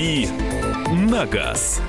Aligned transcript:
«Дави 0.00 0.28
на 0.92 1.26
газ». 1.26 1.82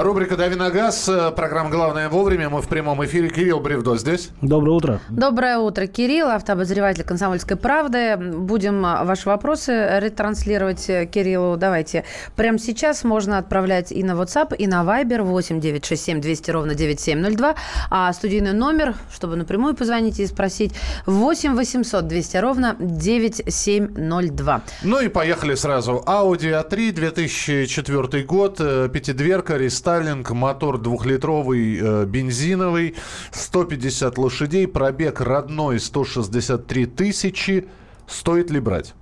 Рубрика 0.00 0.36
«Дави 0.36 0.54
на 0.54 0.70
газ». 0.70 1.10
Программа 1.34 1.70
«Главное 1.70 2.08
вовремя». 2.08 2.48
Мы 2.48 2.62
в 2.62 2.68
прямом 2.68 3.04
эфире. 3.04 3.30
Кирилл 3.30 3.58
Бревдо 3.58 3.96
здесь. 3.96 4.30
Доброе 4.40 4.70
утро. 4.70 5.00
Доброе 5.08 5.58
утро, 5.58 5.88
Кирилл, 5.88 6.28
автообозреватель 6.28 7.02
«Комсомольской 7.02 7.56
правды». 7.56 8.16
Будем 8.16 8.80
ваши 8.80 9.28
вопросы 9.28 9.98
ретранслировать 9.98 10.86
Кириллу. 10.86 11.56
Давайте. 11.56 12.04
Прямо 12.36 12.60
сейчас 12.60 13.02
можно 13.02 13.38
отправлять 13.38 13.90
и 13.90 14.04
на 14.04 14.12
WhatsApp, 14.12 14.54
и 14.54 14.68
на 14.68 14.84
Viber 14.84 15.22
8 15.22 15.60
967 15.60 16.20
200 16.20 16.50
ровно 16.52 16.74
9702. 16.76 17.56
А 17.90 18.12
студийный 18.12 18.52
номер, 18.52 18.94
чтобы 19.12 19.34
напрямую 19.34 19.74
позвонить 19.74 20.20
и 20.20 20.26
спросить, 20.28 20.74
8 21.06 21.56
800 21.56 22.06
200 22.06 22.36
ровно 22.36 22.76
9702. 22.78 24.62
Ну 24.84 25.00
и 25.00 25.08
поехали 25.08 25.56
сразу. 25.56 26.04
Audi 26.06 26.52
A3, 26.52 26.92
2004 26.92 28.22
год, 28.22 28.58
пятидверка, 28.92 29.56
рестайлинг 29.56 29.87
Старлинг, 29.88 30.32
мотор 30.32 30.76
двухлитровый, 30.76 31.78
э, 31.80 32.04
бензиновый, 32.04 32.94
150 33.32 34.18
лошадей, 34.18 34.68
пробег 34.68 35.22
родной 35.22 35.80
163 35.80 36.84
тысячи. 36.84 37.66
Стоит 38.06 38.50
ли 38.50 38.60
брать? 38.60 38.92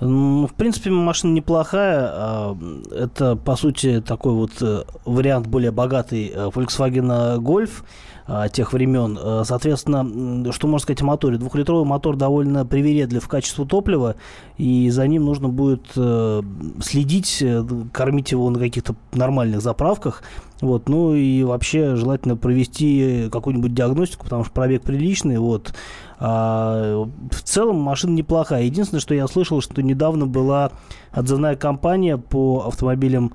В 0.00 0.50
принципе, 0.56 0.90
машина 0.90 1.34
неплохая. 1.34 2.08
А, 2.10 2.58
это, 2.90 3.36
по 3.36 3.54
сути, 3.54 4.00
такой 4.00 4.32
вот 4.32 4.50
э, 4.60 4.82
вариант 5.04 5.46
более 5.46 5.70
богатый 5.70 6.26
э, 6.26 6.50
Volkswagen 6.52 7.38
Golf 7.38 7.84
а, 8.26 8.48
тех 8.48 8.72
времен. 8.72 9.18
А, 9.20 9.42
соответственно, 9.44 10.52
что 10.52 10.66
можно 10.66 10.82
сказать 10.82 11.02
о 11.02 11.04
моторе? 11.04 11.36
Двухлитровый 11.36 11.84
мотор 11.84 12.16
довольно 12.16 12.64
привередлив 12.64 13.22
в 13.22 13.28
качестве 13.28 13.64
топлива, 13.64 14.16
и 14.56 14.88
за 14.90 15.06
ним 15.06 15.24
нужно 15.24 15.48
будет 15.48 15.86
э, 15.96 16.42
следить, 16.80 17.38
э, 17.42 17.64
кормить 17.92 18.32
его 18.32 18.48
на 18.50 18.58
каких-то 18.58 18.94
нормальных 19.12 19.60
заправках. 19.60 20.22
Вот, 20.60 20.88
ну 20.88 21.14
и 21.14 21.42
вообще 21.42 21.96
желательно 21.96 22.36
провести 22.36 23.28
какую-нибудь 23.30 23.74
диагностику, 23.74 24.24
потому 24.24 24.44
что 24.44 24.52
пробег 24.52 24.82
приличный. 24.82 25.38
Вот. 25.38 25.74
А, 26.18 27.06
в 27.30 27.42
целом 27.42 27.76
машина 27.76 28.12
неплохая. 28.12 28.62
Единственное, 28.62 29.00
что 29.00 29.14
я 29.14 29.26
слышал, 29.26 29.60
что 29.60 29.82
недавно 29.82 30.26
была 30.26 30.70
отзывная 31.12 31.56
кампания 31.56 32.16
по 32.16 32.64
автомобилям 32.66 33.34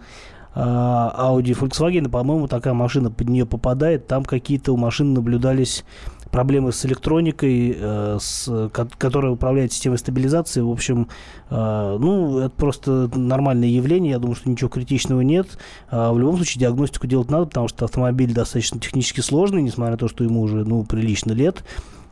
Audi 0.62 1.52
и 1.52 1.54
Volkswagen, 1.54 2.10
по-моему, 2.10 2.48
такая 2.48 2.74
машина 2.74 3.10
под 3.10 3.30
нее 3.30 3.46
попадает. 3.46 4.08
Там 4.08 4.26
какие-то 4.26 4.74
у 4.74 4.78
машин 4.78 5.14
наблюдались 5.14 5.86
проблемы 6.32 6.72
с 6.72 6.86
электроникой, 6.86 7.76
э, 7.78 8.18
с, 8.20 8.70
которая 8.98 9.32
управляет 9.32 9.74
системой 9.74 9.98
стабилизации. 9.98 10.62
В 10.62 10.70
общем, 10.70 11.10
э, 11.50 11.98
ну, 12.00 12.40
это 12.40 12.50
просто 12.50 13.10
нормальное 13.16 13.68
явление. 13.70 14.12
Я 14.12 14.20
думаю, 14.20 14.36
что 14.36 14.50
ничего 14.50 14.70
критичного 14.70 15.22
нет. 15.22 15.58
Э, 15.92 16.12
в 16.12 16.20
любом 16.20 16.36
случае, 16.36 16.62
диагностику 16.62 17.08
делать 17.08 17.32
надо, 17.32 17.46
потому 17.46 17.68
что 17.68 17.86
автомобиль 17.86 18.34
достаточно 18.34 18.80
технически 18.80 19.22
сложный, 19.22 19.62
несмотря 19.62 19.94
на 19.94 19.98
то, 19.98 20.08
что 20.08 20.24
ему 20.24 20.42
уже, 20.42 20.66
ну, 20.66 20.84
прилично 20.84 21.32
лет. 21.32 21.64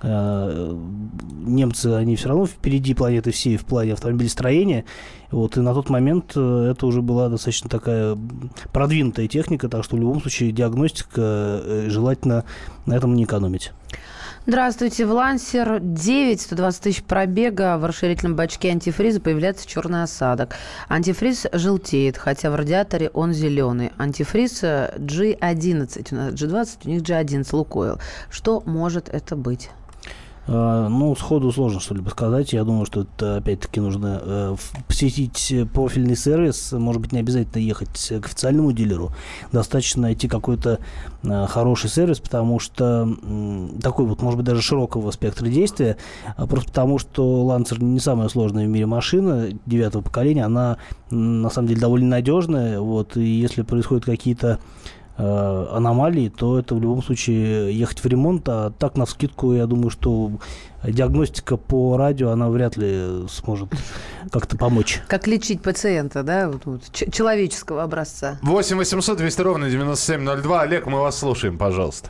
Э, 0.02 0.76
немцы, 1.46 1.88
они 1.88 2.16
все 2.16 2.30
равно 2.30 2.46
впереди 2.46 2.94
планеты 2.94 3.32
всей 3.32 3.58
в 3.58 3.66
плане 3.66 3.94
автомобилестроения. 3.94 4.86
Вот, 5.32 5.58
и 5.58 5.62
на 5.62 5.74
тот 5.74 5.90
момент 5.90 6.34
э, 6.36 6.72
это 6.72 6.86
уже 6.86 7.02
была 7.02 7.30
достаточно 7.30 7.70
такая 7.70 8.18
продвинутая 8.72 9.28
техника, 9.28 9.70
так 9.70 9.84
что 9.84 9.96
в 9.96 10.00
любом 10.00 10.22
случае 10.22 10.52
диагностика 10.52 11.22
э, 11.22 11.86
желательно 11.90 12.46
на 12.86 12.94
этом 12.96 13.16
не 13.16 13.24
экономить. 13.24 13.72
Здравствуйте. 14.46 15.06
В 15.06 15.12
Лансер 15.12 15.80
9, 15.82 16.40
120 16.40 16.82
тысяч 16.82 17.04
пробега. 17.04 17.78
В 17.78 17.84
расширительном 17.84 18.36
бачке 18.38 18.70
антифриза 18.70 19.20
появляется 19.20 19.68
черный 19.68 20.04
осадок. 20.04 20.56
Антифриз 20.88 21.48
желтеет, 21.52 22.18
хотя 22.18 22.50
в 22.52 22.56
радиаторе 22.56 23.10
он 23.10 23.34
зеленый. 23.34 23.92
Антифриз 23.98 24.64
G11. 24.64 26.08
У 26.12 26.16
нас 26.16 26.34
G20, 26.34 26.78
у 26.86 26.90
них 26.90 27.02
G11 27.02 27.48
Лукойл. 27.52 28.00
Что 28.30 28.62
может 28.66 29.10
это 29.10 29.36
быть? 29.36 29.70
А, 30.48 30.88
ну, 30.88 31.14
сходу 31.16 31.52
сложно 31.52 31.80
что-либо 31.80 32.10
сказать. 32.10 32.54
Я 32.54 32.64
думаю, 32.64 32.86
что 32.86 33.02
это, 33.02 33.38
опять-таки, 33.38 33.82
нужно 33.82 34.22
э, 34.24 34.56
посетить 34.88 35.54
профильный 35.74 36.16
сервис. 36.16 36.72
Может 36.72 37.02
быть, 37.02 37.12
не 37.12 37.20
обязательно 37.20 37.62
ехать 37.62 38.14
к 38.22 38.26
официальному 38.26 38.72
дилеру. 38.72 39.12
Достаточно 39.52 40.04
найти 40.04 40.28
какой-то 40.30 40.80
э, 41.24 41.48
хороший 41.48 41.90
сервис, 41.90 42.20
потому 42.20 42.60
что 42.60 43.08
такой 43.82 44.06
вот, 44.06 44.22
может 44.22 44.38
быть, 44.38 44.46
даже 44.46 44.62
широкого 44.62 45.12
спектра 45.12 45.48
действия. 45.48 45.98
А 46.38 46.48
просто 46.48 46.70
потому, 46.70 46.98
что 46.98 47.46
Lancer 47.52 47.84
не 47.84 48.00
самая 48.00 48.30
сложная 48.30 48.66
в 48.66 48.70
мире 48.70 48.86
машина 48.86 49.50
девятого 49.66 50.02
поколения. 50.02 50.46
Она, 50.46 50.78
на 51.10 51.50
самом 51.50 51.68
деле, 51.68 51.82
довольно 51.82 52.08
надежная. 52.08 52.80
Вот, 52.80 53.18
и 53.18 53.26
если 53.26 53.64
происходят 53.64 54.06
какие-то 54.06 54.60
Э, 55.20 55.66
аномалии, 55.72 56.30
то 56.30 56.60
это 56.60 56.76
в 56.76 56.82
любом 56.82 57.02
случае 57.02 57.74
ехать 57.74 58.04
в 58.04 58.06
ремонт. 58.06 58.48
А 58.48 58.70
так, 58.70 58.98
на 58.98 59.08
скидку, 59.08 59.54
я 59.54 59.66
думаю, 59.66 59.90
что 59.90 60.30
диагностика 60.84 61.58
по 61.58 61.98
радио, 61.98 62.30
она 62.30 62.50
вряд 62.50 62.78
ли 62.78 63.28
сможет 63.28 63.70
как-то 64.32 64.58
помочь. 64.58 65.02
Как 65.08 65.26
лечить 65.26 65.64
пациента, 65.64 66.22
да, 66.22 66.50
вот, 66.50 66.66
вот, 66.66 66.82
человеческого 67.12 67.82
образца. 67.82 68.38
8 68.44 68.78
800 68.78 69.18
200 69.18 69.42
ровно 69.42 69.70
9702. 69.72 70.62
Олег, 70.62 70.86
мы 70.86 71.02
вас 71.02 71.18
слушаем, 71.18 71.58
пожалуйста. 71.58 72.10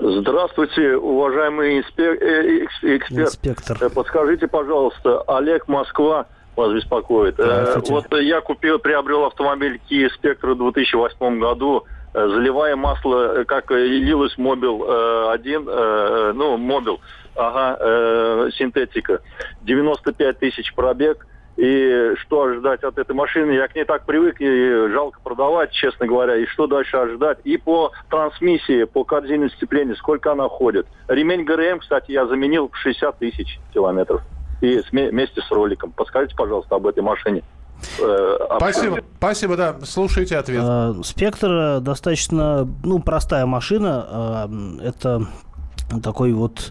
Здравствуйте, 0.00 0.96
уважаемый 0.98 1.80
инспек... 1.80 2.22
Э, 2.22 2.64
эксперт. 2.96 3.28
Инспектор. 3.28 3.76
Э, 3.80 3.90
подскажите, 3.90 4.46
пожалуйста, 4.46 5.22
Олег 5.22 5.66
Москва 5.66 6.26
вас 6.54 6.72
беспокоит. 6.74 7.38
Вот 7.38 8.06
я 8.20 8.40
купил, 8.40 8.78
приобрел 8.78 9.24
автомобиль 9.24 9.80
Kia 9.90 10.08
Spectra 10.22 10.54
в 10.54 10.58
2008 10.58 11.40
году 11.40 11.86
Э, 11.86 11.99
заливая 12.12 12.76
масло, 12.76 13.40
э, 13.40 13.44
как 13.44 13.70
лилось 13.70 14.36
Mobil 14.38 14.84
э, 14.84 15.30
один, 15.32 15.64
ну, 15.64 16.56
Mobil, 16.56 17.00
ага, 17.36 18.50
синтетика, 18.52 19.20
95 19.62 20.38
тысяч 20.38 20.74
пробег, 20.74 21.26
и 21.60 22.14
что 22.16 22.44
ожидать 22.44 22.82
от 22.84 22.96
этой 22.96 23.14
машины. 23.14 23.52
Я 23.52 23.68
к 23.68 23.74
ней 23.74 23.84
так 23.84 24.06
привык, 24.06 24.40
и 24.40 24.88
жалко 24.92 25.20
продавать, 25.22 25.72
честно 25.72 26.06
говоря. 26.06 26.36
И 26.36 26.46
что 26.46 26.66
дальше 26.66 26.96
ожидать? 26.96 27.38
И 27.44 27.58
по 27.58 27.92
трансмиссии, 28.08 28.84
по 28.84 29.04
корзине 29.04 29.50
сцепления, 29.50 29.94
сколько 29.96 30.32
она 30.32 30.48
ходит. 30.48 30.86
Ремень 31.06 31.44
ГРМ, 31.44 31.80
кстати, 31.80 32.12
я 32.12 32.26
заменил 32.26 32.70
в 32.72 32.76
60 32.78 33.18
тысяч 33.18 33.58
километров. 33.74 34.22
И 34.62 34.82
вместе 34.90 35.42
с 35.42 35.50
роликом. 35.50 35.92
Подскажите, 35.92 36.34
пожалуйста, 36.34 36.76
об 36.76 36.86
этой 36.86 37.02
машине. 37.02 37.42
Э, 37.98 38.36
спасибо, 38.56 38.98
спасибо, 39.18 39.56
да. 39.56 39.76
Слушайте 39.84 40.36
ответ. 40.36 40.62
Э, 40.64 40.94
Спектр 41.02 41.80
достаточно, 41.80 42.68
ну, 42.82 43.00
простая 43.00 43.46
машина. 43.46 44.48
Э, 44.50 44.78
это 44.88 45.26
такой 46.02 46.32
вот 46.32 46.70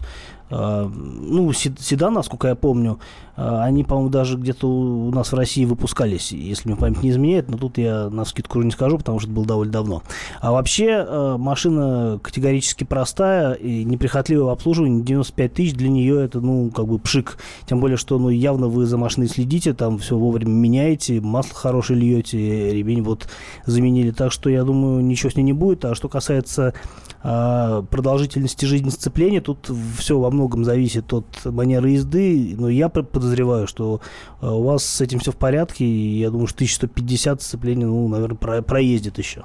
ну, 0.52 1.52
седан, 1.52 2.14
насколько 2.14 2.48
я 2.48 2.56
помню, 2.56 2.98
они, 3.40 3.84
по-моему, 3.84 4.10
даже 4.10 4.36
где-то 4.36 4.68
у 4.68 5.10
нас 5.10 5.32
в 5.32 5.34
России 5.34 5.64
выпускались, 5.64 6.32
если 6.32 6.68
мне 6.68 6.76
память 6.76 7.02
не 7.02 7.10
изменяет, 7.10 7.48
но 7.48 7.56
тут 7.56 7.78
я 7.78 8.10
на 8.10 8.24
скидку 8.26 8.60
не 8.60 8.70
скажу, 8.70 8.98
потому 8.98 9.18
что 9.18 9.28
это 9.28 9.34
было 9.34 9.46
довольно 9.46 9.72
давно. 9.72 10.02
А 10.40 10.52
вообще 10.52 11.04
а, 11.06 11.38
машина 11.38 12.20
категорически 12.22 12.84
простая 12.84 13.54
и 13.54 13.84
неприхотливая 13.84 14.44
в 14.44 14.48
обслуживании, 14.50 15.02
95 15.02 15.54
тысяч 15.54 15.74
для 15.74 15.88
нее 15.88 16.22
это, 16.22 16.40
ну, 16.40 16.70
как 16.70 16.86
бы 16.86 16.98
пшик. 16.98 17.38
Тем 17.66 17.80
более, 17.80 17.96
что, 17.96 18.18
ну, 18.18 18.28
явно 18.28 18.68
вы 18.68 18.84
за 18.84 18.98
машиной 18.98 19.28
следите, 19.28 19.72
там 19.72 19.98
все 19.98 20.18
вовремя 20.18 20.50
меняете, 20.50 21.20
масло 21.20 21.54
хорошее 21.54 21.98
льете, 21.98 22.72
ремень 22.72 23.02
вот 23.02 23.26
заменили. 23.64 24.10
Так 24.10 24.32
что, 24.32 24.50
я 24.50 24.64
думаю, 24.64 25.02
ничего 25.02 25.30
с 25.30 25.36
ней 25.36 25.44
не 25.44 25.52
будет. 25.54 25.84
А 25.84 25.94
что 25.94 26.08
касается 26.08 26.74
а, 27.22 27.82
продолжительности 27.82 28.64
жизни 28.64 28.88
сцепления, 28.88 29.40
тут 29.40 29.70
все 29.98 30.18
во 30.18 30.30
многом 30.30 30.64
зависит 30.64 31.12
от 31.12 31.26
манеры 31.44 31.90
езды, 31.90 32.54
но 32.58 32.68
я 32.68 32.88
подозреваю, 32.88 33.29
подозреваю, 33.30 33.66
что 33.66 34.00
э, 34.40 34.46
у 34.48 34.62
вас 34.62 34.84
с 34.84 35.00
этим 35.00 35.20
все 35.20 35.32
в 35.32 35.36
порядке, 35.36 35.84
и 35.84 36.18
я 36.18 36.30
думаю, 36.30 36.46
что 36.46 36.56
1150 36.56 37.42
сцепления, 37.42 37.86
ну, 37.86 38.08
наверное, 38.08 38.36
про, 38.36 38.62
проездит 38.62 39.18
еще. 39.18 39.44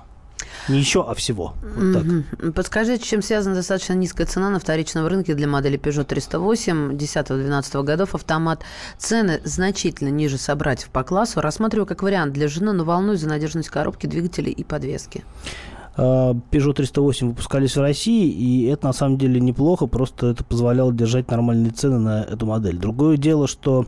Не 0.68 0.80
еще, 0.80 1.06
а 1.08 1.14
всего. 1.14 1.54
Вот 1.62 1.94
так. 1.94 2.54
Подскажите, 2.54 3.04
чем 3.04 3.22
связана 3.22 3.56
достаточно 3.56 3.94
низкая 3.94 4.26
цена 4.26 4.50
на 4.50 4.60
вторичном 4.60 5.06
рынке 5.06 5.36
для 5.36 5.48
модели 5.48 5.78
Peugeot 5.78 6.06
308 6.06 6.94
10-12 6.94 7.84
годов 7.84 8.16
автомат. 8.16 8.64
Цены 8.98 9.42
значительно 9.44 10.10
ниже 10.10 10.38
собратьев 10.38 10.90
по 10.90 11.04
классу. 11.04 11.42
Рассматриваю 11.42 11.86
как 11.86 12.02
вариант 12.02 12.34
для 12.34 12.48
жены, 12.48 12.74
но 12.74 12.84
волнуюсь 12.84 13.20
за 13.20 13.30
надежность 13.30 13.70
коробки, 13.70 14.08
двигателей 14.08 14.52
и 14.52 14.64
подвески. 14.64 15.24
А, 15.98 16.34
Peugeot 16.52 16.74
308 16.74 17.30
выпускались 17.30 17.76
в 17.76 17.82
России, 17.82 18.30
и 18.30 18.66
это 18.66 18.88
на 18.88 18.94
самом 18.94 19.18
деле 19.18 19.40
неплохо, 19.40 19.88
просто 19.88 20.28
это 20.28 20.44
позволяло 20.44 20.92
держать 20.94 21.30
нормальные 21.32 21.72
цены 21.72 22.00
на 22.00 22.24
эту 22.24 22.46
модель. 22.46 22.78
Другое 22.78 23.18
дело, 23.18 23.48
что 23.48 23.86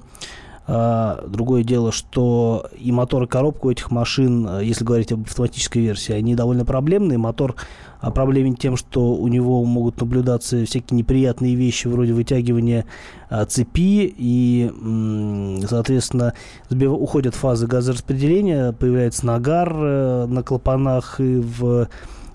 другое 0.68 1.64
дело, 1.64 1.94
что 1.94 2.66
и 2.78 2.92
мотор, 2.92 3.24
и 3.24 3.28
коробка 3.28 3.68
у 3.68 3.72
этих 3.72 3.90
машин, 3.90 4.60
если 4.60 4.84
говорить 4.84 5.14
об 5.14 5.24
автоматической 5.24 5.81
версии, 5.81 6.12
они 6.12 6.36
довольно 6.36 6.66
проблемные. 6.66 7.18
Мотор 7.18 7.56
проблемен 8.02 8.56
тем, 8.56 8.75
что 8.75 9.14
у 9.16 9.28
него 9.28 9.64
могут 9.64 10.00
наблюдаться 10.02 10.66
всякие 10.66 10.98
неприятные 10.98 11.56
вещи 11.56 11.88
вроде 11.88 12.14
вытягивания 12.14 12.86
а, 13.30 13.46
цепи 13.46 14.14
и, 14.18 14.72
соответственно, 15.68 16.34
уходят 16.69 17.36
фазы 17.36 17.68
газораспределения, 17.68 18.72
появляется 18.74 19.25
нагар 19.25 19.74
э, 19.74 20.25
на 20.28 20.44
клапанах 20.44 21.19
и 21.19 21.38
в 21.38 21.88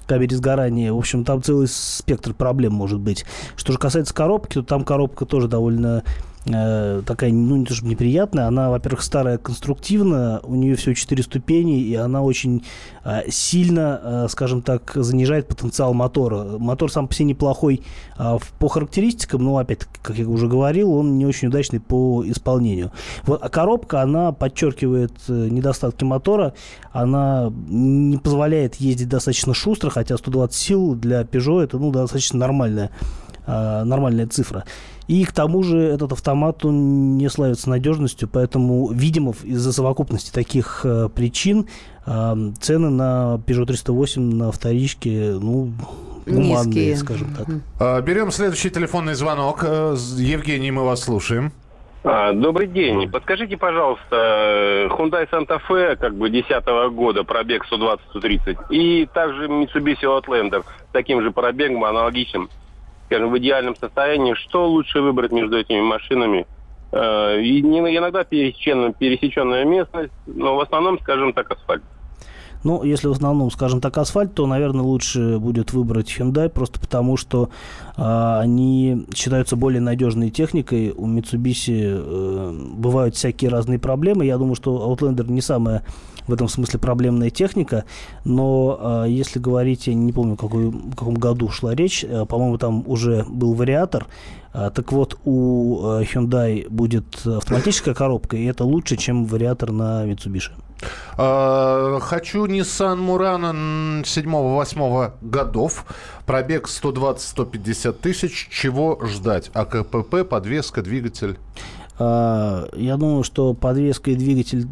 камере 0.07 0.37
сгорания. 0.37 0.93
В 0.93 0.99
общем, 0.99 1.25
там 1.25 1.43
целый 1.43 1.69
спектр 1.69 2.35
проблем 2.35 2.73
может 2.73 3.01
быть. 3.01 3.25
Что 3.57 3.73
же 3.73 3.79
касается 3.79 4.15
коробки, 4.15 4.55
то 4.55 4.63
там 4.63 4.85
коробка 4.85 5.25
тоже 5.27 5.49
довольно 5.49 6.03
Э, 6.47 7.03
такая, 7.07 7.33
ну, 7.33 7.57
не 7.57 7.65
то 7.65 7.73
чтобы 7.73 7.91
неприятная, 7.91 8.49
она, 8.49 8.69
во-первых, 8.71 9.03
старая 9.03 9.39
конструктивно, 9.39 10.41
у 10.43 10.57
нее 10.57 10.75
всего 10.75 10.95
четыре 10.95 11.23
ступени, 11.23 11.81
и 11.81 11.95
она 11.95 12.23
очень 12.23 12.65
э, 13.05 13.31
сильно, 13.31 14.01
э, 14.03 14.27
скажем 14.29 14.61
так, 14.63 14.91
занижает 14.95 15.47
потенциал 15.47 15.95
мотора. 15.95 16.59
Мотор 16.59 16.91
сам 16.91 17.07
по 17.07 17.15
себе 17.15 17.27
неплохой 17.27 17.83
э, 18.19 18.39
по 18.59 18.69
характеристикам, 18.69 19.45
но, 19.45 19.59
опять, 19.59 19.87
как 20.03 20.19
я 20.19 20.27
уже 20.27 20.49
говорил, 20.49 20.93
он 20.93 21.17
не 21.17 21.27
очень 21.27 21.47
удачный 21.47 21.79
по 21.79 22.25
исполнению. 22.27 22.91
Вот, 23.25 23.41
а 23.41 23.49
коробка, 23.49 24.03
она 24.03 24.33
подчеркивает 24.33 25.13
э, 25.29 25.49
недостатки 25.49 26.03
мотора, 26.03 26.55
она 26.91 27.53
не 27.69 28.17
позволяет 28.17 28.75
ездить 28.77 29.09
достаточно 29.09 29.55
шустро, 29.55 29.91
хотя 29.91 30.17
120 30.17 30.57
сил 30.57 30.95
для 30.97 31.23
Peugeot 31.23 31.63
это, 31.63 31.79
ну, 31.79 31.93
достаточно 31.93 32.41
нормальная, 32.41 32.91
э, 33.47 33.85
нормальная 33.85 34.27
цифра. 34.27 34.65
И 35.09 35.25
к 35.25 35.33
тому 35.33 35.63
же 35.63 35.79
этот 35.79 36.13
автомат, 36.13 36.65
он 36.65 37.17
не 37.17 37.29
славится 37.29 37.69
надежностью, 37.69 38.29
поэтому, 38.29 38.91
видимо, 38.93 39.35
из-за 39.43 39.73
совокупности 39.73 40.33
таких 40.33 40.83
э, 40.85 41.09
причин 41.09 41.67
э, 42.07 42.35
цены 42.61 42.91
на 42.91 43.41
Peugeot 43.47 43.67
308 43.67 44.23
на 44.23 44.53
вторичке, 44.53 45.37
ну, 45.41 45.73
гуманные, 46.27 46.91
Низкие. 46.91 46.97
скажем 46.97 47.35
так. 47.35 47.47
А, 47.81 48.01
берем 48.01 48.31
следующий 48.31 48.71
телефонный 48.71 49.15
звонок. 49.15 49.65
Э, 49.65 49.97
Евгений, 50.17 50.71
мы 50.71 50.85
вас 50.85 51.03
слушаем. 51.03 51.53
А, 52.05 52.33
добрый 52.33 52.67
день. 52.67 53.09
Подскажите, 53.11 53.57
пожалуйста, 53.57 54.89
Hyundai 54.91 55.29
Santa 55.31 55.61
Fe, 55.69 55.97
как 55.97 56.15
бы 56.17 56.31
10 56.31 56.93
года, 56.93 57.23
пробег 57.23 57.65
120-130, 57.71 58.57
и 58.71 59.07
также 59.07 59.47
Mitsubishi 59.47 60.03
Outlander 60.05 60.63
с 60.63 60.93
таким 60.93 61.23
же 61.23 61.31
пробегом, 61.31 61.85
аналогичным 61.85 62.49
скажем, 63.13 63.31
в 63.31 63.39
идеальном 63.39 63.77
состоянии, 63.77 64.35
что 64.35 64.69
лучше 64.69 65.01
выбрать 65.01 65.33
между 65.33 65.59
этими 65.59 65.81
машинами. 65.81 66.47
Э, 66.93 67.41
и 67.41 67.61
иногда 67.61 68.25
пересеченная, 68.25 68.93
пересеченная 68.93 69.65
местность, 69.65 70.13
но 70.27 70.57
в 70.57 70.61
основном, 70.61 70.99
скажем 71.01 71.33
так, 71.33 71.51
асфальт. 71.51 71.83
Ну, 72.65 72.85
если 72.85 73.09
в 73.09 73.11
основном, 73.11 73.51
скажем 73.51 73.81
так, 73.81 73.99
асфальт, 73.99 74.35
то, 74.35 74.47
наверное, 74.47 74.83
лучше 74.83 75.39
будет 75.39 75.73
выбрать 75.73 76.15
Hyundai, 76.17 76.49
просто 76.49 76.81
потому 76.81 77.17
что 77.17 77.51
э, 77.97 78.03
они 78.41 79.07
считаются 79.15 79.57
более 79.57 79.81
надежной 79.81 80.31
техникой. 80.31 80.93
У 80.97 81.07
Mitsubishi 81.07 81.83
э, 81.83 82.53
бывают 82.77 83.17
всякие 83.17 83.51
разные 83.51 83.79
проблемы. 83.79 84.25
Я 84.25 84.39
думаю, 84.39 84.55
что 84.55 84.91
Outlander 84.91 85.31
не 85.31 85.41
самая 85.41 85.83
в 86.27 86.33
этом 86.33 86.49
смысле 86.49 86.79
проблемная 86.79 87.31
техника, 87.31 87.85
но 88.25 89.05
э, 89.07 89.11
если 89.11 89.39
говорить, 89.39 89.87
я 89.87 89.95
не 89.95 90.13
помню, 90.13 90.37
какой, 90.37 90.71
в 90.71 90.95
каком 90.95 91.15
году 91.15 91.49
шла 91.49 91.75
речь, 91.75 92.05
э, 92.05 92.25
по-моему, 92.27 92.59
там 92.59 92.85
уже 92.87 93.25
был 93.29 93.55
вариатор, 93.55 94.07
э, 94.55 94.71
так 94.75 94.93
вот, 94.93 95.19
у 95.25 95.99
э, 96.01 96.05
Hyundai 96.05 96.69
будет 96.69 97.27
автоматическая 97.27 97.95
коробка, 97.95 98.37
и 98.37 98.45
это 98.45 98.65
лучше, 98.65 98.97
чем 98.97 99.25
вариатор 99.27 99.73
на 99.73 100.07
Mitsubishi. 100.07 100.53
Хочу 101.15 102.47
Nissan 102.47 102.99
Murano 102.99 104.03
7-8 104.03 105.13
годов. 105.21 105.85
Пробег 106.27 106.67
120-150 106.69 107.93
тысяч. 107.93 108.49
Чего 108.51 108.99
ждать? 109.05 109.51
АКПП, 109.55 110.29
подвеска, 110.29 110.83
двигатель? 110.83 111.39
А, 111.99 112.69
я 112.75 112.97
думаю, 112.97 113.23
что 113.23 113.55
подвеска 113.55 114.11
и 114.11 114.15
двигатель 114.15 114.67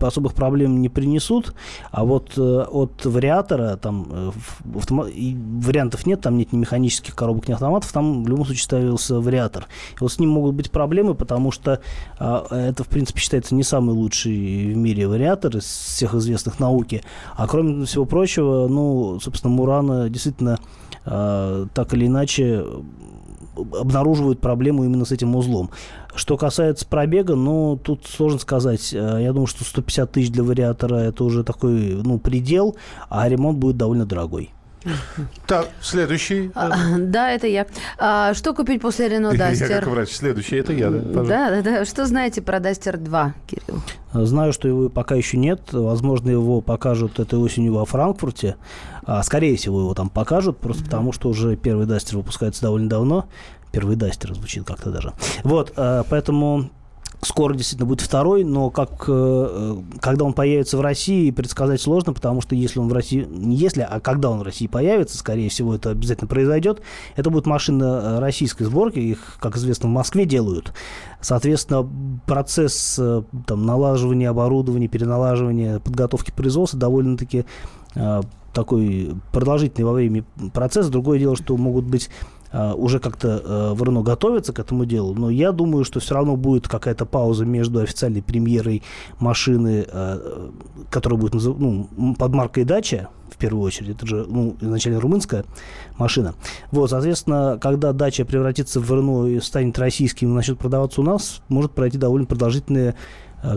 особых 0.00 0.34
проблем 0.34 0.80
не 0.82 0.88
принесут, 0.88 1.54
а 1.90 2.04
вот 2.04 2.32
э, 2.36 2.40
от 2.40 3.04
вариатора 3.04 3.76
там 3.76 4.06
э, 4.10 4.30
автомат, 4.76 5.08
вариантов 5.08 6.06
нет, 6.06 6.20
там 6.20 6.36
нет 6.36 6.52
ни 6.52 6.58
механических 6.58 7.14
коробок, 7.14 7.48
ни 7.48 7.52
автоматов, 7.52 7.90
там 7.92 8.24
в 8.24 8.28
любом 8.28 8.44
случае 8.44 8.64
ставился 8.64 9.20
вариатор. 9.20 9.66
И 9.94 9.98
вот 10.00 10.12
с 10.12 10.18
ним 10.18 10.30
могут 10.30 10.54
быть 10.54 10.70
проблемы, 10.70 11.14
потому 11.14 11.50
что 11.50 11.80
а, 12.18 12.46
это, 12.50 12.84
в 12.84 12.88
принципе, 12.88 13.20
считается 13.20 13.54
не 13.54 13.62
самый 13.62 13.94
лучший 13.94 14.72
в 14.72 14.76
мире 14.76 15.08
вариатор 15.08 15.56
из 15.56 15.64
всех 15.64 16.14
известных 16.14 16.60
науки. 16.60 17.02
А 17.36 17.46
кроме 17.46 17.86
всего 17.86 18.04
прочего, 18.04 18.68
ну, 18.68 19.18
собственно, 19.20 19.54
Мурана 19.54 20.10
действительно 20.10 20.58
а, 21.04 21.66
так 21.72 21.94
или 21.94 22.06
иначе 22.06 22.64
обнаруживают 23.56 24.40
проблему 24.40 24.84
именно 24.84 25.04
с 25.04 25.12
этим 25.12 25.34
узлом. 25.34 25.70
Что 26.16 26.36
касается 26.36 26.86
пробега, 26.86 27.34
ну, 27.34 27.78
тут 27.82 28.06
сложно 28.06 28.38
сказать. 28.38 28.92
Э, 28.92 29.18
я 29.20 29.32
думаю, 29.32 29.46
что 29.46 29.64
150 29.64 30.12
тысяч 30.12 30.30
для 30.30 30.42
вариатора 30.42 30.96
это 30.96 31.24
уже 31.24 31.44
такой, 31.44 31.94
ну, 32.02 32.18
предел, 32.18 32.76
а 33.08 33.28
ремонт 33.28 33.58
будет 33.58 33.76
довольно 33.76 34.06
дорогой. 34.06 34.50
Так, 35.46 35.68
следующий. 35.80 36.50
А, 36.54 36.98
да, 36.98 37.30
это 37.30 37.46
я. 37.46 37.66
А, 37.98 38.34
что 38.34 38.52
купить 38.52 38.80
после 38.80 39.08
Рено 39.08 39.32
Дастер? 39.36 39.70
Я 39.70 39.80
как 39.80 39.88
врач. 39.88 40.10
Следующий, 40.10 40.56
это 40.56 40.72
я, 40.72 40.90
да? 40.90 40.98
Да, 40.98 41.50
да, 41.50 41.62
да. 41.62 41.84
Что 41.84 42.06
знаете 42.06 42.42
про 42.42 42.58
Дастер 42.58 42.98
2, 42.98 43.34
Кирилл? 43.46 43.80
Знаю, 44.12 44.52
что 44.52 44.66
его 44.66 44.88
пока 44.88 45.14
еще 45.14 45.36
нет. 45.36 45.60
Возможно, 45.72 46.30
его 46.30 46.60
покажут 46.60 47.20
этой 47.20 47.38
осенью 47.38 47.74
во 47.74 47.84
Франкфурте. 47.84 48.56
А, 49.04 49.22
скорее 49.22 49.56
всего, 49.56 49.80
его 49.80 49.94
там 49.94 50.08
покажут, 50.08 50.58
просто 50.58 50.82
mm-hmm. 50.82 50.86
потому 50.86 51.12
что 51.12 51.28
уже 51.28 51.54
первый 51.56 51.86
Дастер 51.86 52.16
выпускается 52.16 52.62
довольно 52.62 52.88
давно. 52.88 53.28
Первый 53.76 53.94
Дастер 53.94 54.34
звучит 54.34 54.64
как-то 54.64 54.90
даже. 54.90 55.12
Вот, 55.44 55.74
а, 55.76 56.02
поэтому 56.08 56.70
скоро 57.20 57.52
действительно 57.52 57.86
будет 57.86 58.00
второй, 58.00 58.42
но 58.42 58.70
как, 58.70 59.04
э, 59.06 59.76
когда 60.00 60.24
он 60.24 60.32
появится 60.32 60.78
в 60.78 60.80
России, 60.80 61.30
предсказать 61.30 61.82
сложно, 61.82 62.14
потому 62.14 62.40
что 62.40 62.54
если 62.54 62.78
он 62.78 62.88
в 62.88 62.94
России, 62.94 63.26
не 63.28 63.54
если, 63.54 63.82
а 63.82 64.00
когда 64.00 64.30
он 64.30 64.38
в 64.38 64.44
России 64.44 64.66
появится, 64.66 65.18
скорее 65.18 65.50
всего, 65.50 65.74
это 65.74 65.90
обязательно 65.90 66.26
произойдет, 66.26 66.80
это 67.16 67.28
будет 67.28 67.44
машина 67.44 67.84
э, 68.02 68.18
российской 68.18 68.64
сборки, 68.64 68.98
их, 68.98 69.36
как 69.40 69.58
известно, 69.58 69.90
в 69.90 69.92
Москве 69.92 70.24
делают. 70.24 70.72
Соответственно, 71.20 71.86
процесс 72.24 72.96
э, 72.98 73.24
там, 73.46 73.66
налаживания 73.66 74.30
оборудования, 74.30 74.88
переналаживания, 74.88 75.80
подготовки 75.80 76.30
производства 76.30 76.80
довольно-таки 76.80 77.44
такой 78.56 79.14
продолжительный 79.32 79.84
во 79.84 79.92
времени 79.92 80.24
процесс. 80.54 80.88
Другое 80.88 81.18
дело, 81.18 81.36
что 81.36 81.56
могут 81.58 81.84
быть 81.84 82.08
уже 82.74 83.00
как-то 83.00 83.42
uh, 83.44 83.74
в 83.74 83.82
Рено 83.82 84.02
готовится 84.02 84.52
к 84.52 84.58
этому 84.58 84.84
делу, 84.84 85.14
но 85.14 85.30
я 85.30 85.52
думаю, 85.52 85.84
что 85.84 86.00
все 86.00 86.14
равно 86.14 86.36
будет 86.36 86.68
какая-то 86.68 87.04
пауза 87.04 87.44
между 87.44 87.80
официальной 87.80 88.22
премьерой 88.22 88.82
машины, 89.18 89.86
uh, 89.86 90.52
которая 90.90 91.18
будет 91.18 91.34
ну, 91.34 92.14
под 92.18 92.34
маркой 92.34 92.64
«Дача», 92.64 93.08
в 93.30 93.36
первую 93.38 93.64
очередь, 93.64 93.96
это 93.96 94.06
же 94.06 94.24
ну, 94.26 94.56
изначально 94.60 95.00
румынская 95.00 95.44
машина. 95.98 96.34
Вот, 96.70 96.90
соответственно, 96.90 97.58
когда 97.60 97.92
«Дача» 97.92 98.24
превратится 98.24 98.80
в 98.80 98.90
Рено 98.90 99.26
и 99.26 99.40
станет 99.40 99.78
российским 99.78 100.30
и 100.30 100.34
начнет 100.34 100.58
продаваться 100.58 101.02
у 101.02 101.04
нас, 101.04 101.42
может 101.48 101.72
пройти 101.72 101.98
довольно 101.98 102.26
продолжительное 102.26 102.94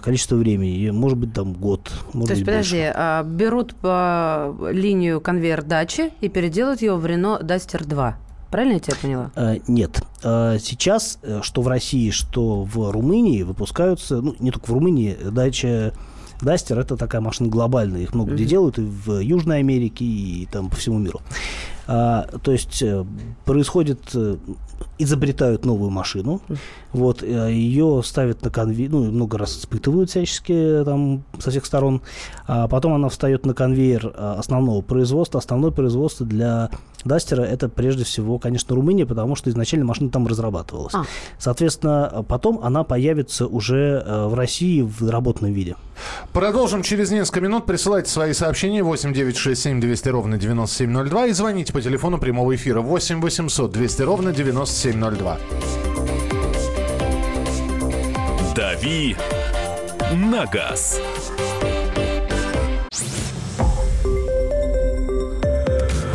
количество 0.04 0.36
времени, 0.36 0.90
может 0.90 1.18
быть, 1.18 1.34
там 1.34 1.54
год. 1.54 1.90
Может 2.14 2.28
То 2.28 2.34
есть, 2.34 2.46
подожди, 2.46 2.92
а, 2.94 3.24
берут 3.24 3.76
по 3.76 4.54
линию 4.70 5.22
конвейер 5.22 5.64
дачи 5.64 6.12
и 6.20 6.28
переделают 6.28 6.82
его 6.82 6.98
в 6.98 7.06
Рено 7.06 7.40
Дастер 7.42 7.86
2. 7.86 8.18
Правильно 8.52 8.74
я 8.74 8.80
тебя 8.80 8.98
поняла? 9.02 9.32
А, 9.36 9.56
нет. 9.68 10.02
А, 10.24 10.58
сейчас, 10.60 11.20
э, 11.22 11.42
что 11.44 11.62
в 11.62 11.68
России, 11.68 12.10
что 12.10 12.64
в 12.64 12.92
Румынии 12.92 13.44
выпускаются, 13.44 14.22
ну, 14.22 14.36
не 14.40 14.52
только 14.52 14.68
в 14.68 14.74
Румынии, 14.74 15.16
дача 15.32 15.94
Дастер 16.42 16.80
это 16.80 16.96
такая 16.96 17.22
машина 17.22 17.50
глобальная, 17.50 18.02
их 18.02 18.14
много 18.14 18.32
mm-hmm. 18.32 18.36
где 18.36 18.46
делают 18.46 18.80
и 18.80 18.82
в 18.82 19.20
Южной 19.20 19.60
Америке, 19.60 20.06
и 20.06 20.48
там 20.52 20.70
по 20.70 20.78
всему 20.78 20.98
миру. 20.98 21.22
А, 21.86 22.28
то 22.44 22.52
есть 22.52 22.82
э, 22.82 23.04
происходит, 23.46 24.00
э, 24.14 24.38
изобретают 25.00 25.66
новую 25.66 25.90
машину, 25.90 26.42
вот, 26.94 27.24
э, 27.24 27.52
ее 27.52 28.02
ставят 28.06 28.44
на 28.44 28.52
конвейер, 28.52 28.92
ну, 28.92 29.12
много 29.12 29.38
раз 29.38 29.58
испытывают 29.58 30.12
всячески 30.12 30.84
там 30.86 31.24
со 31.40 31.50
всех 31.50 31.66
сторон, 31.66 32.02
а 32.48 32.68
потом 32.68 32.94
она 32.94 33.10
встает 33.10 33.46
на 33.46 33.54
конвейер 33.54 34.14
основного 34.16 34.82
производства. 34.82 35.40
Основное 35.40 35.72
производство 35.72 36.26
для 36.26 36.70
Дастера 37.06 37.44
это 37.44 37.70
прежде 37.70 38.04
всего, 38.04 38.40
конечно, 38.40 38.76
Румыния, 38.76 39.06
потому 39.06 39.36
что 39.36 39.50
изначально 39.50 39.86
машина 39.86 40.10
там 40.10 40.28
разрабатывалась. 40.28 40.94
А. 40.94 41.06
Соответственно, 41.38 42.26
потом 42.28 42.60
она 42.64 42.84
появится 42.84 43.48
уже 43.48 44.04
в 44.06 44.34
России 44.34 44.82
в 44.82 45.04
доработанном 45.06 45.54
виде. 45.54 45.76
Продолжим 46.34 46.84
через 46.84 47.12
несколько 47.12 47.42
минут. 47.42 47.66
Присылайте 47.66 48.10
свои 48.10 48.34
сообщения 48.34 48.84
8 48.84 49.14
9 49.14 49.38
6 49.38 49.62
7 49.62 49.82
200 49.82 50.10
ровно 50.10 50.38
9702 50.38 51.28
и 51.28 51.32
звоните 51.32 51.74
по 51.74 51.82
телефону 51.82 52.18
прямого 52.18 52.56
эфира 52.56 52.82
8 52.82 53.22
800 53.22 53.72
200 53.72 54.02
ровно 54.04 54.32
9702. 54.32 55.38
«Дави 58.56 59.16
на 60.14 60.46
газ». 60.46 61.00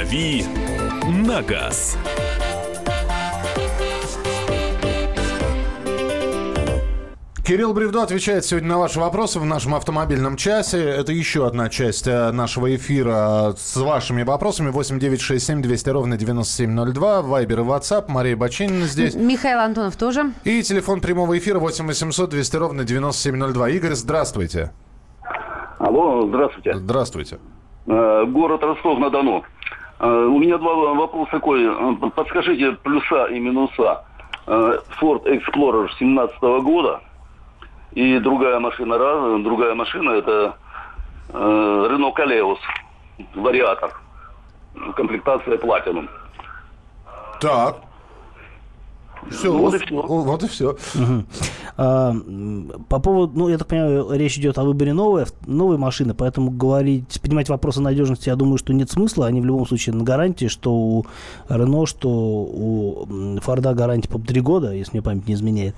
«Дави 0.00 0.42
на 1.26 1.42
газ». 1.42 1.98
Кирилл 7.44 7.74
Бревдо 7.74 8.02
отвечает 8.02 8.46
сегодня 8.46 8.70
на 8.70 8.78
ваши 8.78 8.98
вопросы 8.98 9.38
в 9.38 9.44
нашем 9.44 9.74
автомобильном 9.74 10.36
часе. 10.36 10.82
Это 10.82 11.12
еще 11.12 11.46
одна 11.46 11.68
часть 11.68 12.08
э, 12.08 12.32
нашего 12.32 12.74
эфира 12.74 13.52
с 13.58 13.76
вашими 13.76 14.22
вопросами. 14.22 14.70
8 14.70 14.98
9 14.98 15.20
6 15.20 15.46
7 15.46 15.60
200 15.60 15.90
ровно 15.90 16.16
9702. 16.16 17.20
Вайбер 17.20 17.60
и 17.60 17.62
WhatsApp. 17.62 18.04
Мария 18.08 18.36
Бачинина 18.36 18.86
здесь. 18.86 19.14
Михаил 19.14 19.58
Антонов 19.58 19.96
тоже. 19.96 20.32
И 20.44 20.62
телефон 20.62 21.02
прямого 21.02 21.36
эфира 21.36 21.58
8 21.58 21.86
800 21.86 22.30
200 22.30 22.56
ровно 22.56 22.84
9702. 22.84 23.68
Игорь, 23.68 23.92
здравствуйте. 23.92 24.72
Алло, 25.78 26.26
здравствуйте. 26.26 26.74
Здравствуйте. 26.74 27.38
Э, 27.86 28.24
город 28.24 28.62
Ростов-на-Дону. 28.62 29.44
Э, 30.00 30.06
у 30.06 30.38
меня 30.38 30.58
два 30.58 30.74
вопроса 30.74 31.30
такой. 31.30 31.68
Подскажите 32.10 32.72
плюса 32.72 33.26
и 33.26 33.38
минуса. 33.38 34.04
Ford 34.46 35.22
Explorer 35.26 35.88
17 35.98 36.40
года– 36.40 37.00
и 37.92 38.18
другая 38.18 38.60
машина, 38.60 38.98
другая 39.42 39.74
машина 39.74 40.10
это 40.10 40.56
э, 41.30 41.88
Renault 41.90 42.12
Калеус, 42.12 42.58
вариатор, 43.34 43.92
комплектация 44.94 45.56
Platinum. 45.56 46.08
Так. 47.40 47.76
Все, 49.30 49.52
вот, 49.52 49.72
вот 49.72 49.74
и 49.74 49.86
все. 49.86 50.02
Вот 50.02 50.42
и 50.42 50.48
все. 50.48 50.70
Угу. 50.70 51.24
А, 51.76 52.14
по 52.88 52.98
поводу, 52.98 53.38
ну, 53.38 53.48
я 53.48 53.58
так 53.58 53.68
понимаю, 53.68 54.10
речь 54.12 54.36
идет 54.38 54.58
о 54.58 54.64
выборе 54.64 54.92
новой, 54.92 55.24
новой 55.46 55.78
машины, 55.78 56.14
поэтому 56.14 56.50
говорить, 56.50 57.20
поднимать 57.22 57.48
вопросы 57.48 57.80
надежности, 57.80 58.28
я 58.28 58.36
думаю, 58.36 58.58
что 58.58 58.72
нет 58.72 58.90
смысла. 58.90 59.26
Они 59.26 59.40
в 59.40 59.44
любом 59.44 59.66
случае 59.66 59.94
на 59.94 60.04
гарантии, 60.04 60.46
что 60.46 60.72
у 60.74 61.06
Рено, 61.48 61.86
что 61.86 62.08
у 62.10 63.06
Форда 63.40 63.74
гарантия 63.74 64.08
по 64.08 64.18
3 64.18 64.40
года, 64.40 64.72
если 64.72 64.92
мне 64.92 65.02
память 65.02 65.28
не 65.28 65.34
изменяет. 65.34 65.74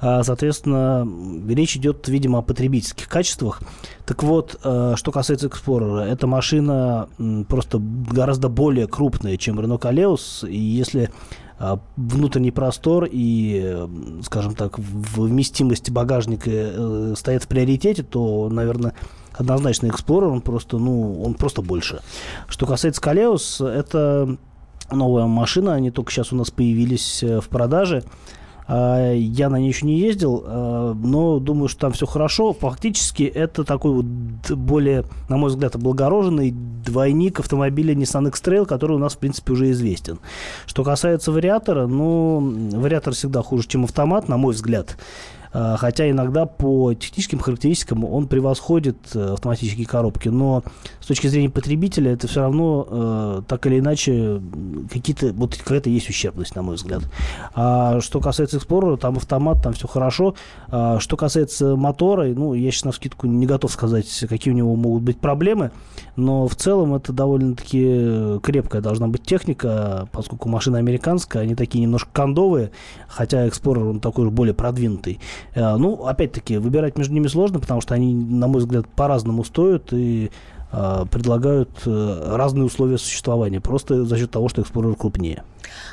А, 0.00 0.22
соответственно, 0.24 1.08
речь 1.48 1.76
идет, 1.76 2.08
видимо, 2.08 2.40
о 2.40 2.42
потребительских 2.42 3.08
качествах. 3.08 3.60
Так 4.04 4.22
вот, 4.22 4.58
э, 4.62 4.94
что 4.96 5.12
касается 5.12 5.48
Explorer, 5.48 6.02
эта 6.02 6.26
машина 6.26 7.08
просто 7.48 7.80
гораздо 7.80 8.48
более 8.48 8.86
крупная, 8.86 9.36
чем 9.36 9.58
Renault 9.58 9.80
Kaleos, 9.80 10.48
и 10.48 10.56
если 10.56 11.10
внутренний 11.96 12.50
простор 12.50 13.08
и, 13.10 13.86
скажем 14.22 14.54
так, 14.54 14.78
вместимость 14.78 15.90
багажника 15.90 16.50
э, 16.50 17.14
стоят 17.16 17.44
в 17.44 17.48
приоритете, 17.48 18.02
то, 18.02 18.48
наверное, 18.50 18.92
однозначно 19.32 19.86
Explorer, 19.86 20.28
он 20.28 20.42
просто, 20.42 20.78
ну, 20.78 21.22
он 21.22 21.34
просто 21.34 21.62
больше. 21.62 22.00
Что 22.48 22.66
касается 22.66 23.00
Калеус, 23.00 23.60
это 23.60 24.36
новая 24.90 25.26
машина, 25.26 25.74
они 25.74 25.90
только 25.90 26.12
сейчас 26.12 26.32
у 26.32 26.36
нас 26.36 26.50
появились 26.50 27.22
э, 27.22 27.40
в 27.40 27.48
продаже. 27.48 28.04
А, 28.68 29.12
я 29.12 29.48
на 29.48 29.56
ней 29.56 29.68
еще 29.68 29.86
не 29.86 29.98
ездил, 29.98 30.42
а, 30.44 30.94
но 30.94 31.38
думаю, 31.38 31.68
что 31.68 31.80
там 31.82 31.92
все 31.92 32.06
хорошо. 32.06 32.52
Фактически 32.52 33.22
это 33.22 33.64
такой 33.64 33.92
вот 33.92 34.50
более, 34.50 35.04
на 35.28 35.36
мой 35.36 35.50
взгляд, 35.50 35.76
облагороженный 35.76 36.50
двойник 36.52 37.40
автомобиля 37.40 37.94
Nissan 37.94 38.28
X-Trail, 38.28 38.66
который 38.66 38.96
у 38.96 38.98
нас, 38.98 39.14
в 39.14 39.18
принципе, 39.18 39.52
уже 39.52 39.70
известен. 39.70 40.18
Что 40.66 40.84
касается 40.84 41.32
вариатора, 41.32 41.86
ну, 41.86 42.40
вариатор 42.74 43.14
всегда 43.14 43.42
хуже, 43.42 43.68
чем 43.68 43.84
автомат, 43.84 44.28
на 44.28 44.36
мой 44.36 44.54
взгляд. 44.54 44.96
А, 45.58 45.78
хотя 45.78 46.10
иногда 46.10 46.44
по 46.44 46.92
техническим 46.92 47.38
характеристикам 47.38 48.04
он 48.04 48.26
превосходит 48.26 48.98
э, 49.14 49.32
автоматические 49.32 49.86
коробки, 49.86 50.28
но 50.28 50.62
с 51.00 51.06
точки 51.06 51.28
зрения 51.28 51.48
потребителя 51.48 52.12
это 52.12 52.28
все 52.28 52.42
равно 52.42 52.86
э, 52.86 53.42
так 53.48 53.64
или 53.66 53.78
иначе 53.78 54.42
какие-то 54.92 55.32
вот 55.32 55.56
какая-то 55.56 55.88
есть 55.88 56.10
ущербность, 56.10 56.54
на 56.56 56.60
мой 56.60 56.76
взгляд. 56.76 57.04
А 57.54 58.02
что 58.02 58.20
касается 58.20 58.58
Explorer, 58.58 58.98
там 58.98 59.16
автомат, 59.16 59.62
там 59.62 59.72
все 59.72 59.88
хорошо. 59.88 60.34
А 60.68 61.00
что 61.00 61.16
касается 61.16 61.74
мотора, 61.74 62.26
ну, 62.26 62.52
я 62.52 62.70
сейчас 62.70 62.84
на 62.84 62.92
скидку 62.92 63.26
не 63.26 63.46
готов 63.46 63.72
сказать, 63.72 64.26
какие 64.28 64.52
у 64.52 64.56
него 64.56 64.76
могут 64.76 65.04
быть 65.04 65.20
проблемы, 65.20 65.70
но 66.16 66.48
в 66.48 66.54
целом 66.54 66.94
это 66.94 67.14
довольно-таки 67.14 68.40
крепкая 68.42 68.82
должна 68.82 69.08
быть 69.08 69.22
техника, 69.22 70.06
поскольку 70.12 70.50
машина 70.50 70.76
американская, 70.76 71.44
они 71.44 71.54
такие 71.54 71.80
немножко 71.80 72.10
кондовые, 72.12 72.72
хотя 73.08 73.46
Explorer 73.46 73.88
он 73.88 74.00
такой 74.00 74.26
же 74.26 74.30
более 74.30 74.52
продвинутый. 74.52 75.18
Э, 75.54 75.76
ну, 75.76 76.06
опять-таки, 76.06 76.58
выбирать 76.58 76.96
между 76.98 77.14
ними 77.14 77.28
сложно, 77.28 77.60
потому 77.60 77.80
что 77.80 77.94
они, 77.94 78.14
на 78.14 78.48
мой 78.48 78.60
взгляд, 78.60 78.86
по-разному 78.88 79.44
стоят 79.44 79.92
и 79.92 80.30
э, 80.72 81.04
предлагают 81.10 81.70
э, 81.86 82.36
разные 82.36 82.64
условия 82.64 82.98
существования, 82.98 83.60
просто 83.60 84.04
за 84.04 84.16
счет 84.16 84.30
того, 84.30 84.48
что 84.48 84.62
Explorer 84.62 84.96
крупнее. 84.96 85.44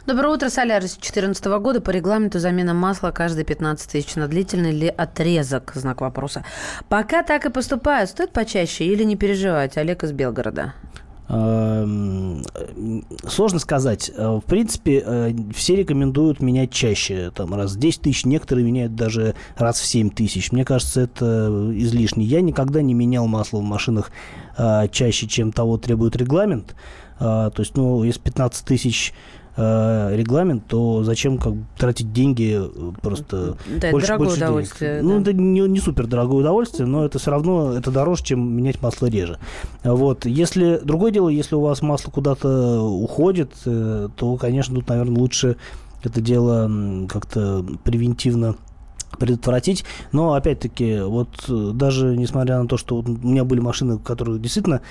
Доброе 0.06 0.34
утро, 0.34 0.50
Солярис 0.50 0.92
2014 0.92 1.46
года. 1.46 1.82
По 1.82 1.90
регламенту 1.90 2.40
замена 2.40 2.74
масла 2.74 3.12
каждые 3.12 3.46
15 3.46 3.92
тысяч. 3.92 4.16
На 4.16 4.28
длительный 4.28 4.72
ли 4.72 4.88
отрезок? 4.88 5.72
Знак 5.76 6.02
вопроса. 6.02 6.44
Пока 6.90 7.24
так 7.24 7.46
и 7.46 7.50
поступают. 7.50 8.10
Стоит 8.10 8.32
почаще 8.32 8.86
или 8.86 9.04
не 9.04 9.16
переживать? 9.16 9.78
Олег 9.78 10.04
из 10.04 10.12
Белгорода. 10.12 10.74
Эм, 11.30 12.44
сложно 13.28 13.60
сказать. 13.60 14.12
Э, 14.16 14.40
в 14.44 14.46
принципе, 14.46 15.02
э, 15.06 15.34
все 15.56 15.78
рекомендуют 15.78 16.42
менять 16.42 16.72
чаще. 16.72 17.32
Там 17.34 17.54
раз 17.54 17.76
в 17.76 17.80
10 17.80 18.02
тысяч, 18.02 18.26
некоторые 18.26 18.66
меняют 18.66 18.96
даже 18.96 19.34
раз 19.56 19.80
в 19.80 19.86
7 19.86 20.10
тысяч. 20.10 20.52
Мне 20.52 20.66
кажется, 20.66 21.02
это 21.02 21.72
излишне. 21.76 22.26
Я 22.26 22.42
никогда 22.42 22.82
не 22.82 22.94
менял 22.94 23.28
масло 23.28 23.60
в 23.60 23.64
машинах 23.64 24.12
э, 24.58 24.88
чаще, 24.92 25.28
чем 25.28 25.54
того 25.54 25.78
требует 25.78 26.16
регламент. 26.16 26.76
То 27.20 27.54
есть, 27.60 27.78
ну, 27.78 28.04
если 28.04 28.20
15 28.20 28.66
тысяч 28.66 29.14
э, 29.56 30.16
регламент, 30.16 30.66
то 30.68 31.04
зачем 31.04 31.38
как 31.38 31.54
тратить 31.78 32.12
деньги 32.14 32.60
э, 32.60 32.92
просто 33.02 33.58
да, 33.80 33.92
больше, 33.92 34.08
дорогое 34.08 34.28
больше 34.28 34.44
удовольствие. 34.44 34.92
Денег. 34.96 35.04
Ну, 35.04 35.10
да. 35.10 35.16
Ну, 35.16 35.22
это 35.22 35.34
не, 35.34 35.60
не 35.62 35.80
супер 35.80 36.08
дорогое 36.08 36.40
удовольствие, 36.40 36.88
но 36.88 37.06
это 37.06 37.20
все 37.20 37.32
равно 37.32 37.74
это 37.74 37.92
дороже, 37.92 38.24
чем 38.24 38.56
менять 38.56 38.82
масло 38.82 39.08
реже. 39.08 39.40
Вот. 39.84 40.26
Если 40.26 40.80
другое 40.84 41.12
дело, 41.12 41.30
если 41.30 41.56
у 41.56 41.62
вас 41.62 41.82
масло 41.82 42.12
куда-то 42.12 42.82
уходит, 42.82 43.52
э, 43.66 44.10
то, 44.16 44.38
конечно, 44.38 44.76
тут, 44.76 44.88
наверное, 44.90 45.20
лучше 45.20 45.58
это 46.04 46.20
дело 46.22 46.70
как-то 47.08 47.66
превентивно 47.84 48.56
предотвратить. 49.24 49.86
Но, 50.12 50.34
опять-таки, 50.34 51.00
вот 51.00 51.30
э, 51.48 51.72
даже 51.74 52.18
несмотря 52.18 52.62
на 52.62 52.68
то, 52.68 52.76
что 52.76 52.98
у 52.98 53.04
меня 53.04 53.46
были 53.46 53.62
машины, 53.62 53.98
которые 53.98 54.38
действительно 54.38 54.82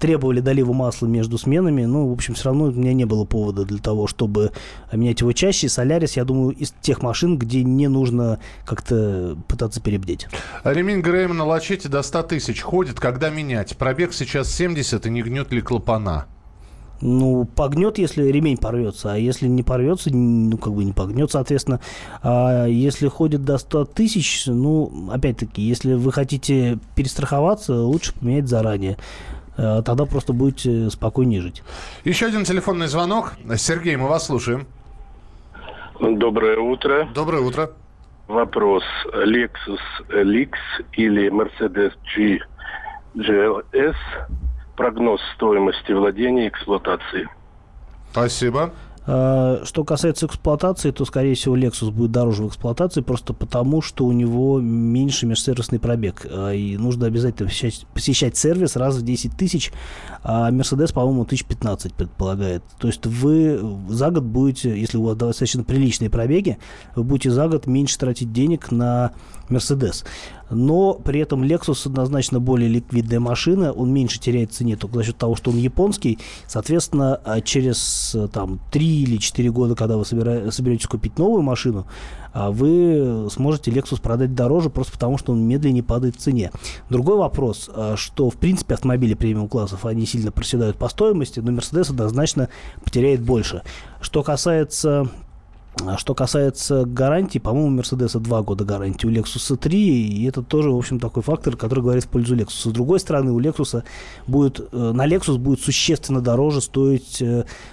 требовали 0.00 0.40
долива 0.40 0.72
масла 0.72 1.06
между 1.08 1.36
сменами, 1.36 1.84
ну, 1.84 2.08
в 2.08 2.12
общем, 2.12 2.32
все 2.32 2.46
равно 2.46 2.64
у 2.64 2.70
меня 2.70 2.94
не 2.94 3.04
было 3.04 3.26
повода 3.26 3.66
для 3.66 3.76
того, 3.76 4.06
чтобы 4.06 4.52
менять 4.92 5.20
его 5.20 5.32
чаще. 5.32 5.68
Солярис, 5.68 6.16
я 6.16 6.24
думаю, 6.24 6.56
из 6.56 6.72
тех 6.80 7.02
машин, 7.02 7.36
где 7.36 7.62
не 7.62 7.86
нужно 7.88 8.38
как-то 8.64 9.36
пытаться 9.46 9.82
перебдеть. 9.82 10.26
Ремень 10.64 11.02
Грейм 11.02 11.36
на 11.36 11.44
лачете 11.44 11.90
до 11.90 12.00
100 12.00 12.22
тысяч 12.22 12.62
ходит. 12.62 12.98
Когда 12.98 13.28
менять? 13.28 13.76
Пробег 13.76 14.14
сейчас 14.14 14.50
70, 14.50 15.04
и 15.04 15.10
не 15.10 15.22
гнет 15.22 15.52
ли 15.52 15.60
клапана? 15.60 16.28
Ну, 17.02 17.44
погнет, 17.44 17.98
если 17.98 18.24
ремень 18.24 18.56
порвется, 18.56 19.12
а 19.12 19.16
если 19.16 19.46
не 19.46 19.62
порвется, 19.62 20.08
ну, 20.14 20.56
как 20.56 20.72
бы 20.72 20.84
не 20.84 20.92
погнет, 20.92 21.30
соответственно. 21.30 21.80
А 22.22 22.66
если 22.66 23.08
ходит 23.08 23.44
до 23.44 23.58
100 23.58 23.84
тысяч, 23.86 24.46
ну, 24.46 25.10
опять-таки, 25.12 25.60
если 25.60 25.94
вы 25.94 26.12
хотите 26.12 26.78
перестраховаться, 26.94 27.74
лучше 27.74 28.14
поменять 28.14 28.48
заранее. 28.48 28.96
А 29.56 29.82
тогда 29.82 30.06
просто 30.06 30.32
будете 30.32 30.88
спокойнее 30.90 31.42
жить. 31.42 31.62
Еще 32.04 32.26
один 32.26 32.44
телефонный 32.44 32.86
звонок. 32.86 33.34
Сергей, 33.56 33.96
мы 33.96 34.08
вас 34.08 34.26
слушаем. 34.26 34.66
Доброе 36.00 36.58
утро. 36.58 37.08
Доброе 37.14 37.42
утро. 37.42 37.70
Вопрос. 38.28 38.82
Lexus 39.12 39.80
LX 40.08 40.52
или 40.94 41.30
Mercedes 41.30 41.92
G 42.16 42.38
GLS 43.14 43.94
прогноз 44.76 45.20
стоимости 45.34 45.92
владения 45.92 46.46
и 46.46 46.48
эксплуатации. 46.48 47.28
Спасибо. 48.10 48.72
А, 49.04 49.62
что 49.64 49.84
касается 49.84 50.26
эксплуатации, 50.26 50.90
то, 50.90 51.04
скорее 51.04 51.34
всего, 51.34 51.56
Lexus 51.56 51.90
будет 51.90 52.12
дороже 52.12 52.44
в 52.44 52.48
эксплуатации 52.48 53.00
просто 53.00 53.32
потому, 53.32 53.82
что 53.82 54.04
у 54.04 54.12
него 54.12 54.60
меньше 54.60 55.26
межсервисный 55.26 55.80
пробег. 55.80 56.26
А, 56.30 56.52
и 56.52 56.76
нужно 56.76 57.06
обязательно 57.06 57.48
посещать, 57.48 57.86
посещать 57.94 58.36
сервис 58.36 58.76
раз 58.76 58.96
в 58.96 59.02
10 59.02 59.36
тысяч, 59.36 59.72
а 60.22 60.50
Mercedes, 60.50 60.92
по-моему, 60.92 61.22
1015 61.22 61.94
предполагает. 61.94 62.62
То 62.78 62.86
есть 62.86 63.04
вы 63.06 63.60
за 63.88 64.10
год 64.10 64.24
будете, 64.24 64.78
если 64.78 64.98
у 64.98 65.04
вас 65.04 65.16
достаточно 65.16 65.64
приличные 65.64 66.10
пробеги, 66.10 66.58
вы 66.94 67.02
будете 67.02 67.30
за 67.30 67.48
год 67.48 67.66
меньше 67.66 67.98
тратить 67.98 68.32
денег 68.32 68.70
на 68.70 69.12
Mercedes. 69.48 70.04
Но 70.50 70.94
при 70.94 71.20
этом 71.20 71.42
Lexus 71.42 71.86
однозначно 71.86 72.38
более 72.38 72.68
ликвидная 72.68 73.20
машина, 73.20 73.72
он 73.72 73.92
меньше 73.92 74.20
теряет 74.20 74.52
в 74.52 74.54
цене 74.54 74.76
только 74.76 74.96
за 74.96 75.04
счет 75.04 75.16
того, 75.16 75.34
что 75.34 75.50
он 75.50 75.56
японский. 75.56 76.18
Соответственно, 76.46 77.16
а 77.24 77.40
через 77.40 78.14
там, 78.32 78.60
3 78.70 78.91
или 78.92 79.16
4 79.16 79.50
года, 79.50 79.74
когда 79.74 79.96
вы 79.96 80.04
собира... 80.04 80.50
соберетесь 80.50 80.86
купить 80.86 81.18
новую 81.18 81.42
машину, 81.42 81.86
а 82.32 82.50
вы 82.50 83.28
сможете 83.30 83.70
Lexus 83.70 84.00
продать 84.00 84.34
дороже 84.34 84.70
просто 84.70 84.92
потому, 84.92 85.18
что 85.18 85.32
он 85.32 85.42
медленнее 85.46 85.82
падает 85.82 86.16
в 86.16 86.18
цене. 86.18 86.50
Другой 86.90 87.16
вопрос, 87.16 87.70
а, 87.74 87.96
что 87.96 88.30
в 88.30 88.36
принципе 88.36 88.74
автомобили 88.74 89.14
премиум 89.14 89.48
классов, 89.48 89.84
они 89.84 90.06
сильно 90.06 90.32
проседают 90.32 90.76
по 90.76 90.88
стоимости, 90.88 91.40
но 91.40 91.52
Mercedes 91.52 91.90
однозначно 91.90 92.48
потеряет 92.84 93.22
больше. 93.22 93.62
Что 94.00 94.22
касается 94.22 95.08
а 95.80 95.96
что 95.96 96.14
касается 96.14 96.84
гарантии, 96.84 97.38
по-моему, 97.38 97.76
у 97.76 97.80
Mercedes 97.80 98.18
2 98.18 98.42
года 98.42 98.64
гарантии, 98.64 99.06
у 99.06 99.10
Lexus 99.10 99.56
3, 99.56 99.78
и 99.78 100.24
это 100.26 100.42
тоже, 100.42 100.70
в 100.70 100.76
общем, 100.76 101.00
такой 101.00 101.22
фактор, 101.22 101.56
который 101.56 101.80
говорит 101.80 102.04
в 102.04 102.08
пользу 102.08 102.36
Lexus. 102.36 102.70
С 102.70 102.72
другой 102.72 103.00
стороны, 103.00 103.32
у 103.32 103.40
Lexus 103.40 103.82
будет, 104.26 104.60
э, 104.60 104.92
на 104.92 105.08
Lexus 105.08 105.38
будет 105.38 105.60
существенно 105.60 106.20
дороже 106.20 106.60
стоить 106.60 107.22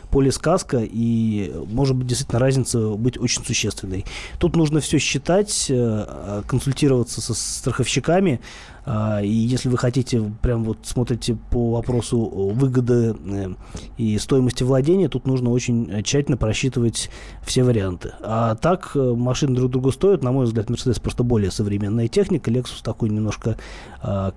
э, 0.09 0.11
полискаска, 0.11 0.79
и 0.81 1.53
может 1.67 1.95
быть 1.95 2.07
действительно 2.07 2.39
разница 2.39 2.89
быть 2.91 3.17
очень 3.17 3.43
существенной. 3.43 4.05
Тут 4.39 4.55
нужно 4.55 4.79
все 4.79 4.97
считать, 4.99 5.67
э, 5.69 6.43
консультироваться 6.47 7.21
со 7.21 7.33
страховщиками, 7.33 8.39
а, 8.91 9.21
и 9.21 9.29
если 9.29 9.69
вы 9.69 9.77
хотите, 9.77 10.31
прям 10.41 10.63
вот 10.63 10.79
смотрите 10.81 11.37
по 11.51 11.73
вопросу 11.73 12.19
выгоды 12.19 13.15
э, 13.23 13.49
и 13.97 14.17
стоимости 14.17 14.63
владения, 14.63 15.09
тут 15.09 15.27
нужно 15.27 15.51
очень 15.51 16.01
тщательно 16.03 16.37
просчитывать 16.37 17.11
все 17.43 17.63
варианты. 17.63 18.13
А 18.21 18.55
так 18.55 18.91
э, 18.95 18.99
машины 18.99 19.55
друг 19.55 19.69
другу 19.69 19.91
стоят. 19.91 20.23
На 20.23 20.31
мой 20.31 20.45
взгляд, 20.45 20.71
Mercedes 20.71 20.99
просто 20.99 21.21
более 21.21 21.51
современная 21.51 22.07
техника. 22.07 22.49
Lexus 22.49 22.81
такой 22.83 23.09
немножко 23.09 23.57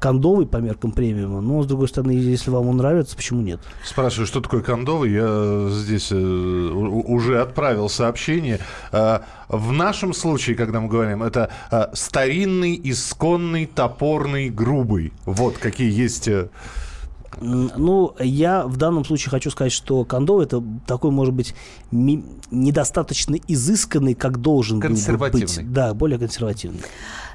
кондовый 0.00 0.46
по 0.46 0.56
меркам 0.56 0.90
премиума. 0.90 1.40
Но, 1.40 1.62
с 1.62 1.66
другой 1.66 1.88
стороны, 1.88 2.10
если 2.10 2.50
вам 2.50 2.66
он 2.66 2.78
нравится, 2.78 3.16
почему 3.16 3.40
нет? 3.42 3.60
Спрашиваю, 3.84 4.26
что 4.26 4.40
такое 4.40 4.60
кондовый? 4.60 5.12
Я 5.12 5.61
здесь 5.70 6.08
э, 6.10 6.16
уже 6.16 7.40
отправил 7.40 7.88
сообщение. 7.88 8.58
А, 8.90 9.24
в 9.48 9.72
нашем 9.72 10.12
случае, 10.12 10.56
когда 10.56 10.80
мы 10.80 10.88
говорим, 10.88 11.22
это 11.22 11.50
старинный, 11.92 12.80
исконный, 12.82 13.66
топорный 13.66 14.48
грубый. 14.48 15.12
Вот 15.26 15.58
какие 15.58 15.92
есть... 15.92 16.28
Э, 16.28 16.48
ну, 17.40 18.14
я 18.20 18.66
в 18.66 18.76
данном 18.76 19.04
случае 19.04 19.30
хочу 19.30 19.50
сказать, 19.50 19.72
что 19.72 20.04
кондо 20.04 20.42
это 20.42 20.62
такой, 20.86 21.10
может 21.10 21.34
быть, 21.34 21.54
ми- 21.90 22.24
недостаточно 22.50 23.36
изысканный, 23.48 24.14
как 24.14 24.38
должен 24.38 24.80
был 24.80 24.88
быть. 24.88 25.72
Да, 25.72 25.94
более 25.94 26.18
консервативный. 26.18 26.82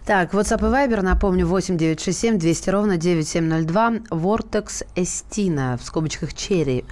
Так, 0.05 0.34
WhatsApp 0.34 0.60
и 0.60 0.72
Viber, 0.72 1.01
напомню, 1.01 1.46
8967 1.48 2.38
200 2.39 2.69
ровно 2.69 2.98
9702. 2.98 3.89
Vortex 4.12 4.86
Estina, 4.96 5.77
в 5.77 5.84
скобочках 5.84 6.31
Cherry. 6.31 6.86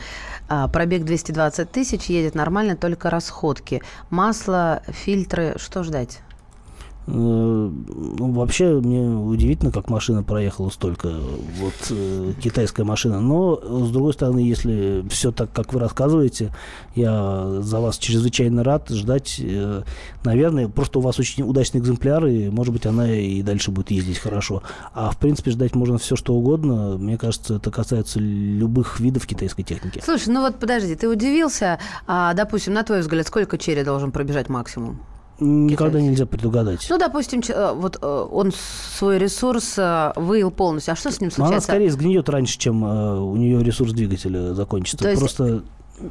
А, 0.48 0.68
пробег 0.68 1.04
220 1.04 1.72
тысяч, 1.72 2.06
едет 2.06 2.36
нормально, 2.36 2.76
только 2.76 3.10
расходки. 3.10 3.82
Масло, 4.10 4.84
фильтры, 4.88 5.56
что 5.58 5.84
ждать? 5.84 6.20
Э, 7.08 7.12
ну, 7.12 8.32
вообще, 8.32 8.80
мне 8.80 9.08
удивительно, 9.08 9.72
как 9.72 9.90
машина 9.90 10.24
проехала 10.24 10.70
столько. 10.70 11.08
Вот 11.60 11.74
э, 11.92 12.34
китайская 12.42 12.84
машина. 12.84 13.22
Но, 13.22 13.56
с 13.56 13.92
другой 13.92 14.14
стороны, 14.14 14.40
если 14.40 15.06
все 15.10 15.32
так, 15.32 15.52
как 15.52 15.74
вы 15.74 15.80
рассказываете, 15.80 16.54
я 16.96 17.62
за 17.62 17.80
вас 17.80 17.98
чрезвычайно 17.98 18.64
рад 18.64 18.90
ждать. 18.90 19.40
Э, 19.40 19.84
наверное, 20.24 20.68
просто 20.68 21.00
у 21.00 21.02
вас 21.02 21.20
очень 21.20 21.44
удачный 21.44 21.82
экземпляр, 21.82 22.26
и, 22.26 22.50
может 22.50 22.74
быть, 22.74 22.86
она 22.86 23.12
и 23.12 23.42
дальше 23.42 23.72
будет 23.72 23.92
ездить 23.92 24.18
хорошо. 24.18 24.64
А, 24.94 25.12
в 25.12 25.18
принципе, 25.18 25.52
ждать 25.52 25.76
можно 25.76 25.98
все, 25.98 26.16
что 26.16 26.34
угодно. 26.34 26.98
Мне 26.98 27.18
кажется, 27.18 27.56
это 27.56 27.72
касается 27.72 28.20
любых 28.20 29.00
видов 29.00 29.28
китайской 29.28 29.64
техники. 29.64 30.02
Слушай, 30.04 30.30
ну 30.30 30.42
вот 30.42 30.58
подожди, 30.58 30.96
ты 30.96 31.08
удивился. 31.08 31.80
А, 32.08 32.34
допустим, 32.34 32.74
на 32.74 32.84
твой 32.84 33.02
взгляд, 33.02 33.28
сколько 33.28 33.58
черри 33.58 33.84
должен 33.84 34.12
пробежать 34.12 34.50
максимум? 34.50 35.00
Никогда 35.40 36.00
нельзя 36.00 36.26
предугадать. 36.26 36.86
Ну, 36.90 36.98
допустим, 36.98 37.42
э, 37.48 37.74
вот 37.74 37.98
э, 38.02 38.28
он 38.32 38.54
свой 38.98 39.18
ресурс 39.18 39.76
э, 39.78 40.14
выил 40.16 40.50
полностью. 40.50 40.94
А 40.94 40.96
что 40.96 41.12
с 41.12 41.20
ним 41.20 41.30
случается? 41.30 41.42
Но 41.42 41.48
она 41.48 41.62
скорее 41.62 41.92
сгниет 41.92 42.30
раньше, 42.30 42.58
чем 42.58 42.84
у 42.84 43.36
нее 43.36 43.62
ресурс 43.64 43.92
двигателя 43.92 44.54
закончится. 44.54 45.04
То 45.04 45.10
есть 45.10 45.20
Просто... 45.20 45.64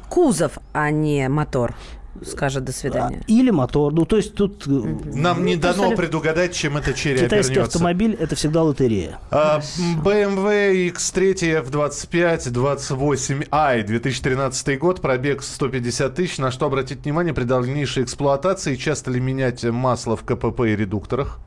кузов, 0.09 0.59
а 0.73 0.91
не 0.91 1.27
мотор 1.27 1.75
скажет 2.23 2.63
до 2.63 2.71
свидания. 2.71 3.21
А, 3.21 3.31
или 3.31 3.49
мотор. 3.49 3.93
Ну, 3.93 4.05
то 4.05 4.17
есть 4.17 4.35
тут... 4.35 4.65
Нам 4.67 5.45
не 5.45 5.55
дано 5.55 5.91
предугадать, 5.91 6.53
чем 6.53 6.77
это 6.77 6.93
черри 6.93 7.19
Китайский 7.19 7.53
обернется. 7.53 7.77
автомобиль– 7.77 8.13
это 8.19 8.35
всегда 8.35 8.63
лотерея. 8.63 9.19
А, 9.31 9.61
BMW 10.03 10.91
X3 10.91 11.63
F25 11.65 12.51
28i 12.51 13.83
2013 13.83 14.79
год, 14.79 15.01
пробег 15.01 15.43
150 15.43 16.15
тысяч. 16.15 16.37
На 16.37 16.51
что 16.51 16.65
обратить 16.67 17.03
внимание 17.03 17.33
при 17.33 17.43
дальнейшей 17.43 18.03
эксплуатации? 18.03 18.75
Часто 18.75 19.11
ли 19.11 19.19
менять 19.19 19.63
масло 19.63 20.15
в 20.15 20.23
КПП 20.23 20.61
и 20.61 20.75
редукторах? 20.75 21.39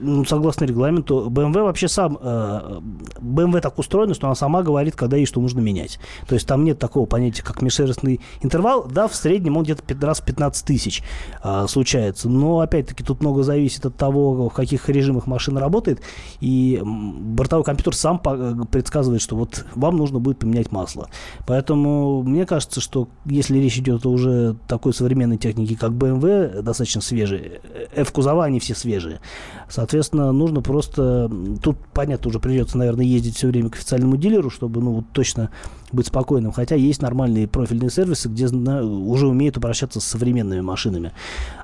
Ну, 0.00 0.24
согласно 0.24 0.64
регламенту, 0.64 1.28
BMW 1.28 1.62
вообще 1.62 1.88
сам, 1.88 2.18
э, 2.20 2.80
BMW 3.20 3.60
так 3.60 3.78
устроена, 3.78 4.14
что 4.14 4.26
она 4.26 4.34
сама 4.34 4.62
говорит, 4.62 4.96
когда 4.96 5.16
и 5.16 5.24
что 5.24 5.40
нужно 5.40 5.60
менять. 5.60 5.98
То 6.28 6.34
есть 6.34 6.46
там 6.46 6.64
нет 6.64 6.78
такого 6.78 7.06
понятия, 7.06 7.42
как 7.42 7.62
межсервисный 7.62 8.20
интервал. 8.40 8.86
Да, 8.86 9.08
в 9.08 9.14
среднем 9.14 9.56
он 9.56 9.64
где-то 9.64 9.84
раз 10.06 10.20
в 10.20 10.24
15 10.24 10.64
тысяч 10.64 11.02
э, 11.42 11.66
случается. 11.68 12.28
Но, 12.28 12.60
опять-таки, 12.60 13.04
тут 13.04 13.20
много 13.20 13.42
зависит 13.42 13.86
от 13.86 13.96
того, 13.96 14.48
в 14.48 14.52
каких 14.52 14.88
режимах 14.88 15.26
машина 15.26 15.60
работает. 15.60 16.00
И 16.40 16.80
бортовой 16.82 17.64
компьютер 17.64 17.94
сам 17.94 18.18
предсказывает, 18.18 19.22
что 19.22 19.36
вот 19.36 19.64
вам 19.74 19.96
нужно 19.96 20.18
будет 20.18 20.38
поменять 20.38 20.72
масло. 20.72 21.08
Поэтому 21.46 22.22
мне 22.22 22.46
кажется, 22.46 22.80
что 22.80 23.08
если 23.24 23.58
речь 23.58 23.78
идет 23.78 24.06
о 24.06 24.10
уже 24.10 24.56
такой 24.66 24.92
современной 24.92 25.38
технике, 25.38 25.76
как 25.76 25.92
BMW, 25.92 26.62
достаточно 26.62 27.00
свежие, 27.00 27.60
F-кузова, 27.94 28.44
они 28.44 28.60
все 28.60 28.74
свежие. 28.74 29.20
Соответственно, 29.68 29.89
нужно 30.32 30.60
просто... 30.60 31.30
Тут, 31.62 31.76
понятно, 31.92 32.28
уже 32.28 32.40
придется, 32.40 32.78
наверное, 32.78 33.04
ездить 33.04 33.36
все 33.36 33.48
время 33.48 33.70
к 33.70 33.76
официальному 33.76 34.16
дилеру, 34.16 34.50
чтобы, 34.50 34.80
ну, 34.80 34.92
вот 34.92 35.04
точно 35.12 35.50
быть 35.92 36.06
спокойным. 36.06 36.52
Хотя 36.52 36.76
есть 36.76 37.02
нормальные 37.02 37.48
профильные 37.48 37.90
сервисы, 37.90 38.28
где 38.28 38.46
уже 38.46 39.26
умеют 39.26 39.56
обращаться 39.56 40.00
с 40.00 40.04
современными 40.04 40.60
машинами. 40.60 41.12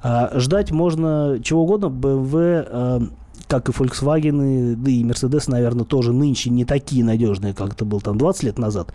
А, 0.02 0.32
ждать 0.38 0.70
можно 0.70 1.38
чего 1.42 1.62
угодно. 1.62 1.86
BMW 1.86 3.10
как 3.48 3.68
и 3.68 3.72
Volkswagen, 3.72 4.74
да 4.76 4.90
и 4.90 5.04
Mercedes, 5.04 5.50
наверное, 5.50 5.84
тоже 5.84 6.12
нынче 6.12 6.50
не 6.50 6.64
такие 6.64 7.04
надежные, 7.04 7.54
как 7.54 7.72
это 7.72 7.84
было 7.84 8.00
там 8.00 8.18
20 8.18 8.42
лет 8.42 8.58
назад. 8.58 8.92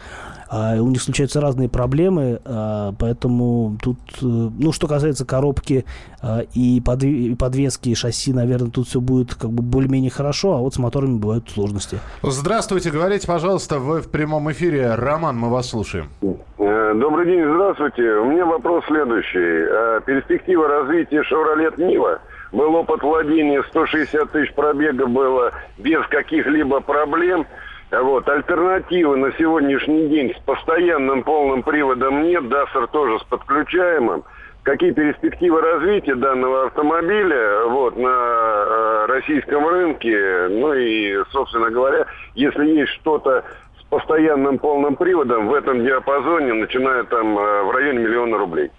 А 0.50 0.76
у 0.82 0.88
них 0.90 1.02
случаются 1.02 1.40
разные 1.40 1.70
проблемы, 1.70 2.42
а, 2.44 2.94
поэтому 3.00 3.78
тут, 3.82 3.98
э, 4.22 4.26
ну, 4.26 4.74
что 4.74 4.88
касается 4.88 5.26
коробки 5.26 5.86
а, 6.22 6.42
и 6.54 6.82
подвески, 6.82 7.90
и 7.90 7.96
шасси, 7.96 8.34
наверное, 8.34 8.70
тут 8.70 8.88
все 8.88 9.00
будет 9.00 9.34
как 9.36 9.52
бы 9.52 9.64
более-менее 9.64 10.12
хорошо, 10.12 10.56
а 10.56 10.58
вот 10.58 10.74
с 10.74 10.78
моторами 10.78 11.18
бывают 11.18 11.50
сложности. 11.50 12.00
Здравствуйте, 12.22 12.92
говорите, 12.92 13.28
пожалуйста, 13.28 13.80
вы 13.80 14.02
в 14.02 14.10
прямом 14.12 14.52
эфире. 14.52 14.96
Роман, 14.96 15.38
мы 15.38 15.50
вас 15.50 15.70
слушаем. 15.70 16.10
Э, 16.22 16.94
добрый 16.96 17.28
день, 17.28 17.46
здравствуйте. 17.46 18.04
У 18.16 18.26
меня 18.26 18.46
вопрос 18.46 18.84
следующий. 18.88 19.40
Э, 19.40 20.02
перспектива 20.06 20.68
развития 20.68 21.24
Chevrolet 21.32 21.78
Niva– 21.78 22.20
был 22.52 22.76
опыт 22.76 23.02
владения, 23.02 23.64
160 23.70 24.32
тысяч 24.32 24.54
пробега 24.54 25.08
было 25.08 25.52
без 25.78 26.06
каких-либо 26.08 26.82
проблем. 26.82 27.46
Вот. 27.92 28.28
Альтернативы 28.30 29.18
на 29.18 29.32
сегодняшний 29.34 30.08
день 30.08 30.34
с 30.34 30.40
постоянным 30.44 31.24
полным 31.24 31.64
приводом 31.64 32.24
нет, 32.24 32.48
Дастер 32.48 32.88
тоже 32.88 33.20
с 33.20 33.24
подключаемым. 33.24 34.24
Какие 34.64 34.92
перспективы 34.92 35.60
развития 35.60 36.16
данного 36.16 36.68
автомобиля 36.68 37.66
вот, 37.66 37.98
на 37.98 38.08
э, 38.08 39.06
российском 39.08 39.68
рынке? 39.68 40.48
Ну 40.52 40.74
и, 40.74 41.18
собственно 41.32 41.72
говоря, 41.72 42.06
если 42.36 42.66
есть 42.68 42.92
что-то 42.92 43.44
с 43.80 43.84
постоянным 43.86 44.60
полным 44.60 44.96
приводом 44.96 45.48
в 45.48 45.54
этом 45.56 45.84
диапазоне, 45.84 46.54
начиная 46.54 47.04
там 47.06 47.40
э, 47.40 47.64
в 47.64 47.72
районе 47.72 48.00
миллиона 48.00 48.38
рублей. 48.38 48.70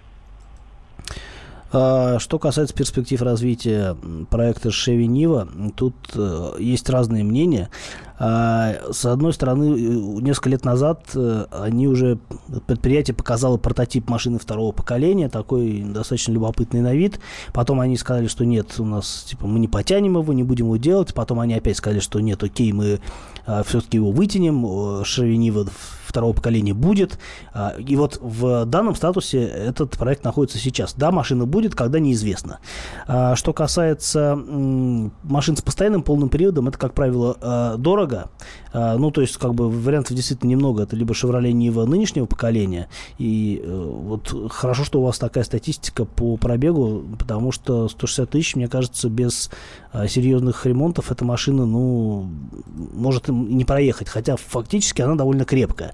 А, 1.75 2.19
что 2.19 2.37
касается 2.37 2.75
перспектив 2.75 3.19
развития 3.23 3.97
проекта 4.29 4.69
Niva, 4.69 5.71
тут 5.75 5.95
э, 6.13 6.55
есть 6.59 6.87
разные 6.87 7.23
мнения. 7.23 7.69
А, 8.19 8.75
с 8.91 9.05
одной 9.05 9.33
стороны, 9.33 9.63
э, 9.63 10.21
несколько 10.21 10.49
лет 10.49 10.65
назад 10.65 11.09
э, 11.15 11.45
они 11.49 11.87
уже, 11.87 12.19
предприятие 12.67 13.15
показало 13.15 13.57
прототип 13.57 14.07
машины 14.07 14.37
второго 14.37 14.71
поколения, 14.71 15.29
такой 15.29 15.81
достаточно 15.81 16.31
любопытный 16.33 16.81
на 16.81 16.93
вид. 16.93 17.19
Потом 17.53 17.79
они 17.79 17.97
сказали, 17.97 18.27
что 18.27 18.45
нет, 18.45 18.75
у 18.77 18.85
нас, 18.85 19.25
типа, 19.27 19.47
мы 19.47 19.59
не 19.59 19.67
потянем 19.67 20.19
его, 20.19 20.31
не 20.31 20.43
будем 20.43 20.67
его 20.67 20.77
делать. 20.77 21.15
Потом 21.15 21.39
они 21.39 21.55
опять 21.55 21.77
сказали, 21.77 22.01
что 22.01 22.19
нет, 22.19 22.43
окей, 22.43 22.71
мы 22.71 22.99
а, 23.47 23.63
все-таки 23.63 23.97
его 23.97 24.11
вытянем, 24.11 25.03
Шевенива 25.03 25.67
второго 26.13 26.33
поколения 26.33 26.75
будет. 26.75 27.17
А, 27.53 27.73
и 27.77 27.95
вот 27.95 28.19
в 28.21 28.65
данном 28.65 28.93
статусе 28.95 29.43
этот 29.43 29.97
проект 29.97 30.23
находится 30.23 30.59
сейчас. 30.59 30.93
Да, 30.93 31.11
машина 31.11 31.45
будет, 31.47 31.73
когда 31.73 31.97
неизвестно. 31.97 32.59
А, 33.07 33.35
что 33.35 33.51
касается 33.51 34.35
машин 34.35 35.57
с 35.57 35.61
постоянным 35.63 36.03
полным 36.03 36.29
приводом, 36.29 36.67
это, 36.67 36.77
как 36.77 36.93
правило, 36.93 37.35
а, 37.41 37.77
дорого. 37.77 38.29
Ну, 38.73 39.11
то 39.11 39.21
есть, 39.21 39.37
как 39.37 39.53
бы, 39.53 39.69
вариантов 39.69 40.15
действительно 40.15 40.49
немного. 40.49 40.81
Это 40.81 40.95
либо 40.95 41.13
Chevrolet 41.13 41.51
Niva 41.51 41.85
нынешнего 41.85 42.25
поколения. 42.25 42.89
И 43.19 43.61
э, 43.63 43.69
вот 43.69 44.51
хорошо, 44.51 44.83
что 44.83 44.99
у 44.99 45.03
вас 45.03 45.19
такая 45.19 45.43
статистика 45.43 46.05
по 46.05 46.37
пробегу, 46.37 47.03
потому 47.19 47.51
что 47.51 47.87
160 47.87 48.31
тысяч, 48.31 48.55
мне 48.55 48.67
кажется, 48.67 49.09
без 49.09 49.51
серьезных 50.07 50.65
ремонтов 50.65 51.11
эта 51.11 51.23
машина, 51.23 51.67
ну, 51.67 52.27
может 52.95 53.27
не 53.27 53.63
проехать. 53.63 54.09
Хотя 54.09 54.37
фактически 54.37 55.03
она 55.03 55.13
довольно 55.13 55.45
крепкая. 55.45 55.93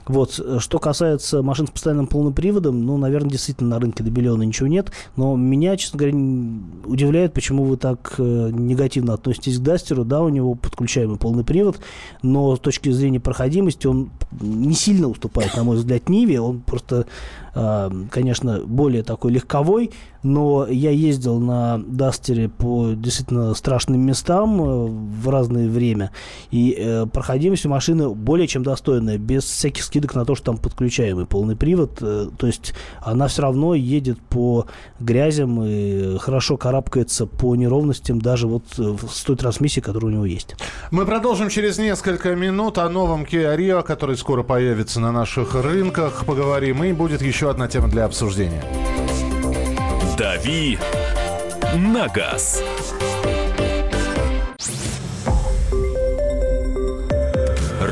Вот. 0.11 0.41
Э, 0.43 0.59
что 0.59 0.77
касается 0.77 1.41
машин 1.41 1.67
с 1.67 1.71
постоянным 1.71 2.05
полным 2.05 2.33
приводом, 2.33 2.85
ну, 2.85 2.97
наверное, 2.97 3.31
действительно 3.31 3.69
на 3.69 3.79
рынке 3.79 4.03
добелена 4.03 4.43
ничего 4.43 4.67
нет. 4.67 4.91
Но 5.15 5.37
меня, 5.37 5.77
честно 5.77 5.99
говоря, 5.99 6.17
удивляет, 6.85 7.33
почему 7.33 7.63
вы 7.63 7.77
так 7.77 8.15
э, 8.17 8.49
негативно 8.51 9.13
относитесь 9.13 9.57
к 9.57 9.63
Дастеру. 9.63 10.03
Да, 10.03 10.21
у 10.21 10.27
него 10.27 10.55
подключаемый 10.55 11.17
полный 11.17 11.45
привод, 11.45 11.79
но 12.21 12.57
с 12.57 12.59
точки 12.59 12.89
зрения 12.91 13.21
проходимости 13.21 13.87
он 13.87 14.11
не 14.41 14.73
сильно 14.73 15.07
уступает, 15.07 15.55
на 15.55 15.63
мой 15.63 15.77
взгляд, 15.77 16.09
Ниве. 16.09 16.41
Он 16.41 16.59
просто 16.59 17.05
конечно, 17.53 18.61
более 18.65 19.03
такой 19.03 19.33
легковой, 19.33 19.91
но 20.23 20.65
я 20.67 20.91
ездил 20.91 21.37
на 21.37 21.79
Дастере 21.85 22.47
по 22.47 22.93
действительно 22.93 23.53
страшным 23.55 23.99
местам 23.99 24.61
э, 24.61 24.85
в 24.87 25.27
разное 25.27 25.67
время, 25.67 26.11
и 26.51 27.05
проходимость 27.11 27.65
у 27.65 27.69
машины 27.69 28.09
более 28.09 28.47
чем 28.47 28.63
достойная, 28.63 29.17
без 29.17 29.43
всяких 29.43 29.83
скидок 29.83 30.00
на 30.13 30.25
то, 30.25 30.35
что 30.35 30.45
там 30.45 30.57
подключаемый 30.57 31.25
полный 31.25 31.55
привод, 31.55 31.97
э, 32.01 32.27
то 32.37 32.47
есть 32.47 32.73
она 33.01 33.27
все 33.27 33.41
равно 33.41 33.75
едет 33.75 34.19
по 34.19 34.67
грязям 34.99 35.61
и 35.63 36.17
хорошо 36.19 36.57
карабкается 36.57 37.25
по 37.25 37.55
неровностям 37.55 38.21
даже 38.21 38.47
вот 38.47 38.63
с 38.77 39.23
той 39.23 39.35
трансмиссией, 39.35 39.83
которая 39.83 40.11
у 40.11 40.13
него 40.13 40.25
есть. 40.25 40.55
Мы 40.91 41.05
продолжим 41.05 41.49
через 41.49 41.77
несколько 41.77 42.35
минут 42.35 42.77
о 42.77 42.89
новом 42.89 43.23
Kia 43.23 43.57
Rio, 43.57 43.83
который 43.83 44.15
скоро 44.15 44.43
появится 44.43 44.99
на 44.99 45.11
наших 45.11 45.55
рынках, 45.55 46.25
поговорим, 46.25 46.83
и 46.83 46.93
будет 46.93 47.21
еще 47.21 47.41
еще 47.41 47.49
одна 47.49 47.67
тема 47.67 47.87
для 47.87 48.05
обсуждения. 48.05 48.63
«Дави 50.15 50.77
на 51.75 52.07
газ». 52.07 52.61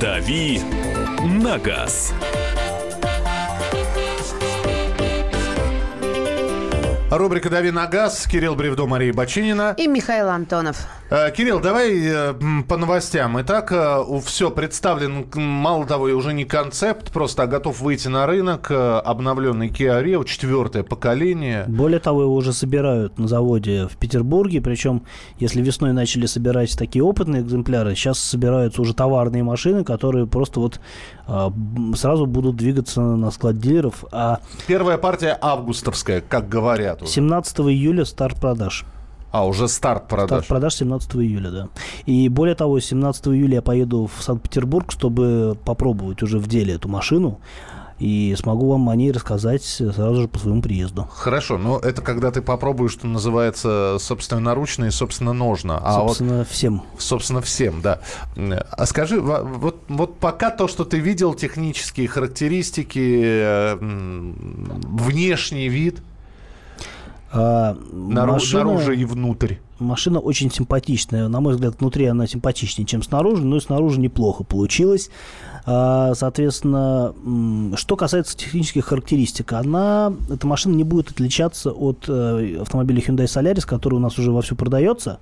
Дави 0.00 0.60
на 1.24 1.58
газ. 1.58 2.12
Рубрика 7.10 7.48
«Дави 7.48 7.70
на 7.70 7.86
газ». 7.86 8.26
Кирилл 8.26 8.56
Бревдо, 8.56 8.86
Мария 8.86 9.14
Бочинина. 9.14 9.74
И 9.78 9.86
Михаил 9.86 10.28
Антонов. 10.28 10.86
Э, 11.08 11.30
Кирилл, 11.30 11.60
давай 11.60 11.92
э, 12.04 12.34
по 12.66 12.76
новостям. 12.76 13.40
Итак, 13.40 13.70
э, 13.70 14.02
все 14.24 14.50
представлен, 14.50 15.26
мало 15.34 15.86
того, 15.86 16.08
и 16.08 16.12
уже 16.12 16.32
не 16.32 16.44
концепт, 16.44 17.12
просто 17.12 17.44
а 17.44 17.46
готов 17.46 17.80
выйти 17.80 18.08
на 18.08 18.26
рынок 18.26 18.70
обновленный 18.70 19.68
Kia 19.68 20.02
Rio, 20.02 20.24
четвертое 20.24 20.82
поколение. 20.82 21.64
Более 21.68 22.00
того, 22.00 22.22
его 22.22 22.34
уже 22.34 22.52
собирают 22.52 23.18
на 23.18 23.28
заводе 23.28 23.86
в 23.86 23.96
Петербурге, 23.98 24.60
причем, 24.60 25.02
если 25.38 25.62
весной 25.62 25.92
начали 25.92 26.26
собирать 26.26 26.76
такие 26.76 27.04
опытные 27.04 27.42
экземпляры, 27.42 27.94
сейчас 27.94 28.18
собираются 28.18 28.82
уже 28.82 28.94
товарные 28.94 29.44
машины, 29.44 29.84
которые 29.84 30.26
просто 30.26 30.60
вот 30.60 30.80
сразу 31.96 32.26
будут 32.26 32.56
двигаться 32.56 33.00
на 33.00 33.30
склад 33.30 33.58
дилеров. 33.58 34.04
А... 34.12 34.40
Первая 34.66 34.98
партия 34.98 35.36
августовская, 35.40 36.20
как 36.20 36.48
говорят. 36.48 37.02
Уже. 37.02 37.12
17 37.12 37.60
июля 37.60 38.04
старт 38.04 38.40
продаж. 38.40 38.84
А, 39.36 39.44
уже 39.44 39.68
старт 39.68 40.08
продаж. 40.08 40.28
Старт 40.28 40.46
продаж 40.46 40.74
17 40.76 41.16
июля, 41.16 41.50
да. 41.50 41.68
И 42.06 42.28
более 42.30 42.54
того, 42.54 42.80
17 42.80 43.26
июля 43.28 43.56
я 43.56 43.62
поеду 43.62 44.06
в 44.06 44.22
Санкт-Петербург, 44.22 44.90
чтобы 44.90 45.58
попробовать 45.62 46.22
уже 46.22 46.38
в 46.38 46.46
деле 46.46 46.74
эту 46.74 46.88
машину. 46.88 47.38
И 47.98 48.34
смогу 48.38 48.70
вам 48.70 48.88
о 48.88 48.96
ней 48.96 49.12
рассказать 49.12 49.62
сразу 49.62 50.22
же 50.22 50.28
по 50.28 50.38
своему 50.38 50.62
приезду. 50.62 51.06
Хорошо, 51.12 51.58
но 51.58 51.78
это 51.78 52.00
когда 52.00 52.30
ты 52.30 52.40
попробуешь, 52.40 52.92
что 52.92 53.06
называется, 53.06 53.96
собственно, 54.00 54.40
наручно 54.40 54.86
и, 54.86 54.90
собственно, 54.90 55.34
ножно. 55.34 55.80
А 55.82 55.94
собственно, 56.00 56.38
вот, 56.38 56.48
всем. 56.48 56.82
Собственно, 56.98 57.42
всем, 57.42 57.82
да. 57.82 58.00
А 58.36 58.86
скажи, 58.86 59.20
вот, 59.20 59.82
вот 59.88 60.18
пока 60.18 60.50
то, 60.50 60.66
что 60.66 60.84
ты 60.84 60.98
видел, 60.98 61.34
технические 61.34 62.08
характеристики, 62.08 63.20
э, 63.22 63.76
внешний 63.80 65.68
вид– 65.68 66.00
а, 67.36 67.76
машина, 67.92 68.64
наружу 68.64 68.92
и 68.92 69.04
внутрь. 69.04 69.54
Машина 69.78 70.20
очень 70.20 70.50
симпатичная. 70.50 71.28
На 71.28 71.40
мой 71.40 71.54
взгляд, 71.54 71.76
внутри 71.78 72.06
она 72.06 72.26
симпатичнее, 72.26 72.86
чем 72.86 73.02
снаружи, 73.02 73.44
но 73.44 73.56
и 73.56 73.60
снаружи 73.60 74.00
неплохо 74.00 74.42
получилось. 74.42 75.10
А, 75.66 76.14
соответственно, 76.14 77.12
что 77.76 77.96
касается 77.96 78.36
технических 78.36 78.86
характеристик, 78.86 79.52
она, 79.52 80.12
эта 80.30 80.46
машина 80.46 80.74
не 80.74 80.84
будет 80.84 81.10
отличаться 81.10 81.72
от 81.72 82.04
э, 82.08 82.58
автомобиля 82.60 83.00
Hyundai 83.00 83.24
Solaris, 83.24 83.66
который 83.66 83.96
у 83.96 84.00
нас 84.00 84.18
уже 84.18 84.30
вовсю 84.30 84.56
продается. 84.56 85.18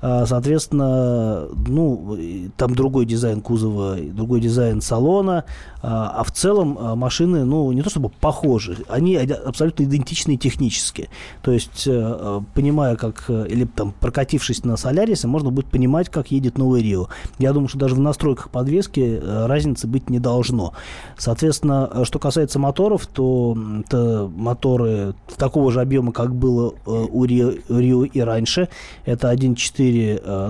А, 0.00 0.26
соответственно, 0.26 1.46
ну, 1.66 2.16
там 2.56 2.74
другой 2.74 3.06
дизайн 3.06 3.40
кузова, 3.40 3.96
другой 3.96 4.40
дизайн 4.40 4.80
салона, 4.80 5.44
а, 5.82 6.12
а 6.16 6.24
в 6.24 6.32
целом 6.32 6.76
а, 6.80 6.96
машины, 6.96 7.44
ну, 7.44 7.70
не 7.72 7.82
то 7.82 7.90
чтобы 7.90 8.08
похожи, 8.08 8.78
они 8.88 9.16
абсолютно 9.16 9.84
идентичны 9.84 10.36
технически. 10.36 11.08
То 11.42 11.52
есть, 11.52 11.84
э, 11.86 12.40
понимая, 12.54 12.96
как, 12.96 13.24
э, 13.28 13.46
или 13.48 13.64
там 13.64 13.94
прокатившись 14.00 14.64
на 14.64 14.76
Солярисе, 14.76 15.28
можно 15.28 15.50
будет 15.50 15.66
понимать, 15.66 16.08
как 16.08 16.30
едет 16.30 16.58
новый 16.58 16.82
Рио. 16.82 17.08
Я 17.38 17.52
думаю, 17.52 17.68
что 17.68 17.78
даже 17.78 17.94
в 17.94 18.00
настройках 18.00 18.50
подвески 18.50 19.20
э, 19.22 19.46
разницы 19.46 19.86
быть 19.86 20.10
не 20.10 20.18
должно. 20.18 20.72
Соответственно, 21.16 22.04
что 22.04 22.18
касается 22.18 22.58
моторов, 22.58 23.06
то 23.06 23.56
это 23.86 24.30
моторы 24.34 25.14
такого 25.36 25.70
же 25.70 25.80
объема, 25.80 26.12
как 26.12 26.34
было 26.34 26.74
у 26.84 27.24
Рио, 27.24 27.52
Рио 27.68 28.04
и 28.04 28.20
раньше. 28.20 28.68
Это 29.04 29.32
1.4, 29.32 29.85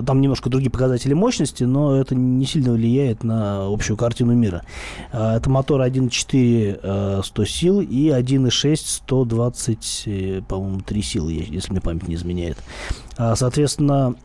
там 0.05 0.21
немножко 0.21 0.49
другие 0.49 0.71
показатели 0.71 1.13
мощности, 1.13 1.63
но 1.63 1.95
это 1.95 2.15
не 2.15 2.45
сильно 2.45 2.71
влияет 2.73 3.23
на 3.23 3.65
общую 3.67 3.97
картину 3.97 4.33
мира. 4.33 4.63
Это 5.11 5.49
мотор 5.49 5.81
1.4 5.81 7.23
100 7.23 7.45
сил 7.45 7.81
и 7.81 8.09
1.6 8.09 8.75
120, 8.75 10.45
по-моему, 10.47 10.79
3 10.81 11.01
силы, 11.01 11.33
если 11.49 11.71
мне 11.71 11.81
память 11.81 12.07
не 12.07 12.15
изменяет. 12.15 12.57
А, 13.17 13.35
соответственно, 13.35 14.15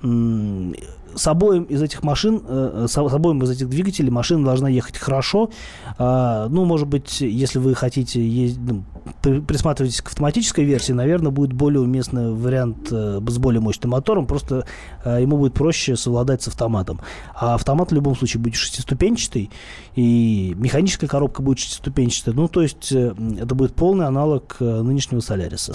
с 1.15 1.27
обоим 1.27 1.65
из 1.65 1.83
этих 1.83 2.03
машин, 2.03 2.43
э, 2.47 2.87
с 2.89 2.97
обоим 2.97 3.43
из 3.43 3.51
этих 3.51 3.69
двигателей 3.69 4.11
машина 4.11 4.45
должна 4.45 4.69
ехать 4.69 4.97
хорошо. 4.97 5.51
А, 5.99 6.49
ну, 6.49 6.65
может 6.65 6.89
быть, 6.89 7.21
если 7.21 7.59
вы 7.59 7.75
хотите 7.75 8.27
ездить, 8.27 8.61
ну, 8.61 8.85
присматриваетесь 9.23 10.01
к 10.01 10.09
автоматической 10.09 10.65
версии, 10.65 10.93
наверное, 10.93 11.31
будет 11.31 11.53
более 11.53 11.81
уместный 11.81 12.33
вариант 12.33 12.89
э, 12.91 13.21
с 13.27 13.39
более 13.39 13.61
мощным 13.61 13.93
мотором, 13.93 14.27
просто 14.27 14.67
э, 15.05 15.21
ему 15.23 15.37
будет 15.37 15.55
проще 15.55 15.97
совладать 15.97 16.43
с 16.43 16.49
автоматом. 16.49 17.01
А 17.35 17.55
автомат 17.55 17.91
в 17.91 17.95
любом 17.95 18.17
случае 18.17 18.43
будет 18.43 18.55
шестиступенчатый, 18.57 19.51
и 19.95 20.55
механическая 20.57 21.09
коробка 21.09 21.43
будет 21.43 21.59
шестиступенчатая. 21.59 22.35
Ну, 22.35 22.49
то 22.49 22.63
есть 22.63 22.93
это 22.93 23.55
будет 23.55 23.75
полный 23.75 24.07
аналог 24.07 24.57
нынешнего 24.61 25.21
Соляриса. 25.21 25.75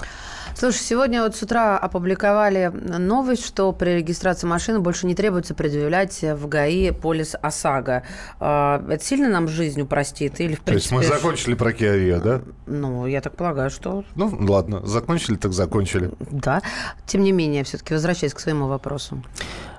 Слушай, 0.55 0.79
сегодня 0.79 1.21
вот 1.21 1.35
с 1.35 1.43
утра 1.43 1.77
опубликовали 1.77 2.71
новость, 2.73 3.45
что 3.45 3.71
при 3.73 3.91
регистрации 3.91 4.47
машины 4.47 4.79
больше 4.79 5.05
не 5.05 5.13
требуется 5.13 5.53
предъявлять 5.53 6.19
в 6.23 6.47
ГАИ 6.47 6.91
полис 6.91 7.35
ОСАГО. 7.39 8.01
А, 8.39 8.83
это 8.89 9.03
сильно 9.03 9.29
нам 9.29 9.47
жизнь 9.47 9.81
упростит? 9.81 10.39
Или, 10.39 10.55
в 10.55 10.61
принципе, 10.61 10.95
То 10.95 11.01
есть 11.01 11.11
мы 11.11 11.15
закончили 11.15 11.53
про 11.53 11.71
Kia 11.71 12.19
да? 12.19 12.41
Ну, 12.65 13.05
я 13.05 13.21
так 13.21 13.35
полагаю, 13.35 13.69
что... 13.69 14.03
Ну, 14.15 14.35
ладно, 14.47 14.83
закончили, 14.83 15.35
так 15.35 15.53
закончили. 15.53 16.11
Да. 16.31 16.63
Тем 17.05 17.21
не 17.21 17.31
менее, 17.31 17.63
все-таки 17.63 17.93
возвращаясь 17.93 18.33
к 18.33 18.39
своему 18.39 18.67
вопросу. 18.67 19.21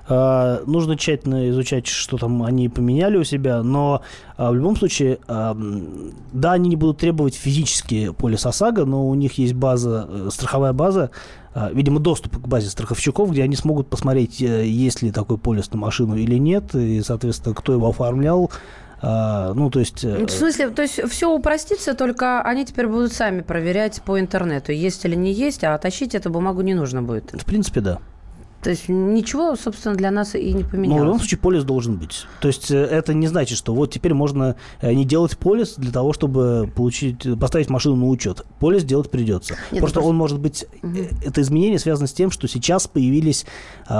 А, 0.09 0.63
нужно 0.65 0.97
тщательно 0.97 1.49
изучать, 1.51 1.85
что 1.85 2.17
там 2.17 2.41
они 2.41 2.67
поменяли 2.67 3.17
у 3.17 3.23
себя, 3.23 3.61
но 3.61 4.01
а, 4.37 4.49
в 4.49 4.55
любом 4.55 4.75
случае, 4.75 5.19
а, 5.27 5.55
да, 6.33 6.53
они 6.53 6.69
не 6.69 6.75
будут 6.75 6.97
требовать 6.97 7.35
физически 7.35 8.11
полис 8.11 8.43
ОСАГО, 8.45 8.85
но 8.85 9.07
у 9.07 9.13
них 9.13 9.37
есть 9.37 9.53
база, 9.53 10.07
э, 10.09 10.29
страховая 10.31 10.73
база, 10.73 11.11
видимо, 11.73 11.99
доступ 11.99 12.41
к 12.41 12.47
базе 12.47 12.69
страховщиков, 12.69 13.31
где 13.31 13.43
они 13.43 13.55
смогут 13.55 13.87
посмотреть, 13.87 14.41
э, 14.41 14.65
есть 14.65 15.03
ли 15.03 15.11
такой 15.11 15.37
полис 15.37 15.71
на 15.71 15.77
машину 15.77 16.15
или 16.15 16.37
нет, 16.37 16.73
и, 16.73 17.01
соответственно, 17.01 17.53
кто 17.53 17.73
его 17.73 17.89
оформлял, 17.89 18.51
ну, 19.01 19.69
то 19.71 19.79
есть... 19.79 20.03
Э, 20.03 20.25
в 20.25 20.29
смысле, 20.29 20.71
то 20.71 20.81
есть 20.81 20.99
все 21.09 21.33
упростится, 21.33 21.93
только 21.93 22.41
они 22.41 22.65
теперь 22.65 22.87
будут 22.87 23.13
сами 23.13 23.41
проверять 23.41 24.01
по 24.03 24.19
интернету, 24.19 24.73
есть 24.73 25.05
или 25.05 25.15
не 25.15 25.31
есть, 25.31 25.63
а 25.63 25.77
тащить 25.77 26.15
эту 26.15 26.29
бумагу 26.29 26.61
не 26.61 26.73
нужно 26.73 27.01
будет. 27.01 27.31
В 27.31 27.45
принципе, 27.45 27.79
да. 27.79 27.99
То 28.61 28.69
есть 28.69 28.89
ничего, 28.89 29.55
собственно, 29.55 29.95
для 29.95 30.11
нас 30.11 30.35
и 30.35 30.53
не 30.53 30.63
поменялось. 30.63 30.99
Ну, 30.99 31.03
в 31.03 31.05
любом 31.05 31.19
случае, 31.19 31.39
полис 31.39 31.63
должен 31.63 31.97
быть. 31.97 32.25
То 32.41 32.47
есть 32.47 32.71
э, 32.71 32.77
это 32.77 33.13
не 33.13 33.27
значит, 33.27 33.57
что 33.57 33.73
вот 33.73 33.91
теперь 33.91 34.13
можно 34.13 34.55
э, 34.81 34.93
не 34.93 35.05
делать 35.05 35.37
полис 35.37 35.75
для 35.75 35.91
того, 35.91 36.13
чтобы 36.13 36.71
получить, 36.75 37.27
поставить 37.39 37.69
машину 37.69 37.95
на 37.95 38.07
учет. 38.07 38.45
Полис 38.59 38.83
делать 38.83 39.09
придется. 39.09 39.53
Нет, 39.71 39.79
просто, 39.79 39.99
просто 39.99 40.01
он 40.01 40.15
может 40.15 40.39
быть... 40.39 40.65
Угу. 40.83 40.97
Это 41.25 41.41
изменение 41.41 41.79
связано 41.79 42.07
с 42.07 42.13
тем, 42.13 42.31
что 42.31 42.47
сейчас 42.47 42.87
появились 42.87 43.45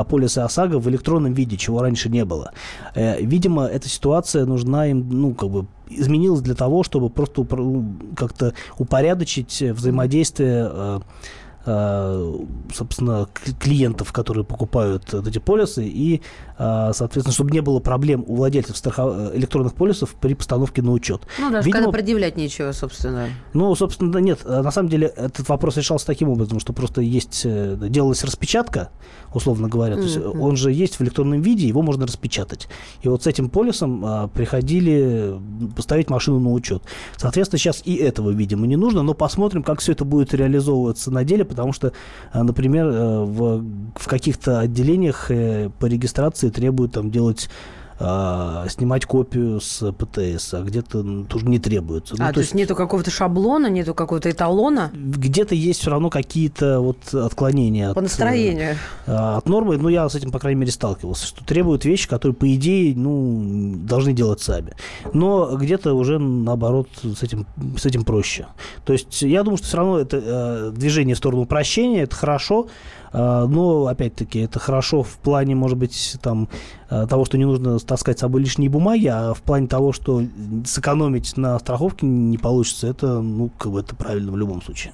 полисы 0.09 0.39
ОСАГО 0.39 0.79
в 0.79 0.89
электронном 0.89 1.33
виде, 1.33 1.57
чего 1.57 1.81
раньше 1.81 2.09
не 2.09 2.25
было. 2.25 2.51
Видимо, 2.95 3.65
эта 3.65 3.87
ситуация 3.87 4.45
нужна 4.45 4.87
им, 4.87 5.07
ну, 5.09 5.33
как 5.33 5.49
бы 5.49 5.67
изменилась 5.89 6.41
для 6.41 6.55
того, 6.55 6.83
чтобы 6.83 7.09
просто 7.09 7.45
как-то 8.15 8.53
упорядочить 8.77 9.61
взаимодействие 9.61 10.49
Э, 10.49 10.99
собственно, 11.65 13.27
клиентов, 13.59 14.13
которые 14.13 14.45
покупают 14.45 15.13
эти 15.13 15.39
полисы, 15.39 15.85
и, 15.85 16.21
э, 16.57 16.91
соответственно, 16.93 17.33
чтобы 17.33 17.51
не 17.51 17.59
было 17.61 17.79
проблем 17.79 18.23
у 18.27 18.35
владельцев 18.35 18.77
страхов... 18.77 19.13
Э, 19.15 19.37
электронных 19.37 19.73
полисов 19.73 20.15
при 20.15 20.33
постановке 20.33 20.81
на 20.81 20.91
учет. 20.91 21.21
Ну, 21.37 21.51
даже 21.51 21.65
Видимо, 21.65 21.83
когда 21.83 21.91
предъявлять 21.91 22.37
нечего, 22.37 22.71
собственно. 22.71 23.27
Ну, 23.53 23.75
собственно, 23.75 24.17
нет. 24.17 24.45
На 24.45 24.71
самом 24.71 24.89
деле 24.89 25.07
этот 25.07 25.47
вопрос 25.49 25.77
решался 25.77 26.05
таким 26.07 26.29
образом, 26.29 26.59
что 26.59 26.73
просто 26.73 27.01
есть, 27.01 27.45
делалась 27.45 28.23
распечатка, 28.23 28.89
условно 29.33 29.67
говоря, 29.67 29.95
mm-hmm. 29.95 29.97
то 29.97 30.03
есть 30.03 30.17
он 30.17 30.55
же 30.55 30.71
есть 30.71 30.95
в 30.95 31.01
электронном 31.01 31.41
виде, 31.41 31.67
его 31.67 31.81
можно 31.81 32.07
распечатать. 32.07 32.67
И 33.01 33.09
вот 33.09 33.23
с 33.23 33.27
этим 33.27 33.49
полисом 33.49 34.29
приходили 34.33 35.39
поставить 35.75 36.09
машину 36.09 36.39
на 36.39 36.51
учет. 36.51 36.83
Соответственно, 37.17 37.59
сейчас 37.59 37.81
и 37.85 37.95
этого, 37.95 38.31
видимо, 38.31 38.65
не 38.65 38.75
нужно, 38.75 39.03
но 39.03 39.13
посмотрим, 39.13 39.61
как 39.63 39.79
все 39.81 39.91
это 39.91 40.05
будет 40.05 40.33
реализовываться 40.33 41.11
на 41.11 41.23
деле, 41.23 41.45
потому 41.49 41.73
что, 41.73 41.91
э, 42.33 42.41
например, 42.41 42.87
э, 42.87 43.23
в, 43.23 43.63
в 43.95 44.07
каких-то 44.07 44.59
отделениях 44.59 45.29
э, 45.31 45.69
по 45.79 45.87
регистрации 45.87 46.49
требуют 46.49 46.93
там 46.93 47.11
делать 47.11 47.49
а, 48.01 48.65
снимать 48.69 49.05
копию 49.05 49.59
с 49.59 49.91
ПТС, 49.91 50.53
а 50.53 50.61
где-то 50.61 51.25
тоже 51.25 51.45
не 51.47 51.59
требуется. 51.59 52.15
Ну, 52.17 52.23
а, 52.23 52.27
то, 52.27 52.35
то 52.35 52.39
есть, 52.39 52.51
есть 52.51 52.55
нету 52.55 52.75
какого-то 52.75 53.11
шаблона, 53.11 53.67
нету 53.67 53.93
какого-то 53.93 54.31
эталона? 54.31 54.89
Где-то 54.93 55.53
есть 55.53 55.81
все 55.81 55.91
равно 55.91 56.09
какие-то 56.09 56.79
вот 56.79 57.13
отклонения. 57.13 57.93
По 57.93 57.99
от, 57.99 58.03
настроению. 58.03 58.77
А, 59.05 59.37
от 59.37 59.49
нормы, 59.49 59.77
ну, 59.77 59.89
я 59.89 60.07
с 60.07 60.15
этим, 60.15 60.31
по 60.31 60.39
крайней 60.39 60.61
мере, 60.61 60.71
сталкивался, 60.71 61.25
что 61.25 61.43
требуют 61.43 61.83
вещи, 61.83 62.07
которые, 62.07 62.35
по 62.35 62.53
идее, 62.55 62.95
ну, 62.95 63.75
должны 63.79 64.13
делать 64.13 64.39
сами. 64.39 64.73
Но 65.13 65.57
где-то 65.57 65.93
уже, 65.93 66.19
наоборот, 66.19 66.87
с 67.03 67.21
этим, 67.21 67.45
с 67.77 67.85
этим 67.85 68.05
проще. 68.05 68.47
То 68.85 68.93
есть, 68.93 69.21
я 69.21 69.43
думаю, 69.43 69.57
что 69.57 69.67
все 69.67 69.77
равно 69.77 69.99
это 69.99 70.21
э, 70.23 70.71
движение 70.73 71.15
в 71.15 71.17
сторону 71.17 71.41
упрощения, 71.41 72.03
это 72.03 72.15
хорошо, 72.15 72.67
но, 73.11 73.87
опять-таки, 73.87 74.39
это 74.39 74.59
хорошо 74.59 75.03
в 75.03 75.17
плане, 75.17 75.55
может 75.55 75.77
быть, 75.77 76.17
там, 76.21 76.47
а, 76.89 77.07
того, 77.07 77.25
что 77.25 77.37
не 77.37 77.45
нужно 77.45 77.79
таскать 77.79 78.17
с 78.17 78.21
собой 78.21 78.41
лишние 78.41 78.69
бумаги, 78.69 79.07
а 79.07 79.33
в 79.33 79.41
плане 79.41 79.67
того, 79.67 79.93
что 79.93 80.23
сэкономить 80.65 81.37
на 81.37 81.57
страховке 81.59 82.05
не 82.05 82.37
получится, 82.37 82.87
это, 82.87 83.21
ну, 83.21 83.49
как 83.57 83.71
бы 83.71 83.79
это 83.79 83.95
правильно 83.95 84.31
в 84.31 84.37
любом 84.37 84.61
случае. 84.61 84.93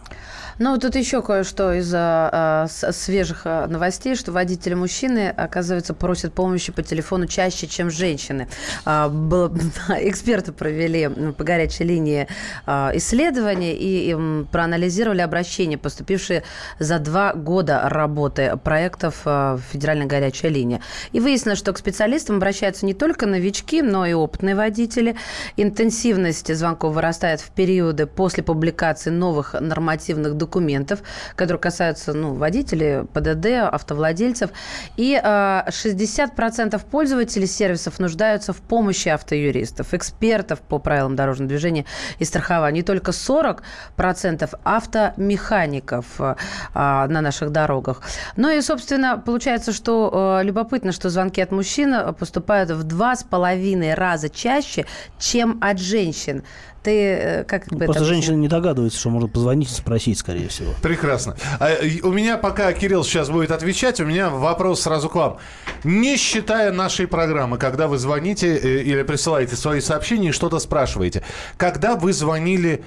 Ну, 0.58 0.78
тут 0.78 0.96
еще 0.96 1.22
кое-что 1.22 1.74
из 1.74 1.92
а, 1.94 2.68
свежих 2.70 3.42
а, 3.44 3.68
новостей, 3.68 4.16
что 4.16 4.32
водители 4.32 4.74
мужчины, 4.74 5.28
оказывается, 5.28 5.94
просят 5.94 6.32
помощи 6.32 6.72
по 6.72 6.82
телефону 6.82 7.28
чаще, 7.28 7.68
чем 7.68 7.92
женщины. 7.92 8.48
А, 8.86 9.10
было, 9.10 9.52
эксперты 10.00 10.54
провели 10.54 11.10
по 11.38 11.44
горячей 11.44 11.84
линии 11.84 12.30
а, 12.66 12.92
исследование 12.94 13.76
и, 13.76 14.12
и 14.12 14.46
проанализировали 14.46 15.20
обращения, 15.20 15.78
поступившие 15.78 16.44
за 16.80 17.00
два 17.00 17.34
года 17.34 17.90
работы 17.90 18.58
проектов 18.64 19.24
а, 19.26 19.60
«Федеральная 19.74 20.08
горячая 20.08 20.52
линия». 20.52 20.80
И 21.12 21.20
выяснилось, 21.20 21.60
что 21.60 21.74
к 21.74 21.78
специалистам 21.78 22.38
обращаются 22.38 22.86
не 22.86 22.94
только 22.94 23.26
новички, 23.26 23.82
но 23.82 24.06
и 24.06 24.14
опытные 24.14 24.56
водители. 24.56 25.18
Интенсивность 25.58 26.56
звонков 26.56 26.94
вырастает 26.94 27.42
в 27.42 27.52
периоды 27.52 28.06
после 28.06 28.42
публикации 28.42 29.10
новых 29.10 29.54
нормативных 29.60 30.30
документов 30.30 30.45
документов, 30.46 31.00
которые 31.36 31.60
касаются 31.60 32.14
ну, 32.14 32.34
водителей, 32.36 33.06
ПДД, 33.06 33.74
автовладельцев. 33.74 34.52
И 34.98 35.20
э, 35.22 35.64
60% 35.68 36.82
пользователей 36.92 37.48
сервисов 37.48 38.00
нуждаются 38.00 38.54
в 38.54 38.58
помощи 38.58 39.10
автоюристов, 39.10 39.94
экспертов 39.94 40.62
по 40.62 40.80
правилам 40.80 41.16
дорожного 41.16 41.50
движения 41.50 41.86
и 42.20 42.26
страхования. 42.26 42.82
И 42.82 42.84
только 42.84 43.12
40% 43.12 44.60
автомехаников 44.64 46.06
э, 46.20 46.36
на 46.74 47.22
наших 47.22 47.52
дорогах. 47.52 48.02
Ну 48.38 48.50
и, 48.50 48.62
собственно, 48.62 49.18
получается, 49.18 49.74
что 49.74 50.40
э, 50.40 50.44
любопытно, 50.44 50.92
что 50.92 51.10
звонки 51.10 51.42
от 51.42 51.52
мужчин 51.52 52.14
поступают 52.14 52.70
в 52.70 52.84
два 52.84 53.16
с 53.16 53.24
половиной 53.24 53.96
раза 53.96 54.30
чаще, 54.30 54.86
чем 55.20 55.58
от 55.62 55.80
женщин. 55.80 56.44
Ты 56.86 57.02
э, 57.02 57.44
как 57.46 57.68
бы 57.70 57.86
Просто 57.86 58.04
это... 58.04 58.06
женщина 58.06 58.36
не 58.36 58.48
догадывается, 58.48 59.00
что 59.00 59.10
можно 59.10 59.28
позвонить 59.28 59.72
и 59.72 59.74
спросить, 59.74 60.20
скорее 60.20 60.50
всего. 60.50 60.72
Прекрасно. 60.84 61.36
А, 61.60 61.72
у 62.04 62.12
меня, 62.12 62.38
пока 62.38 62.72
Кирилл 62.74 63.04
сейчас 63.04 63.32
будет 63.32 63.50
отвечать, 63.50 64.00
у 64.00 64.06
меня 64.06 64.30
вопрос 64.30 64.82
сразу 64.82 65.10
к 65.10 65.16
вам. 65.16 65.38
Не 65.84 66.16
считая 66.16 66.72
нашей 66.72 67.08
программы, 67.08 67.58
когда 67.58 67.88
вы 67.88 67.98
звоните 67.98 68.56
э, 68.56 68.84
или 68.84 69.02
присылаете 69.02 69.56
свои 69.56 69.82
сообщения 69.82 70.30
и 70.30 70.32
что-то 70.32 70.60
спрашиваете, 70.60 71.24
когда 71.58 71.96
вы 71.96 72.14
звонили 72.14 72.84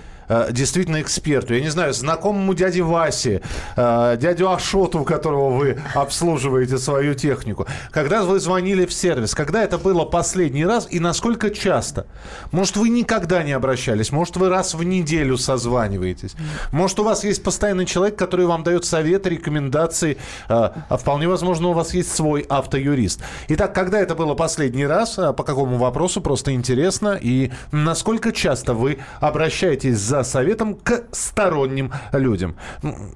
действительно 0.51 1.01
эксперту. 1.01 1.55
Я 1.55 1.61
не 1.61 1.71
знаю, 1.71 1.93
знакомому 1.93 2.55
дяде 2.55 2.83
Васе, 2.83 3.41
э, 3.77 4.17
дядю 4.21 4.51
Ашоту, 4.51 5.05
которого 5.05 5.51
вы 5.51 5.79
обслуживаете 5.95 6.79
свою 6.79 7.15
технику. 7.15 7.67
Когда 7.91 8.23
вы 8.23 8.39
звонили 8.41 8.87
в 8.87 8.93
сервис, 8.93 9.35
когда 9.35 9.63
это 9.63 9.79
было 9.79 10.05
последний 10.05 10.67
раз 10.67 10.87
и 10.91 11.01
насколько 11.01 11.51
часто? 11.51 12.07
Может, 12.53 12.77
вы 12.77 12.89
никогда 12.89 13.43
не 13.43 13.53
обращались? 13.53 14.13
Может, 14.13 14.37
вы 14.37 14.49
раз 14.49 14.75
в 14.75 14.83
неделю 14.83 15.37
созваниваетесь? 15.37 16.35
Может, 16.73 17.01
у 17.01 17.05
вас 17.05 17.25
есть 17.25 17.43
постоянный 17.43 17.87
человек, 17.87 18.17
который 18.17 18.47
вам 18.47 18.63
дает 18.63 18.85
советы, 18.85 19.31
рекомендации? 19.31 20.19
Э, 20.49 20.71
а 20.89 20.97
вполне 20.97 21.29
возможно, 21.29 21.69
у 21.69 21.73
вас 21.73 21.95
есть 21.95 22.15
свой 22.15 22.45
автоюрист. 22.49 23.21
Итак, 23.49 23.75
когда 23.75 23.99
это 24.01 24.15
было 24.15 24.35
последний 24.35 24.87
раз? 24.87 25.15
По 25.15 25.43
какому 25.43 25.79
вопросу? 25.79 26.21
Просто 26.21 26.53
интересно. 26.53 27.19
И 27.21 27.51
насколько 27.73 28.33
часто 28.33 28.75
вы 28.75 28.99
обращаетесь 29.21 29.99
за 29.99 30.18
за 30.25 30.31
советом 30.31 30.75
к 30.75 31.05
сторонним 31.13 31.93
людям. 32.13 32.57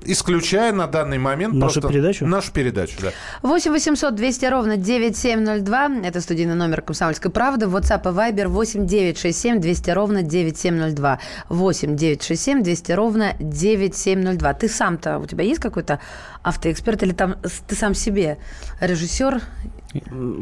Исключая 0.05 0.73
на 0.73 0.87
данный 0.87 1.19
момент... 1.19 1.55
Нашу 1.55 1.81
просто... 1.81 1.89
передачу? 1.89 2.27
Нашу 2.27 2.53
передачу, 2.53 2.97
да. 3.01 3.11
8 3.43 3.71
800 3.71 4.15
200 4.15 4.45
ровно 4.47 4.77
9702. 4.77 5.91
Это 6.05 6.21
студийный 6.21 6.55
номер 6.55 6.83
«Комсомольской 6.83 7.31
правды». 7.31 7.67
WhatsApp 7.67 8.03
и 8.03 8.15
Viber 8.15 8.49
8 8.49 8.87
967 8.87 9.61
200 9.61 9.91
ровно 9.91 10.23
9702. 10.23 10.83
9702. 11.03 11.19
8 11.49 11.97
967 11.97 12.63
200 12.63 12.93
ровно 12.93 13.35
9702. 13.39 14.55
Ты 14.55 14.69
сам-то, 14.69 15.19
у 15.19 15.27
тебя 15.27 15.45
есть 15.45 15.61
какой-то 15.61 15.99
автоэксперт 16.43 17.03
или 17.03 17.13
там 17.13 17.37
ты 17.67 17.75
сам 17.75 17.95
себе 17.95 18.39
режиссер? 18.81 19.43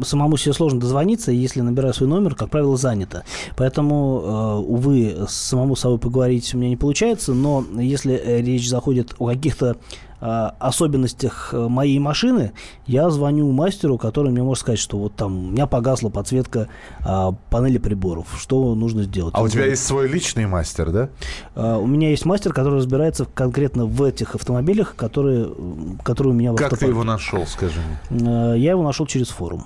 Самому 0.03 0.37
себе 0.37 0.53
сложно 0.53 0.79
дозвониться, 0.79 1.31
если 1.31 1.61
набираю 1.61 1.93
свой 1.93 2.07
номер, 2.07 2.35
как 2.35 2.49
правило, 2.49 2.77
занято. 2.77 3.25
Поэтому, 3.57 4.21
э, 4.23 4.55
увы, 4.65 5.25
самому 5.27 5.75
собой 5.75 5.99
поговорить 5.99 6.53
у 6.53 6.57
меня 6.57 6.69
не 6.69 6.77
получается, 6.77 7.33
но 7.33 7.65
если 7.77 8.13
э, 8.15 8.41
речь 8.41 8.69
заходит 8.69 9.13
о 9.19 9.27
каких-то 9.27 9.75
особенностях 10.21 11.49
э, 11.51 11.67
моей 11.67 11.97
машины, 11.97 12.51
я 12.85 13.09
звоню 13.09 13.51
мастеру, 13.51 13.97
который 13.97 14.31
мне 14.31 14.43
может 14.43 14.61
сказать, 14.61 14.79
что 14.79 14.97
вот 14.97 15.15
там 15.15 15.47
у 15.47 15.51
меня 15.51 15.65
погасла 15.65 16.09
подсветка 16.09 16.67
а, 17.03 17.31
панели 17.49 17.79
приборов. 17.79 18.27
Что 18.39 18.75
нужно 18.75 19.03
сделать? 19.03 19.33
А 19.35 19.41
у 19.41 19.49
тебя 19.49 19.65
есть 19.65 19.83
свой 19.83 20.07
личный 20.07 20.45
мастер, 20.45 20.91
да? 20.91 21.09
А, 21.55 21.77
у 21.77 21.87
меня 21.87 22.09
есть 22.09 22.25
мастер, 22.25 22.53
который 22.53 22.75
разбирается 22.77 23.25
конкретно 23.25 23.85
в 23.85 24.03
этих 24.03 24.35
автомобилях, 24.35 24.95
которые, 24.95 25.49
которые 26.03 26.33
у 26.33 26.37
меня 26.37 26.51
Как 26.51 26.73
автопарке. 26.73 26.85
ты 26.85 26.91
его 26.91 27.03
нашел, 27.03 27.47
скажи 27.47 27.79
мне? 28.09 28.59
Я 28.59 28.71
его 28.71 28.83
нашел 28.83 29.07
через 29.07 29.29
форум. 29.29 29.65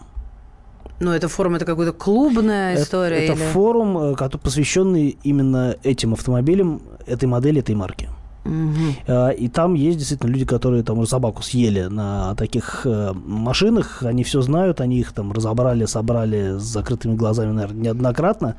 Ну, 1.01 1.11
это 1.11 1.27
форум, 1.27 1.55
это 1.55 1.65
какая-то 1.65 1.91
клубная 1.91 2.81
история? 2.81 3.25
Это, 3.25 3.33
это 3.33 3.41
форум, 3.51 4.15
который 4.15 4.41
посвященный 4.41 5.17
именно 5.23 5.75
этим 5.83 6.13
автомобилям, 6.13 6.81
этой 7.05 7.25
модели, 7.25 7.59
этой 7.59 7.75
марки. 7.75 8.09
Угу. 8.45 9.11
И 9.37 9.49
там 9.49 9.73
есть 9.73 9.97
действительно 9.97 10.29
люди, 10.31 10.45
которые 10.45 10.83
там 10.83 10.99
уже 10.99 11.09
собаку 11.09 11.41
съели 11.41 11.85
на 11.85 12.35
таких 12.35 12.81
э, 12.85 13.11
машинах. 13.13 14.03
Они 14.03 14.23
все 14.23 14.41
знают, 14.41 14.81
они 14.81 14.99
их 14.99 15.13
там 15.13 15.31
разобрали, 15.31 15.85
собрали 15.85 16.57
с 16.57 16.61
закрытыми 16.61 17.15
глазами, 17.15 17.51
наверное, 17.51 17.83
неоднократно 17.83 18.55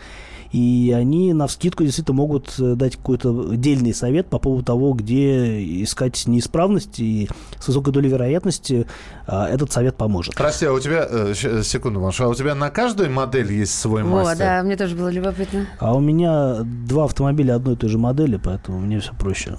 и 0.56 0.90
они 0.92 1.34
на 1.34 1.48
вскидку 1.48 1.84
действительно 1.84 2.16
могут 2.16 2.54
э, 2.58 2.76
дать 2.76 2.96
какой-то 2.96 3.54
дельный 3.56 3.92
совет 3.92 4.28
по 4.28 4.38
поводу 4.38 4.64
того, 4.64 4.94
где 4.94 5.82
искать 5.82 6.26
неисправность, 6.26 6.98
и 6.98 7.28
с 7.60 7.68
высокой 7.68 7.92
долей 7.92 8.08
вероятности 8.08 8.86
а, 9.26 9.48
этот 9.50 9.70
совет 9.70 9.96
поможет. 9.96 10.34
Прости, 10.34 10.64
а 10.64 10.72
у 10.72 10.80
тебя, 10.80 11.06
э, 11.06 11.34
секунду, 11.62 12.00
Маша, 12.00 12.24
а 12.24 12.28
у 12.28 12.34
тебя 12.34 12.54
на 12.54 12.70
каждую 12.70 13.10
модель 13.10 13.52
есть 13.52 13.78
свой 13.78 14.02
мастер? 14.02 14.32
О, 14.32 14.38
да, 14.38 14.62
мне 14.62 14.76
тоже 14.78 14.96
было 14.96 15.10
любопытно. 15.10 15.66
А 15.78 15.94
у 15.94 16.00
меня 16.00 16.60
два 16.62 17.04
автомобиля 17.04 17.56
одной 17.56 17.74
и 17.74 17.76
той 17.76 17.90
же 17.90 17.98
модели, 17.98 18.40
поэтому 18.42 18.78
мне 18.78 18.98
все 19.00 19.12
проще. 19.12 19.58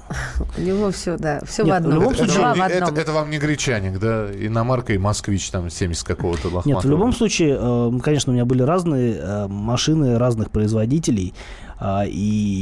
У 0.58 0.62
него 0.62 0.90
все, 0.90 1.16
да, 1.18 1.42
все 1.46 1.64
в 1.64 1.72
одном. 1.72 1.92
В 1.92 1.96
любом 1.96 2.16
случае, 2.16 2.56
это, 2.98 3.12
вам 3.12 3.30
не 3.30 3.38
гречаник, 3.38 4.00
да? 4.00 4.26
Иномарка 4.34 4.94
и 4.94 4.98
москвич 4.98 5.52
там 5.52 5.70
70 5.70 6.08
какого-то 6.08 6.48
лохматого. 6.48 6.74
Нет, 6.74 6.84
в 6.84 6.90
любом 6.90 7.14
случае, 7.14 7.56
э, 7.60 8.00
конечно, 8.02 8.32
у 8.32 8.34
меня 8.34 8.46
были 8.46 8.64
разные 8.64 9.48
машины 9.48 10.18
разных 10.18 10.50
производителей 10.50 10.87
производителей 10.88 11.34
а, 11.67 11.67
и 11.80 12.20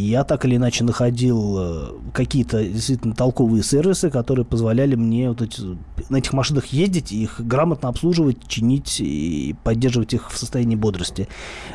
я 0.09 0.23
так 0.25 0.43
или 0.45 0.57
иначе 0.57 0.83
находил 0.83 1.55
э, 1.57 1.87
какие-то 2.13 2.63
действительно 2.63 3.15
толковые 3.15 3.63
сервисы, 3.63 4.09
которые 4.09 4.45
позволяли 4.45 4.95
мне 4.95 5.29
вот 5.29 5.41
эти, 5.41 5.61
на 6.09 6.17
этих 6.17 6.33
машинах 6.33 6.65
ездить, 6.67 7.13
их 7.13 7.39
грамотно 7.39 7.87
обслуживать, 7.87 8.45
чинить 8.47 8.99
и 8.99 9.55
поддерживать 9.63 10.13
их 10.13 10.31
в 10.31 10.37
состоянии 10.37 10.75
бодрости. 10.75 11.29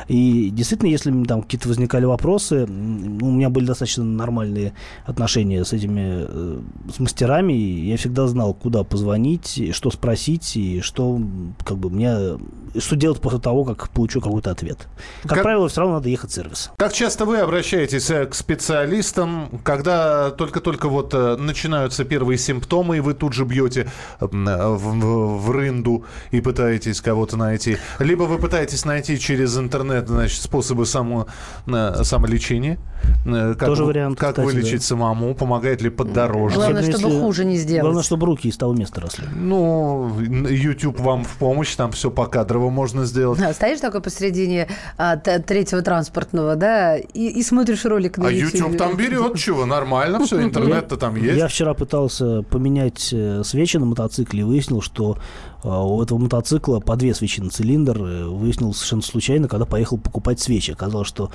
И 0.07 0.51
действительно, 0.51 0.89
если 0.89 1.11
там 1.23 1.41
какие-то 1.41 1.67
возникали 1.67 2.05
вопросы, 2.05 2.67
ну, 2.67 3.27
у 3.27 3.31
меня 3.31 3.49
были 3.49 3.65
достаточно 3.65 4.03
нормальные 4.03 4.73
отношения 5.05 5.65
с 5.65 5.73
этими 5.73 6.25
э, 6.27 6.59
с 6.93 6.99
мастерами, 6.99 7.53
и 7.53 7.87
я 7.87 7.97
всегда 7.97 8.27
знал, 8.27 8.53
куда 8.53 8.83
позвонить, 8.83 9.73
что 9.73 9.89
спросить, 9.89 10.55
и 10.55 10.81
что 10.81 11.19
как 11.65 11.77
бы 11.77 11.89
мне 11.89 12.37
что 12.77 12.95
делать 12.95 13.19
после 13.19 13.39
того, 13.39 13.65
как 13.65 13.89
получу 13.89 14.21
какой-то 14.21 14.51
ответ. 14.51 14.87
Как, 15.23 15.31
как 15.31 15.43
правило, 15.43 15.67
все 15.67 15.81
равно 15.81 15.95
надо 15.95 16.09
ехать 16.09 16.31
в 16.31 16.33
сервис. 16.33 16.71
Как 16.77 16.93
часто 16.93 17.25
вы 17.25 17.30
обращаетесь 17.39 18.09
э, 18.09 18.25
к 18.25 18.35
специалистам, 18.35 19.59
когда 19.63 20.31
только-только 20.31 20.89
вот 20.89 21.13
э, 21.13 21.35
начинаются 21.37 22.03
первые 22.03 22.37
симптомы, 22.37 22.97
и 22.97 22.99
вы 22.99 23.13
тут 23.13 23.33
же 23.33 23.45
бьете 23.45 23.87
э, 24.19 24.25
в, 24.25 25.37
в 25.37 25.51
рынду 25.51 26.05
и 26.31 26.41
пытаетесь 26.41 27.01
кого-то 27.01 27.37
найти? 27.37 27.77
Либо 27.99 28.23
вы 28.23 28.37
пытаетесь 28.37 28.85
найти 28.85 29.19
через 29.19 29.57
интернет 29.57 30.07
значит, 30.07 30.41
способы 30.41 30.85
само, 30.85 31.27
самолечения? 31.65 32.77
Как, 33.23 33.59
Тоже 33.59 33.85
вариант, 33.85 34.19
Как 34.19 34.31
кстати, 34.31 34.45
вылечить 34.45 34.79
да. 34.79 34.85
самому? 34.85 35.35
Помогает 35.35 35.81
ли 35.81 35.89
поддорожник? 35.89 36.57
Главное, 36.57 36.83
чтобы 36.83 37.09
Если... 37.09 37.19
хуже 37.19 37.45
не 37.45 37.57
сделать. 37.57 37.83
Главное, 37.83 38.03
чтобы 38.03 38.25
руки 38.25 38.47
из 38.47 38.57
того 38.57 38.73
места 38.73 39.01
росли. 39.01 39.25
Ну, 39.35 40.19
YouTube 40.19 40.99
вам 40.99 41.23
в 41.23 41.35
помощь, 41.37 41.75
там 41.75 41.91
все 41.91 42.09
покадрово 42.09 42.69
можно 42.69 43.05
сделать. 43.05 43.39
Да, 43.39 43.53
стоишь 43.53 43.79
такой 43.79 44.01
посередине 44.01 44.67
а, 44.97 45.17
третьего 45.17 45.81
транспортного, 45.81 46.55
да, 46.55 46.97
и 46.97 47.20
и, 47.21 47.39
и 47.39 47.43
смотришь 47.43 47.85
ролик 47.85 48.17
на 48.17 48.27
а 48.27 48.31
YouTube. 48.31 48.53
А 48.53 48.57
YouTube 48.57 48.77
там 48.77 48.97
берет 48.97 49.37
чего, 49.37 49.65
нормально 49.65 50.25
все, 50.25 50.41
интернет-то 50.43 50.97
там 50.97 51.15
есть. 51.15 51.37
Я 51.37 51.47
вчера 51.47 51.73
пытался 51.73 52.41
поменять 52.43 53.09
э, 53.11 53.43
свечи 53.43 53.77
на 53.77 53.85
мотоцикле 53.85 54.41
и 54.41 54.43
выяснил, 54.43 54.81
что 54.81 55.17
э, 55.63 55.67
у 55.67 56.01
этого 56.01 56.17
мотоцикла 56.17 56.79
по 56.79 56.95
две 56.95 57.13
свечи 57.13 57.39
на 57.39 57.49
цилиндр. 57.49 57.97
Э, 58.01 58.25
выяснил 58.25 58.73
совершенно 58.73 59.01
случайно, 59.03 59.47
когда 59.47 59.65
поехал 59.65 59.97
покупать 59.97 60.39
свечи. 60.39 60.71
Оказалось, 60.71 61.07
что 61.07 61.31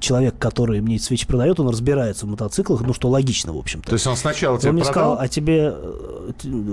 человек, 0.00 0.38
который 0.38 0.80
мне 0.80 0.96
эти 0.96 1.04
свечи 1.04 1.26
продает, 1.26 1.58
он 1.60 1.68
разбирается 1.68 2.26
в 2.26 2.28
мотоциклах, 2.28 2.82
ну, 2.82 2.92
что 2.92 3.08
логично, 3.08 3.52
в 3.52 3.58
общем-то. 3.58 3.88
То 3.88 3.94
есть 3.94 4.06
он 4.06 4.16
сначала 4.16 4.58
тебе 4.58 4.70
он 4.70 4.74
мне 4.76 4.84
продал? 4.84 5.16
сказал, 5.16 5.18
а 5.20 5.28
тебе, 5.28 5.74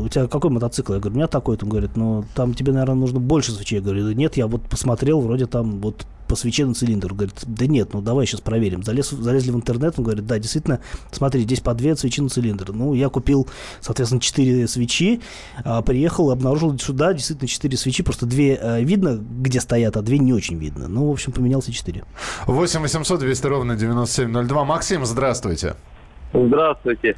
у 0.01 0.10
тебя 0.10 0.27
какой 0.27 0.49
мотоцикл? 0.49 0.93
Я 0.93 0.99
говорю, 0.99 1.13
у 1.13 1.17
меня 1.17 1.27
такой. 1.27 1.58
Он 1.62 1.69
говорит, 1.69 1.95
ну, 1.95 2.25
там 2.36 2.53
тебе, 2.53 2.73
наверное, 2.73 2.95
нужно 2.95 3.19
больше 3.19 3.51
свечей. 3.51 3.77
Я 3.77 3.82
говорю, 3.82 4.12
нет, 4.12 4.36
я 4.36 4.47
вот 4.47 4.63
посмотрел, 4.63 5.21
вроде 5.21 5.45
там 5.45 5.79
вот 5.79 6.06
свече 6.36 6.65
на 6.65 6.74
цилиндр. 6.74 7.13
Говорит, 7.13 7.36
да 7.46 7.65
нет, 7.67 7.93
ну 7.93 8.02
давай 8.02 8.26
сейчас 8.26 8.41
проверим. 8.41 8.84
Залез, 8.84 9.10
залезли 9.10 9.52
в 9.52 9.56
интернет, 9.56 9.96
он 9.98 10.06
говорит, 10.06 10.26
да, 10.26 10.39
действительно, 10.39 10.80
смотри, 11.12 11.41
здесь 11.41 11.60
по 11.60 11.74
две 11.74 11.96
свечи 11.96 12.22
на 12.22 12.30
цилиндр. 12.30 12.72
Ну, 12.74 12.93
я 12.93 13.10
купил, 13.10 13.48
соответственно, 13.80 14.22
четыре 14.22 14.67
свечи, 14.67 15.22
а, 15.63 15.82
приехал, 15.82 16.32
обнаружил, 16.32 16.78
что 16.78 16.93
да, 16.93 17.13
действительно, 17.13 17.48
четыре 17.48 17.78
свечи, 17.78 18.04
просто 18.04 18.26
две 18.26 18.56
а, 18.56 18.80
видно, 18.80 19.17
где 19.17 19.60
стоят, 19.60 19.98
а 19.98 20.02
две 20.02 20.19
не 20.19 20.34
очень 20.34 20.58
видно. 20.58 20.88
Ну, 20.88 21.08
в 21.08 21.12
общем, 21.12 21.32
поменялся 21.32 21.72
четыре. 21.72 22.04
8 22.46 22.82
800 22.82 23.19
200 23.19 23.48
ровно 23.48 23.76
9702. 23.76 24.65
Максим, 24.65 25.06
здравствуйте. 25.06 25.76
Здравствуйте. 26.34 27.15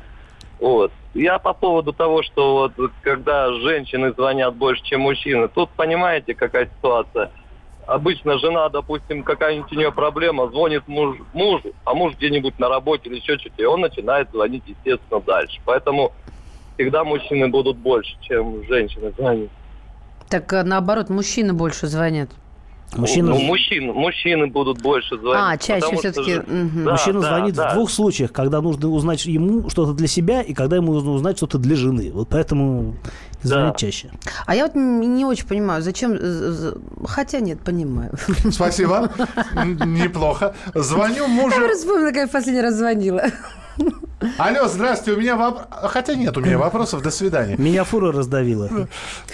Вот. 0.60 0.91
Я 1.13 1.39
по 1.39 1.54
поводу 1.54 1.93
того, 1.93 2.23
что 2.23 2.71
вот 2.78 2.91
когда 3.01 3.51
женщины 3.62 4.13
звонят 4.13 4.56
больше, 4.56 4.84
чем 4.84 5.01
мужчины, 5.01 5.47
тут 5.47 5.69
понимаете, 5.71 6.34
какая 6.34 6.69
ситуация– 6.78 7.32
обычно 7.88 8.38
жена, 8.39 8.69
допустим, 8.69 9.24
какая-нибудь 9.24 9.71
у 9.71 9.76
нее 9.76 9.91
проблема, 9.91 10.50
звонит 10.50 10.88
муж, 10.88 11.17
мужу, 11.34 11.74
а 11.84 11.93
муж 11.93 12.15
где-нибудь 12.15 12.60
на 12.60 12.69
работе 12.69 13.10
или 13.10 13.17
еще 13.17 13.38
что-то, 13.38 13.62
и 13.62 13.65
он 13.65 13.82
начинает 13.82 14.30
звонить, 14.32 14.63
естественно, 14.65 15.21
дальше. 15.21 15.60
Поэтому 15.65 16.12
всегда 16.76 17.04
мужчины 17.04 17.48
будут 17.48 17.78
больше, 17.78 18.15
чем 18.21 18.63
женщины 18.65 19.12
звонят. 19.17 19.50
Так 20.30 20.52
а, 20.54 20.63
наоборот, 20.63 21.10
мужчины 21.10 21.54
больше 21.54 21.88
звонят. 21.88 22.30
Мужчина... 22.95 23.30
Ну, 23.30 23.39
мужчин, 23.39 23.91
мужчины 23.91 24.48
будут 24.48 24.82
больше 24.82 25.17
звонить. 25.17 25.41
А, 25.41 25.58
чаще 25.58 25.95
все-таки. 25.98 26.34
Что... 26.36 26.41
Угу. 26.41 26.84
Да, 26.86 26.91
Мужчина 26.91 27.21
да, 27.21 27.28
звонит 27.28 27.56
да. 27.56 27.69
в 27.69 27.74
двух 27.74 27.89
случаях, 27.89 28.32
когда 28.32 28.62
нужно 28.62 28.89
узнать 28.89 29.26
ему 29.26 29.69
что-то 29.69 29.93
для 29.93 30.08
себя 30.08 30.41
и 30.41 30.54
когда 30.54 30.78
ему 30.78 30.93
нужно 30.93 31.12
узнать 31.12 31.38
что-то 31.38 31.58
для 31.58 31.76
жены. 31.76 32.12
Вот 32.13 32.30
поэтому 32.30 32.95
звонит 33.45 33.73
да. 33.73 33.77
чаще. 33.77 34.10
А 34.45 34.55
я 34.55 34.63
вот 34.63 34.75
не 34.75 35.25
очень 35.25 35.47
понимаю, 35.47 35.81
зачем... 35.81 36.17
Хотя 37.05 37.39
нет, 37.39 37.60
понимаю. 37.62 38.12
Спасибо. 38.51 39.12
Неплохо. 39.86 40.55
Звоню 40.73 41.27
мужу... 41.27 41.62
Я 41.62 41.73
вспомнила, 41.75 42.08
как 42.10 42.17
я 42.17 42.27
в 42.27 42.31
последний 42.31 42.62
раз 42.62 42.75
звонила. 42.75 43.23
Алло, 44.38 44.67
здравствуйте, 44.67 45.17
у 45.17 45.21
меня 45.21 45.35
вопрос... 45.35 45.65
Хотя 45.83 46.15
нет 46.15 46.35
у 46.38 46.41
меня 46.41 46.57
вопросов, 46.57 47.01
до 47.01 47.11
свидания. 47.11 47.55
Меня 47.57 47.83
фура 47.83 48.11
раздавила. 48.11 48.88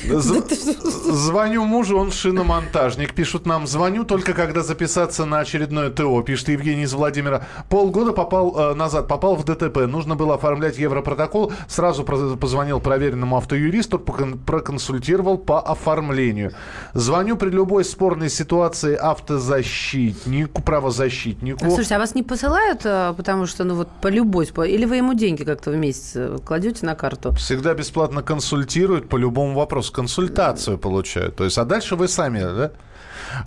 Звоню 0.03 1.65
мужу, 1.65 1.97
он 1.97 2.11
шиномонтажник. 2.11 3.13
Пишут 3.13 3.45
нам, 3.45 3.67
звоню 3.67 4.03
только 4.03 4.33
когда 4.33 4.61
записаться 4.61 5.25
на 5.25 5.39
очередное 5.39 5.89
ТО. 5.89 6.21
Пишет 6.21 6.49
Евгений 6.49 6.83
из 6.83 6.93
Владимира. 6.93 7.45
Полгода 7.69 8.11
попал 8.11 8.71
э, 8.71 8.73
назад, 8.75 9.07
попал 9.07 9.35
в 9.35 9.43
ДТП. 9.43 9.87
Нужно 9.87 10.15
было 10.15 10.35
оформлять 10.35 10.77
европротокол. 10.77 11.53
Сразу 11.67 12.03
позвонил 12.03 12.79
проверенному 12.79 13.37
автоюристу, 13.37 13.99
проконсультировал 13.99 15.37
по 15.37 15.61
оформлению. 15.61 16.51
Звоню 16.93 17.37
при 17.37 17.49
любой 17.49 17.83
спорной 17.85 18.29
ситуации 18.29 18.95
автозащитнику, 18.95 20.61
правозащитнику. 20.61 21.65
Слушайте, 21.65 21.95
а 21.95 21.99
вас 21.99 22.15
не 22.15 22.23
посылают, 22.23 22.81
э, 22.85 23.13
потому 23.15 23.45
что, 23.45 23.63
ну 23.63 23.75
вот, 23.75 23.89
по 24.01 24.07
любой 24.07 24.41
или 24.65 24.80
вы 24.85 24.97
ему 24.97 25.13
деньги 25.13 25.43
как-то 25.43 25.71
в 25.71 25.75
месяц 25.75 26.11
э, 26.15 26.37
кладете 26.45 26.85
на 26.85 26.95
карту? 26.95 27.33
Всегда 27.33 27.73
бесплатно 27.73 28.21
консультируют 28.23 29.09
по 29.09 29.17
любому 29.17 29.55
вопросу. 29.55 29.93
Консультацию 29.93 30.77
получают. 30.77 31.35
То 31.35 31.43
есть, 31.43 31.57
а 31.57 31.65
дальше 31.65 31.95
вы 31.95 32.07
сами, 32.07 32.39
да? 32.39 32.71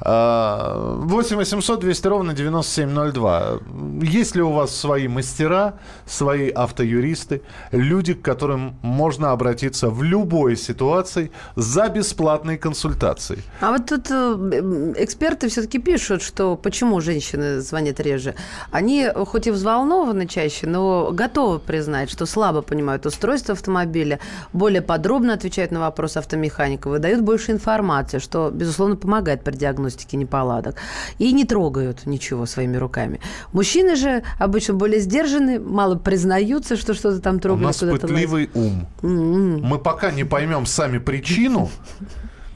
8 0.01 1.37
800 1.37 1.81
200 1.81 2.07
ровно 2.09 2.33
9702. 2.33 3.61
Есть 4.03 4.37
ли 4.37 4.43
у 4.43 4.51
вас 4.51 4.75
свои 4.75 5.09
мастера, 5.09 5.75
свои 6.07 6.51
автоюристы, 6.51 7.43
люди, 7.73 8.15
к 8.15 8.23
которым 8.23 8.77
можно 8.83 9.33
обратиться 9.33 9.91
в 9.91 10.03
любой 10.03 10.57
ситуации 10.57 11.31
за 11.57 11.89
бесплатной 11.89 12.59
консультацией? 12.59 13.43
А 13.61 13.73
вот 13.73 13.87
тут 13.87 14.11
э, 14.11 14.95
эксперты 14.99 15.49
все-таки 15.49 15.79
пишут, 15.79 16.23
что 16.23 16.57
почему 16.57 17.01
женщины 17.01 17.61
звонят 17.61 18.01
реже. 18.01 18.35
Они 18.71 19.09
хоть 19.27 19.47
и 19.47 19.51
взволнованы 19.51 20.27
чаще, 20.27 20.67
но 20.67 21.11
готовы 21.13 21.59
признать, 21.59 22.11
что 22.11 22.27
слабо 22.27 22.63
понимают 22.63 23.07
устройство 23.07 23.53
автомобиля, 23.53 24.19
более 24.53 24.83
подробно 24.83 25.35
отвечают 25.35 25.73
на 25.73 25.81
вопросы 25.81 26.19
автомеханика, 26.19 26.89
выдают 26.89 27.23
больше 27.23 27.53
информации, 27.53 28.19
что, 28.19 28.51
безусловно, 28.51 28.97
помогает 28.97 29.45
при 29.45 29.57
диагностике 29.57 29.74
неполадок. 29.79 30.77
И 31.19 31.33
не 31.33 31.45
трогают 31.45 32.07
ничего 32.07 32.47
своими 32.47 32.77
руками. 32.77 33.21
Мужчины 33.53 33.97
же 33.97 34.23
обычно 34.39 34.75
более 34.75 35.01
сдержаны, 35.01 35.59
мало 35.59 35.97
признаются, 35.97 36.77
что 36.77 36.95
что-то 36.95 37.21
там 37.21 37.39
трогали. 37.39 37.65
У 37.65 37.67
нас 37.67 37.79
пытливый 37.79 38.51
ум. 38.55 38.87
Mm-hmm. 39.03 39.61
Мы 39.63 39.79
пока 39.79 40.11
не 40.11 40.25
поймем 40.25 40.67
сами 40.67 40.99
причину. 40.99 41.71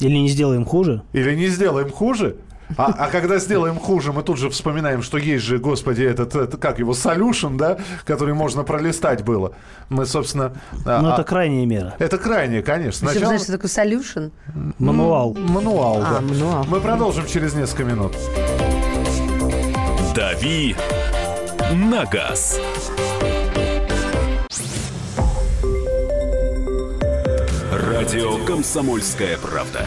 Или 0.00 0.16
не 0.16 0.28
сделаем 0.28 0.64
хуже. 0.64 1.02
Или 1.12 1.34
не 1.34 1.48
сделаем 1.48 1.90
хуже. 1.90 2.36
А, 2.76 2.94
а 2.98 3.08
когда 3.08 3.38
сделаем 3.38 3.78
хуже, 3.78 4.12
мы 4.12 4.22
тут 4.22 4.38
же 4.38 4.50
вспоминаем, 4.50 5.02
что 5.02 5.18
есть 5.18 5.44
же, 5.44 5.58
господи, 5.58 6.02
этот, 6.02 6.34
это, 6.34 6.56
как 6.56 6.78
его, 6.78 6.92
solution, 6.92 7.56
да, 7.56 7.78
который 8.04 8.34
можно 8.34 8.62
пролистать 8.62 9.24
было. 9.24 9.52
Мы, 9.88 10.06
собственно... 10.06 10.52
А, 10.84 11.00
ну, 11.00 11.10
а, 11.10 11.14
это 11.14 11.24
крайняя 11.24 11.66
мера. 11.66 11.94
Это 11.98 12.18
крайняя, 12.18 12.62
конечно. 12.62 13.10
Сначала... 13.10 13.26
Знаешь, 13.26 13.42
что 13.42 13.52
такое 13.52 13.70
solution? 13.70 14.30
Мануал. 14.78 15.34
Мануал, 15.34 16.02
а, 16.02 16.14
да. 16.14 16.20
Мануал. 16.20 16.64
Мы 16.64 16.80
продолжим 16.80 17.26
через 17.26 17.54
несколько 17.54 17.84
минут. 17.84 18.12
«Дави 20.14 20.74
на 21.72 22.04
газ». 22.06 22.60
Радио 27.72 28.44
«Комсомольская 28.44 29.38
правда». 29.38 29.86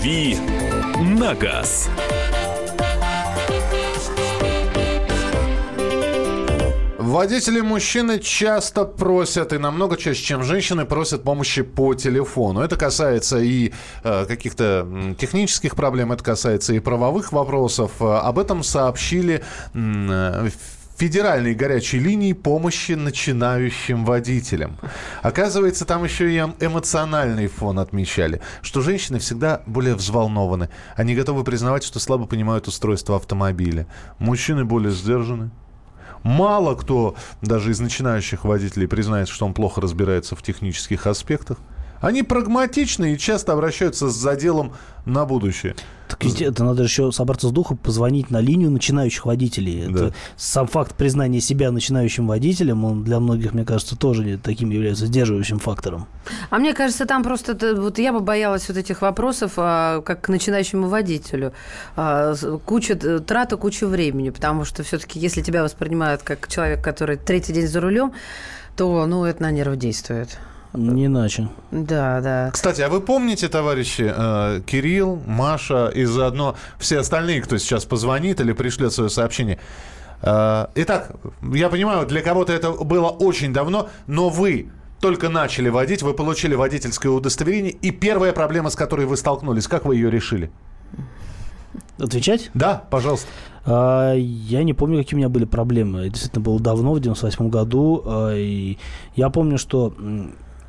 «Дави 0.00 0.38
на 0.98 1.34
газ». 1.34 1.90
Водители 6.98 7.60
мужчины 7.60 8.18
часто 8.18 8.86
просят, 8.86 9.52
и 9.52 9.58
намного 9.58 9.98
чаще, 9.98 10.22
чем 10.22 10.42
женщины, 10.42 10.86
просят 10.86 11.22
помощи 11.22 11.60
по 11.60 11.92
телефону. 11.94 12.60
Это 12.60 12.76
касается 12.76 13.40
и 13.40 13.72
э, 14.02 14.24
каких-то 14.24 15.14
технических 15.18 15.76
проблем, 15.76 16.12
это 16.12 16.24
касается 16.24 16.72
и 16.72 16.78
правовых 16.78 17.32
вопросов. 17.32 18.00
Об 18.00 18.38
этом 18.38 18.62
сообщили 18.62 19.42
э, 19.74 20.48
федеральной 21.00 21.54
горячей 21.54 21.98
линии 21.98 22.34
помощи 22.34 22.92
начинающим 22.92 24.04
водителям. 24.04 24.76
Оказывается, 25.22 25.86
там 25.86 26.04
еще 26.04 26.30
и 26.30 26.36
эм, 26.36 26.54
эмоциональный 26.60 27.46
фон 27.46 27.78
отмечали, 27.78 28.42
что 28.60 28.82
женщины 28.82 29.18
всегда 29.18 29.62
более 29.64 29.94
взволнованы. 29.94 30.68
Они 30.96 31.14
готовы 31.14 31.42
признавать, 31.42 31.84
что 31.84 32.00
слабо 32.00 32.26
понимают 32.26 32.68
устройство 32.68 33.16
автомобиля. 33.16 33.86
Мужчины 34.18 34.66
более 34.66 34.92
сдержаны. 34.92 35.50
Мало 36.22 36.74
кто 36.74 37.16
даже 37.40 37.70
из 37.70 37.80
начинающих 37.80 38.44
водителей 38.44 38.86
признает, 38.86 39.30
что 39.30 39.46
он 39.46 39.54
плохо 39.54 39.80
разбирается 39.80 40.36
в 40.36 40.42
технических 40.42 41.06
аспектах. 41.06 41.56
Они 42.00 42.22
прагматичны 42.22 43.14
и 43.14 43.18
часто 43.18 43.52
обращаются 43.52 44.08
с 44.08 44.14
заделом 44.14 44.72
на 45.04 45.26
будущее. 45.26 45.74
Так 46.08 46.24
ведь 46.24 46.42
это 46.42 46.64
надо 46.64 46.82
еще 46.82 47.12
собраться 47.12 47.48
с 47.48 47.52
духом, 47.52 47.76
позвонить 47.76 48.30
на 48.30 48.40
линию 48.40 48.70
начинающих 48.70 49.26
водителей. 49.26 49.86
Да. 49.86 50.06
Это 50.06 50.14
сам 50.36 50.66
факт 50.66 50.96
признания 50.96 51.40
себя 51.40 51.70
начинающим 51.70 52.26
водителем, 52.26 52.84
он 52.84 53.04
для 53.04 53.20
многих, 53.20 53.54
мне 53.54 53.64
кажется, 53.64 53.96
тоже 53.96 54.38
таким 54.42 54.70
является 54.70 55.06
сдерживающим 55.06 55.60
фактором. 55.60 56.06
А 56.48 56.58
мне 56.58 56.74
кажется, 56.74 57.06
там 57.06 57.22
просто, 57.22 57.56
вот 57.76 57.98
я 57.98 58.12
бы 58.12 58.20
боялась 58.20 58.66
вот 58.68 58.76
этих 58.76 59.02
вопросов, 59.02 59.52
а, 59.56 60.00
как 60.00 60.22
к 60.22 60.28
начинающему 60.28 60.88
водителю. 60.88 61.52
А, 61.96 62.34
куча, 62.64 62.96
трата, 62.96 63.56
куча 63.56 63.86
времени, 63.86 64.30
потому 64.30 64.64
что 64.64 64.82
все-таки, 64.82 65.20
если 65.20 65.42
тебя 65.42 65.62
воспринимают 65.62 66.22
как 66.22 66.48
человек, 66.48 66.82
который 66.82 67.18
третий 67.18 67.52
день 67.52 67.68
за 67.68 67.80
рулем, 67.80 68.12
то, 68.76 69.06
ну, 69.06 69.24
это 69.24 69.42
на 69.42 69.50
нервы 69.50 69.76
действует. 69.76 70.38
Не 70.72 71.06
иначе. 71.06 71.48
Да, 71.72 72.20
да. 72.20 72.50
Кстати, 72.52 72.80
а 72.80 72.88
вы 72.88 73.00
помните, 73.00 73.48
товарищи, 73.48 74.12
э, 74.14 74.60
Кирилл, 74.64 75.20
Маша 75.26 75.88
и 75.88 76.04
заодно 76.04 76.54
все 76.78 77.00
остальные, 77.00 77.42
кто 77.42 77.58
сейчас 77.58 77.84
позвонит 77.84 78.40
или 78.40 78.52
пришлет 78.52 78.92
свое 78.92 79.10
сообщение? 79.10 79.58
Э, 80.22 80.66
итак, 80.76 81.12
я 81.42 81.68
понимаю, 81.70 82.06
для 82.06 82.22
кого-то 82.22 82.52
это 82.52 82.70
было 82.70 83.08
очень 83.08 83.52
давно, 83.52 83.88
но 84.06 84.28
вы 84.28 84.70
только 85.00 85.28
начали 85.28 85.68
водить, 85.70 86.02
вы 86.02 86.14
получили 86.14 86.54
водительское 86.54 87.10
удостоверение, 87.10 87.72
и 87.72 87.90
первая 87.90 88.32
проблема, 88.32 88.70
с 88.70 88.76
которой 88.76 89.06
вы 89.06 89.16
столкнулись, 89.16 89.66
как 89.66 89.84
вы 89.84 89.96
ее 89.96 90.10
решили? 90.10 90.52
Отвечать? 91.98 92.50
Да, 92.54 92.84
пожалуйста. 92.90 93.26
А, 93.64 94.14
я 94.14 94.62
не 94.62 94.72
помню, 94.72 94.98
какие 94.98 95.16
у 95.16 95.18
меня 95.18 95.28
были 95.28 95.44
проблемы. 95.44 96.00
Это 96.00 96.10
действительно 96.10 96.42
было 96.42 96.60
давно, 96.60 96.94
в 96.94 97.00
98 97.00 97.48
году. 97.50 98.02
А, 98.06 98.34
и 98.34 98.78
я 99.16 99.30
помню, 99.30 99.58
что 99.58 99.94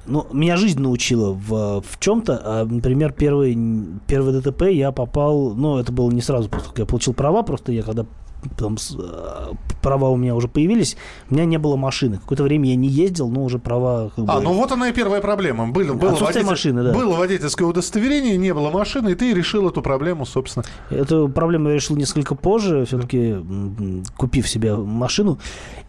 ну, 0.05 0.27
меня 0.31 0.57
жизнь 0.57 0.79
научила 0.79 1.31
в, 1.31 1.81
в 1.81 1.99
чем-то. 1.99 2.41
А, 2.43 2.65
например, 2.65 3.13
первый, 3.13 3.57
первый 4.07 4.39
ДТП 4.39 4.63
я 4.63 4.91
попал, 4.91 5.53
ну, 5.53 5.77
это 5.77 5.91
было 5.91 6.09
не 6.11 6.21
сразу, 6.21 6.49
после 6.49 6.71
я 6.77 6.85
получил 6.85 7.13
права, 7.13 7.43
просто 7.43 7.71
я 7.71 7.83
когда 7.83 8.05
там, 8.57 8.77
э, 8.97 9.51
права 9.81 10.09
у 10.09 10.17
меня 10.17 10.35
уже 10.35 10.47
появились, 10.47 10.97
у 11.29 11.33
меня 11.33 11.45
не 11.45 11.57
было 11.57 11.75
машины. 11.75 12.17
Какое-то 12.17 12.43
время 12.43 12.69
я 12.69 12.75
не 12.75 12.87
ездил, 12.87 13.29
но 13.29 13.43
уже 13.43 13.59
права... 13.59 14.11
Как 14.15 14.25
бы... 14.25 14.31
А, 14.31 14.39
ну 14.39 14.53
вот 14.53 14.71
она 14.71 14.89
и 14.89 14.93
первая 14.93 15.21
проблема. 15.21 15.67
Было, 15.67 15.93
было, 15.93 16.15
водитель... 16.15 16.45
машины, 16.45 16.83
да. 16.83 16.93
было 16.93 17.15
водительское 17.15 17.67
удостоверение, 17.67 18.37
не 18.37 18.53
было 18.53 18.69
машины, 18.69 19.09
и 19.09 19.15
ты 19.15 19.33
решил 19.33 19.69
эту 19.69 19.81
проблему, 19.81 20.25
собственно. 20.25 20.65
Эту 20.89 21.29
проблему 21.29 21.69
я 21.69 21.75
решил 21.75 21.95
несколько 21.95 22.35
позже, 22.35 22.85
все-таки 22.85 23.35
купив 24.17 24.47
себе 24.47 24.75
машину. 24.75 25.39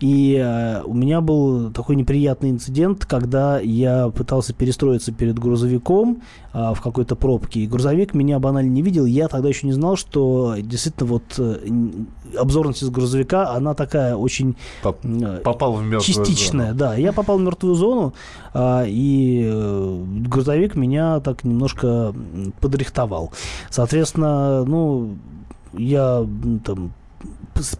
И 0.00 0.36
э, 0.42 0.82
у 0.82 0.94
меня 0.94 1.20
был 1.20 1.70
такой 1.70 1.96
неприятный 1.96 2.50
инцидент, 2.50 3.06
когда 3.06 3.60
я 3.60 4.08
пытался 4.08 4.52
перестроиться 4.52 5.12
перед 5.12 5.38
грузовиком 5.38 6.22
э, 6.52 6.72
в 6.74 6.80
какой-то 6.80 7.14
пробке, 7.16 7.60
и 7.60 7.66
грузовик 7.66 8.14
меня 8.14 8.38
банально 8.38 8.70
не 8.70 8.82
видел. 8.82 9.04
Я 9.04 9.28
тогда 9.28 9.48
еще 9.48 9.66
не 9.66 9.72
знал, 9.72 9.96
что 9.96 10.56
действительно 10.58 11.06
вот 11.06 11.22
э, 11.38 11.58
обзорность 12.42 12.82
из 12.82 12.90
грузовика, 12.90 13.50
она 13.50 13.74
такая 13.74 14.16
очень 14.16 14.56
э, 14.84 15.40
попал 15.44 15.74
в 15.74 15.82
мертвую 15.82 16.00
частичная. 16.02 16.68
Зону. 16.68 16.78
Да, 16.78 16.94
я 16.96 17.12
попал 17.12 17.38
в 17.38 17.42
мертвую 17.42 17.74
зону, 17.74 18.14
э, 18.52 18.84
и 18.88 19.42
э, 19.44 20.04
грузовик 20.26 20.74
меня 20.74 21.20
так 21.20 21.44
немножко 21.44 22.14
подрихтовал. 22.60 23.32
Соответственно, 23.70 24.64
ну, 24.64 25.16
я 25.72 26.26
там 26.64 26.92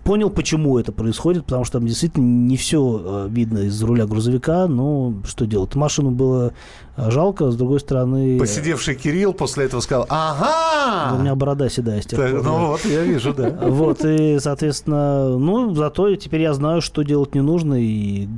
понял, 0.04 0.30
почему 0.30 0.78
это 0.78 0.92
происходит, 0.92 1.44
потому 1.44 1.64
что 1.64 1.78
там 1.78 1.86
действительно 1.86 2.24
не 2.24 2.56
все 2.56 3.26
видно 3.28 3.58
из 3.60 3.82
руля 3.82 4.06
грузовика, 4.06 4.66
но 4.68 5.14
что 5.24 5.46
делать? 5.46 5.74
Машину 5.74 6.10
было 6.10 6.52
жалко, 6.96 7.50
с 7.50 7.56
другой 7.56 7.80
стороны... 7.80 8.38
Посидевший 8.38 8.94
Кирилл 8.94 9.32
после 9.32 9.64
этого 9.64 9.80
сказал, 9.80 10.06
ага! 10.08 11.16
У 11.16 11.20
меня 11.20 11.34
борода 11.34 11.68
седая 11.68 12.02
с 12.02 12.06
тех 12.06 12.18
пор. 12.18 12.42
Ну 12.42 12.66
вот, 12.66 12.84
я 12.84 13.02
вижу, 13.02 13.32
да. 13.32 13.50
Вот, 13.62 14.04
и, 14.04 14.38
соответственно, 14.40 15.38
ну, 15.38 15.74
зато 15.74 16.14
теперь 16.16 16.42
я 16.42 16.52
знаю, 16.54 16.80
что 16.80 17.02
делать 17.02 17.34
не 17.34 17.40
нужно, 17.40 17.74
и 17.74 18.28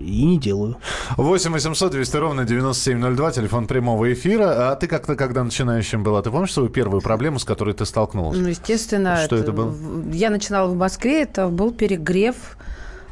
и 0.00 0.24
не 0.24 0.38
делаю. 0.38 0.76
8 1.16 1.52
800 1.52 1.92
200 1.92 2.16
ровно 2.16 2.44
9702, 2.44 3.32
телефон 3.32 3.66
прямого 3.66 4.10
эфира. 4.12 4.70
А 4.70 4.76
ты 4.76 4.86
как-то, 4.86 5.14
когда 5.14 5.44
начинающим 5.44 6.02
была, 6.02 6.22
ты 6.22 6.30
помнишь 6.30 6.52
свою 6.52 6.68
первую 6.70 7.02
проблему, 7.02 7.38
с 7.38 7.44
которой 7.44 7.74
ты 7.74 7.84
столкнулась? 7.84 8.38
Ну, 8.38 8.48
естественно. 8.48 9.18
Что 9.24 9.36
это, 9.36 9.44
это 9.44 9.52
было? 9.52 9.74
Я 10.12 10.30
начинала 10.30 10.68
в 10.68 10.76
Москве, 10.76 11.22
это 11.22 11.48
был 11.48 11.72
перегрев 11.72 12.56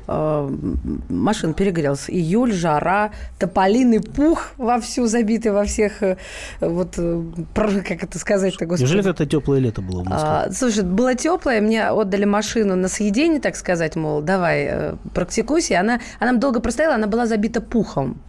э, 0.07 0.51
машин 1.09 1.55
перегрелся. 1.55 2.13
Июль, 2.13 2.53
жара, 2.53 3.11
тополиный 3.39 4.01
пух 4.01 4.53
вовсю 4.57 5.07
забитый 5.07 5.53
во 5.53 5.65
всех, 5.65 6.03
э, 6.03 6.17
вот, 6.61 6.95
э, 6.99 7.23
как 7.55 8.03
это 8.03 8.19
сказать-то, 8.19 8.67
господи. 8.67 8.91
Неужели 8.91 9.11
это 9.11 9.27
теплое 9.27 9.61
лето 9.61 9.83
было 9.83 10.03
в 10.03 10.09
Москве? 10.09 10.29
А, 10.29 10.53
слушай, 10.53 10.85
было 10.85 11.15
теплое, 11.15 11.61
мне 11.61 11.89
отдали 11.89 12.25
машину 12.25 12.77
на 12.77 12.89
съедение, 12.89 13.41
так 13.41 13.57
сказать, 13.57 13.97
мол, 13.97 14.23
давай, 14.23 14.95
практикуйся. 15.15 15.75
И 15.75 15.77
она, 15.77 16.01
она 16.21 16.33
долго 16.35 16.61
простояла, 16.61 16.95
она 16.95 17.07
была 17.07 17.27
забита 17.27 17.61
пухом 17.61 18.21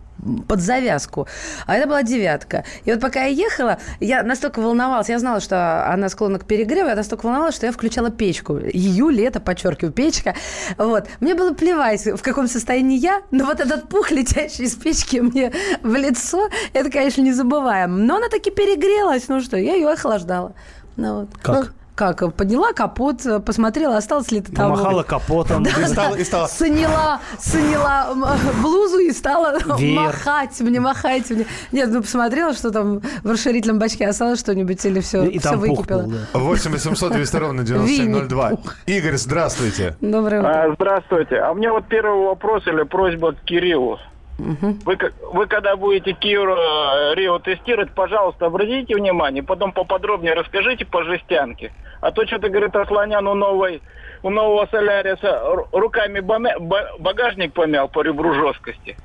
под 0.47 0.61
завязку. 0.61 1.28
А 1.65 1.76
это 1.76 1.88
была 1.88 2.03
девятка. 2.03 2.63
И 2.86 2.91
вот 2.91 3.01
пока 3.01 3.24
я 3.24 3.28
ехала, 3.28 3.78
я 3.99 4.24
настолько 4.24 4.59
волновалась, 4.59 5.09
я 5.09 5.20
знала, 5.20 5.39
что 5.39 5.91
она 5.91 6.09
склонна 6.09 6.39
к 6.39 6.45
перегреву, 6.45 6.89
я 6.89 6.95
настолько 6.95 7.26
волновалась, 7.26 7.55
что 7.55 7.65
я 7.65 7.72
включала 7.72 8.09
печку. 8.09 8.57
Июль, 8.57 9.15
лето, 9.15 9.39
подчеркиваю, 9.39 9.93
печка. 9.93 10.36
Вот. 10.78 11.07
Мне 11.20 11.36
было 11.36 11.53
плевать, 11.53 12.05
в 12.05 12.22
каком 12.22 12.47
состоянии 12.47 12.97
я, 12.97 13.22
но 13.32 13.45
вот 13.45 13.59
этот 13.59 13.89
пух, 13.89 14.11
летящий 14.11 14.65
из 14.65 14.76
печки 14.76 15.18
мне 15.18 15.51
в 15.82 15.95
лицо, 15.95 16.49
это, 16.74 16.89
конечно, 16.89 17.22
не 17.22 17.34
забываем. 17.34 18.05
Но 18.05 18.18
она 18.18 18.30
таки 18.30 18.51
перегрелась, 18.51 19.28
ну 19.28 19.41
что, 19.41 19.57
я 19.57 19.76
ее 19.76 19.89
охлаждала. 19.89 20.53
Ну, 20.95 21.22
вот. 21.22 21.30
Как? 21.41 21.55
Ну, 21.55 21.72
как, 21.97 22.33
подняла 22.35 22.73
капот, 22.73 23.23
посмотрела, 23.43 23.97
осталось 23.97 24.31
ли 24.31 24.39
это 24.39 24.53
там. 24.53 24.71
Помахала 24.71 25.01
капотом. 25.03 25.63
Да, 25.63 25.71
и 25.71 25.85
стала, 25.85 26.15
и 26.15 26.23
стала... 26.23 26.47
Сняла, 26.47 27.19
сняла 27.39 28.13
блузу 28.61 28.99
и 28.99 29.11
стала 29.11 29.57
Веер. 29.77 29.99
махать 29.99 30.59
мне, 30.61 30.79
махать 30.79 31.29
мне. 31.31 31.47
Нет, 31.71 31.89
ну 31.91 32.01
посмотрела, 32.01 32.53
что 32.53 32.69
там 32.69 33.01
в 33.23 33.31
расширительном 33.31 33.79
бачке 33.79 34.07
осталось 34.07 34.39
что-нибудь 34.39 34.85
или 34.85 34.99
все, 34.99 35.23
и 35.25 35.39
все 35.39 35.55
выкипело. 35.55 36.03
Был, 36.03 36.11
да. 36.33 36.39
8 36.39 36.71
800 36.71 37.13
200 37.13 37.35
ровно 37.37 37.63
9702. 37.63 38.51
Игорь, 38.85 39.17
здравствуйте. 39.17 39.97
Доброе 39.99 40.41
утро. 40.41 40.63
А, 40.65 40.75
здравствуйте. 40.75 41.37
А 41.37 41.51
у 41.51 41.55
меня 41.55 41.73
вот 41.73 41.87
первый 41.87 42.27
вопрос 42.27 42.67
или 42.67 42.83
просьба 42.83 43.33
к 43.33 43.41
Кириллу. 43.41 43.97
Угу. 44.39 44.77
Вы, 44.85 44.97
вы 45.33 45.47
когда 45.47 45.75
будете 45.75 46.11
Kia 46.11 47.15
Rio 47.15 47.39
тестировать, 47.41 47.91
пожалуйста, 47.93 48.45
обратите 48.45 48.95
внимание, 48.95 49.43
потом 49.43 49.71
поподробнее 49.71 50.33
расскажите 50.33 50.85
по 50.85 51.03
жестянке. 51.03 51.71
А 52.01 52.11
то 52.11 52.25
что-то, 52.25 52.49
говорит, 52.49 52.75
Асланян 52.75 53.27
у 53.27 53.33
новой 53.33 53.81
у 54.23 54.29
нового 54.29 54.67
Соляриса 54.71 55.41
руками 55.71 56.19
багажник 56.99 57.53
помял 57.53 57.88
по 57.88 58.01
ребру 58.01 58.33
жесткости. 58.33 58.97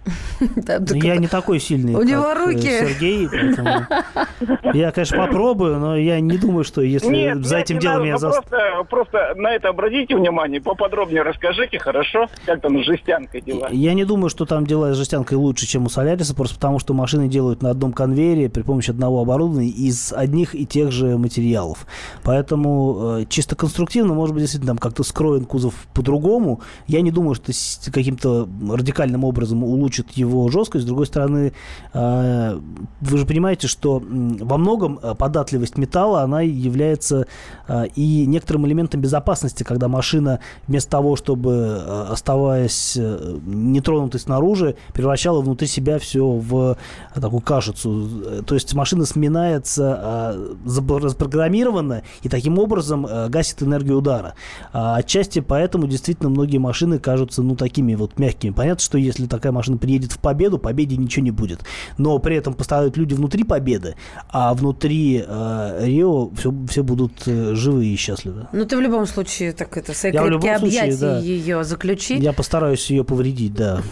Ну, 0.93 0.97
я 0.97 1.17
не 1.17 1.29
такой 1.29 1.61
сильный, 1.61 1.95
У 1.95 2.03
него 2.03 2.25
э, 2.25 2.47
руки. 2.47 2.63
Сергей. 2.63 3.29
Я, 4.75 4.91
конечно, 4.91 5.19
попробую, 5.19 5.79
но 5.79 5.97
я 5.97 6.21
не 6.21 6.39
думаю, 6.39 6.65
что 6.65 6.81
если 6.81 7.35
за 7.43 7.59
этим 7.59 7.79
делом 7.79 8.05
я 8.05 8.17
заставлю. 8.19 8.85
Просто 8.89 9.35
на 9.37 9.53
это 9.53 9.69
обратите 9.69 10.17
внимание, 10.17 10.61
поподробнее 10.61 11.23
расскажите, 11.23 11.79
хорошо, 11.79 12.29
как 12.47 12.61
там 12.61 12.83
с 12.83 12.87
жестянкой 12.87 13.43
дела. 13.43 13.69
Я 13.71 13.95
не 13.95 14.05
думаю, 14.05 14.31
что 14.31 14.47
там 14.47 14.67
дела 14.67 14.95
с 14.95 14.97
жестянкой 14.97 15.39
лучше, 15.39 15.67
чем 15.67 15.87
у 15.87 15.89
Соляриса, 15.89 16.35
просто 16.35 16.57
потому 16.57 16.79
что 16.79 16.95
машины 16.95 17.29
делают 17.29 17.63
на 17.63 17.71
одном 17.71 17.93
конвейере 17.93 18.49
при 18.49 18.63
помощи 18.63 18.91
одного 18.91 19.21
оборудования 19.21 19.69
из 19.69 20.13
одних 20.13 20.55
и 20.55 20.67
тех 20.67 20.91
же 20.91 21.19
материалов. 21.19 21.87
Поэтому 22.23 23.19
э, 23.21 23.25
чисто 23.29 23.57
конструктивно, 23.57 24.15
может 24.15 24.35
быть, 24.35 24.43
действительно 24.43 24.73
там 24.73 24.79
как-то 24.79 25.03
скроен 25.03 25.45
кузов 25.45 25.75
по-другому. 25.95 26.61
Я 26.87 27.03
не 27.03 27.11
думаю, 27.11 27.35
что 27.35 27.53
каким-то 27.93 28.49
радикальным 28.71 29.25
образом 29.25 29.63
улучшит 29.65 30.13
его 30.13 30.32
жесткость. 30.51 30.85
С 30.85 30.87
другой 30.87 31.07
стороны, 31.07 31.53
а, 31.93 32.61
вы 33.01 33.19
же 33.19 33.27
понимаете, 33.27 33.69
что 33.69 34.03
во 34.03 34.57
многом 34.57 34.99
а, 35.03 35.15
податливость 35.15 35.79
металла, 35.79 36.23
она 36.23 36.41
является 36.41 37.27
а, 37.69 37.85
и 37.85 38.27
некоторым 38.27 38.67
элементом 38.67 39.01
безопасности, 39.01 39.63
когда 39.63 39.89
машина 39.89 40.41
вместо 40.67 40.91
того, 40.91 41.17
чтобы, 41.17 41.83
оставаясь 42.11 42.97
э, 42.97 43.39
нетронутой 43.45 44.21
снаружи, 44.21 44.77
превращала 44.93 45.41
внутри 45.41 45.67
себя 45.67 45.99
все 45.99 46.27
в 46.27 46.77
такую 47.15 47.41
кашицу. 47.41 48.43
То 48.47 48.55
есть 48.55 48.75
машина 48.75 49.07
сминается 49.07 50.37
запрограммированно 50.65 52.03
и 52.23 52.29
таким 52.29 52.59
образом 52.59 53.07
гасит 53.29 53.63
энергию 53.63 53.99
удара. 53.99 54.35
Отчасти 54.73 55.41
поэтому 55.41 55.87
действительно 55.87 56.31
многие 56.31 56.59
машины 56.59 56.99
кажутся, 56.99 57.43
ну, 57.43 57.57
такими 57.57 57.95
вот 57.95 58.19
мягкими. 58.19 58.53
Понятно, 58.53 58.83
что 58.83 58.99
если 58.99 59.27
такая 59.27 59.53
машина 59.53 59.79
приедет 59.79 60.13
в 60.13 60.19
победу, 60.23 60.59
победе 60.59 60.97
ничего 60.97 61.25
не 61.25 61.31
будет. 61.31 61.61
Но 61.99 62.19
при 62.19 62.37
этом 62.37 62.55
пострадают 62.55 62.97
люди 62.97 63.15
внутри 63.15 63.45
победы, 63.45 63.97
а 64.31 64.55
внутри 64.55 65.23
э, 65.27 65.79
Рио 65.85 66.31
все, 66.31 66.55
все 66.69 66.83
будут 66.83 67.13
э, 67.27 67.55
живы 67.55 67.87
и 67.87 67.97
счастливы. 67.97 68.47
Ну, 68.53 68.65
ты 68.65 68.77
в 68.77 68.81
любом 68.81 69.07
случае 69.07 69.53
так 69.53 69.77
это, 69.77 69.93
свои 69.93 70.13
Я 70.13 70.25
крепкие 70.25 70.57
объятия 70.57 70.97
да. 70.97 71.19
ее 71.19 71.65
заключить. 71.65 72.23
Я 72.23 72.33
постараюсь 72.33 72.89
ее 72.91 73.05
повредить, 73.05 73.55
да. 73.55 73.83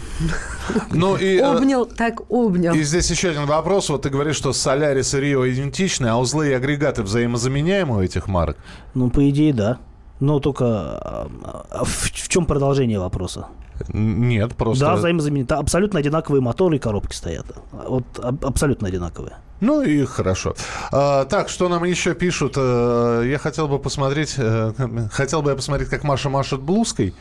Ну, 0.91 1.17
и, 1.17 1.37
э, 1.37 1.41
обнял, 1.41 1.85
так 1.85 2.21
обнял. 2.29 2.73
И 2.73 2.83
здесь 2.83 3.11
еще 3.11 3.29
один 3.29 3.45
вопрос. 3.45 3.89
Вот 3.89 4.03
ты 4.03 4.09
говоришь, 4.09 4.37
что 4.37 4.53
Солярис 4.53 5.13
и 5.13 5.19
Рио 5.19 5.47
идентичны, 5.47 6.07
а 6.07 6.17
узлы 6.17 6.49
и 6.49 6.53
агрегаты 6.53 7.03
взаимозаменяемы 7.03 7.97
у 7.97 8.01
этих 8.01 8.27
марок? 8.27 8.57
Ну, 8.93 9.09
по 9.09 9.29
идее, 9.29 9.53
да. 9.53 9.79
Но 10.19 10.39
только 10.39 11.27
в, 11.71 12.11
в 12.11 12.29
чем 12.29 12.45
продолжение 12.45 12.99
вопроса? 12.99 13.47
Нет, 13.89 14.55
просто... 14.55 14.85
Да, 14.85 14.95
взаимозаменяемые. 14.95 15.59
Абсолютно 15.59 15.99
одинаковые 15.99 16.41
моторы 16.41 16.77
и 16.77 16.79
коробки 16.79 17.15
стоят. 17.15 17.45
Вот 17.71 18.05
абсолютно 18.19 18.87
одинаковые. 18.87 19.37
Ну 19.61 19.83
и 19.83 20.05
хорошо. 20.05 20.55
А, 20.91 21.25
так, 21.25 21.47
что 21.47 21.69
нам 21.69 21.83
еще 21.83 22.15
пишут? 22.15 22.55
А, 22.57 23.21
я 23.21 23.37
хотел 23.37 23.67
бы 23.67 23.77
посмотреть, 23.77 24.33
а, 24.39 24.73
хотел 25.11 25.43
бы 25.43 25.51
я 25.51 25.55
посмотреть, 25.55 25.87
как 25.87 26.03
Маша 26.03 26.29
машет 26.29 26.61
блузкой. 26.61 27.13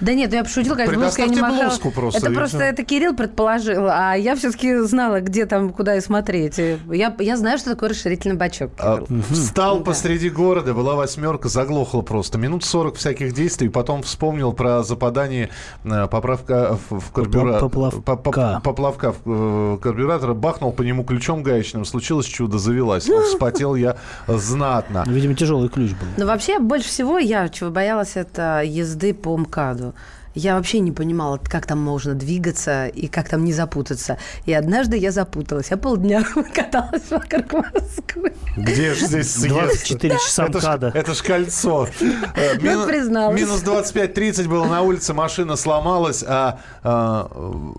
Да 0.00 0.12
нет, 0.12 0.30
я 0.30 0.44
пошутила, 0.44 0.74
конечно, 0.74 0.98
блузкой 1.00 1.24
я 1.24 1.30
не 1.30 1.40
махала. 1.40 1.64
блузку 1.64 1.90
просто. 1.90 2.20
Это 2.20 2.30
просто 2.32 2.58
это 2.58 2.84
Кирилл 2.84 3.16
предположил, 3.16 3.88
а 3.88 4.14
я 4.14 4.36
все-таки 4.36 4.80
знала, 4.80 5.20
где 5.22 5.46
там, 5.46 5.72
куда 5.72 5.96
и 5.96 6.02
смотреть. 6.02 6.58
Я, 6.58 7.16
я 7.18 7.36
знаю, 7.38 7.56
что 7.56 7.70
такое 7.70 7.88
расширительный 7.88 8.36
бачок. 8.36 8.72
А, 8.78 9.02
встал 9.30 9.78
да. 9.78 9.84
посреди 9.84 10.28
города, 10.28 10.74
была 10.74 10.96
восьмерка, 10.96 11.48
заглохла 11.48 12.02
просто. 12.02 12.36
Минут 12.36 12.62
сорок 12.62 12.96
всяких 12.96 13.32
действий, 13.32 13.70
потом 13.70 14.02
вспомнил 14.02 14.52
про 14.52 14.82
западание 14.82 15.48
э, 15.84 16.05
поправка 16.06 16.78
в 16.90 17.12
карбюратор. 17.12 17.68
Поплавка. 18.02 18.60
Поплавка 18.62 19.12
в 19.24 19.74
э, 19.74 19.78
карбюратора, 19.80 20.34
бахнул 20.34 20.72
по 20.72 20.82
нему 20.82 21.04
ключом 21.04 21.42
гаечным 21.42 21.84
случилось 21.84 22.26
чудо, 22.26 22.58
завелась. 22.58 23.04
Вспотел 23.04 23.74
я 23.74 23.96
знатно. 24.26 25.04
Видимо, 25.06 25.34
тяжелый 25.34 25.68
ключ 25.68 25.90
был. 25.92 26.06
Но 26.16 26.26
вообще, 26.26 26.58
больше 26.58 26.88
всего 26.88 27.18
я 27.18 27.48
чего 27.48 27.70
боялась, 27.70 28.16
это 28.16 28.62
езды 28.64 29.14
по 29.14 29.36
МКАДу. 29.36 29.94
Я 30.36 30.56
вообще 30.56 30.80
не 30.80 30.92
понимала, 30.92 31.40
как 31.42 31.64
там 31.64 31.80
можно 31.80 32.12
двигаться 32.12 32.88
и 32.88 33.08
как 33.08 33.30
там 33.30 33.42
не 33.42 33.54
запутаться. 33.54 34.18
И 34.44 34.52
однажды 34.52 34.98
я 34.98 35.10
запуталась. 35.10 35.70
Я 35.70 35.78
полдня 35.78 36.22
каталась 36.54 37.10
вокруг 37.10 37.52
Москвы. 37.54 38.34
Где 38.54 38.92
же 38.92 39.06
здесь 39.06 39.32
съезд? 39.32 39.48
24 39.48 40.14
часа 40.16 40.48
МКАДа. 40.48 40.92
Это 40.94 41.14
ж 41.14 41.22
кольцо. 41.22 41.88
Э, 42.36 42.58
Мину, 42.60 42.86
призналась. 42.86 43.40
Минус 43.40 43.62
25-30 43.62 44.46
было 44.46 44.66
на 44.66 44.82
улице, 44.82 45.14
машина 45.14 45.56
сломалась, 45.56 46.22
а, 46.26 46.60
а, 46.82 47.30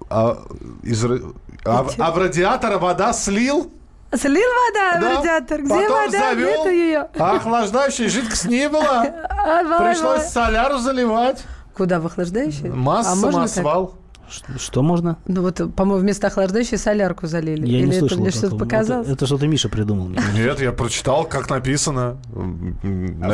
а, 0.10 0.44
из, 0.82 1.06
а, 1.06 1.88
а 1.98 2.12
в 2.12 2.18
радиатора 2.18 2.80
вода 2.80 3.14
слил? 3.14 3.72
Слил 4.16 4.50
вода 4.68 5.00
да. 5.00 5.00
в 5.00 5.18
радиатор? 5.18 5.62
Где 5.62 5.70
Потом 5.70 6.06
вода? 6.06 6.20
Завел, 6.20 6.48
Нету 6.48 6.70
ее. 6.70 7.08
А 7.20 7.36
охлаждающей 7.36 8.08
жидкость 8.08 8.46
не 8.46 8.68
было. 8.68 9.04
Пришлось 9.80 10.26
соляру 10.26 10.80
заливать. 10.80 11.44
Куда 11.78 12.00
в 12.00 12.08
охлаждающий? 12.08 12.70
Масса, 12.70 13.12
а 13.12 13.32
массвал. 13.32 13.88
Так? 13.88 13.96
Что, 14.30 14.60
что 14.60 14.82
можно? 14.82 15.18
Ну 15.28 15.42
вот, 15.42 15.62
по-моему, 15.76 16.02
вместо 16.02 16.28
охлаждающей 16.28 16.78
солярку 16.78 17.28
залили. 17.28 17.66
Я 17.66 17.78
Или 17.78 17.86
не 17.86 17.94
слышал 17.94 18.18
это 18.18 18.22
мне 18.24 18.32
что-то 18.32 18.56
показалось? 18.58 19.06
Это, 19.06 19.14
это 19.16 19.26
что-то 19.28 19.48
Миша 19.48 19.70
придумал. 19.70 20.10
Нет, 20.36 20.60
я 20.60 20.72
прочитал, 20.74 21.24
как 21.24 21.50
написано. 21.50 22.18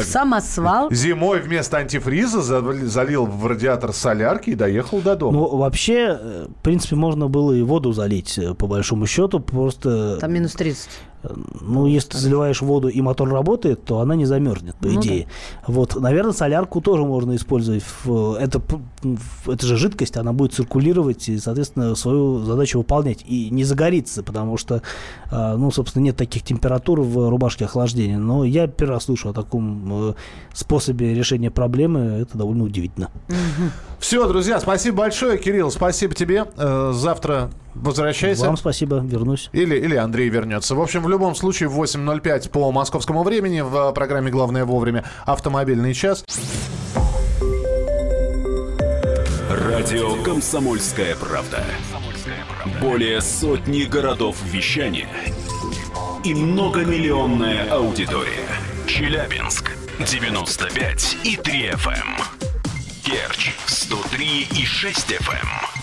Самосвал? 0.04 0.92
Зимой 0.92 1.40
вместо 1.40 1.78
антифриза 1.78 2.42
залил 2.42 3.26
в 3.26 3.48
радиатор 3.48 3.94
солярки 3.94 4.52
и 4.52 4.56
доехал 4.56 5.00
до 5.00 5.16
дома. 5.16 5.40
Ну, 5.40 5.58
вообще, 5.58 6.18
э, 6.20 6.48
в 6.50 6.62
принципе, 6.62 6.96
можно 6.96 7.28
было 7.28 7.54
и 7.54 7.62
воду 7.64 7.92
залить, 7.94 8.38
э, 8.38 8.54
по 8.54 8.68
большому 8.68 9.08
счету, 9.08 9.40
просто... 9.40 10.18
Там 10.20 10.34
минус 10.34 10.52
30. 10.52 10.90
Ну, 11.62 11.88
если 11.88 12.10
ты 12.10 12.18
заливаешь 12.18 12.62
воду 12.62 12.90
и 12.90 13.02
мотор 13.02 13.30
работает, 13.30 13.84
то 13.84 14.00
она 14.00 14.16
не 14.16 14.26
замерзнет, 14.26 14.76
по 14.76 14.88
ну, 14.88 15.00
идее. 15.00 15.28
Да. 15.68 15.74
Вот, 15.74 15.96
наверное, 15.96 16.34
солярку 16.34 16.82
тоже 16.82 17.04
можно 17.04 17.36
использовать. 17.36 17.84
Это, 18.06 18.62
это 19.48 19.66
же 19.66 19.78
жидкость, 19.78 20.18
она 20.18 20.34
будет 20.34 20.54
циркулировать 20.54 21.30
и, 21.30 21.38
соответственно, 21.38 21.96
свою 21.96 22.40
задачу 22.44 22.80
выполнять. 22.80 23.24
И 23.26 23.50
не 23.50 23.64
загорится, 23.64 24.24
потому 24.24 24.58
что, 24.58 24.82
а, 25.32 25.56
ну, 25.56 25.72
собственно, 25.72 26.04
нет 26.04 26.18
таких 26.18 26.44
температур 26.44 27.02
в 27.02 27.30
рубашке 27.30 27.66
охлаждения. 27.66 28.18
Но 28.18 28.44
я 28.44 28.68
первый 28.68 28.94
раз 28.94 29.06
слышу 29.06 29.30
о 29.30 29.34
таком 29.34 30.10
э, 30.10 30.14
способе 30.54 31.14
решения 31.14 31.52
проблемы. 31.52 32.02
Это 32.22 32.38
довольно 32.38 32.66
удивительно. 32.66 33.10
Все, 34.00 34.28
друзья, 34.28 34.60
спасибо 34.60 34.98
большое, 34.98 35.38
Кирилл, 35.38 35.72
спасибо 35.72 36.14
тебе. 36.14 36.46
Э, 36.58 36.92
завтра 36.94 37.50
возвращайся. 37.76 38.46
Вам 38.46 38.58
спасибо, 38.58 38.98
вернусь. 39.04 39.50
Или, 39.54 39.76
или 39.76 39.96
Андрей 39.96 40.30
вернется. 40.30 40.76
В 40.76 40.82
общем, 40.82 41.04
в 41.04 41.10
любом 41.10 41.36
случае, 41.36 41.70
в 41.70 41.82
8.05 41.82 42.50
по 42.50 42.72
московскому 42.72 43.24
времени 43.24 43.62
в 43.62 43.92
программе 43.94 44.32
«Главное 44.32 44.66
вовремя» 44.66 45.06
автомобильный 45.26 45.94
час. 45.94 46.24
Радио 49.50 50.22
«Комсомольская 50.24 51.16
правда». 51.16 51.64
Более 52.82 53.22
сотни 53.22 53.84
городов 53.84 54.38
вещания 54.46 55.08
и 56.24 56.34
многомиллионная 56.34 57.70
аудитория. 57.70 58.48
Челябинск 58.88 59.72
95 60.00 61.18
и 61.24 61.36
3 61.36 61.70
FM. 61.72 62.22
Керчь 63.04 63.54
103 63.66 64.48
и 64.52 64.66
6 64.66 65.12
FM. 65.12 65.83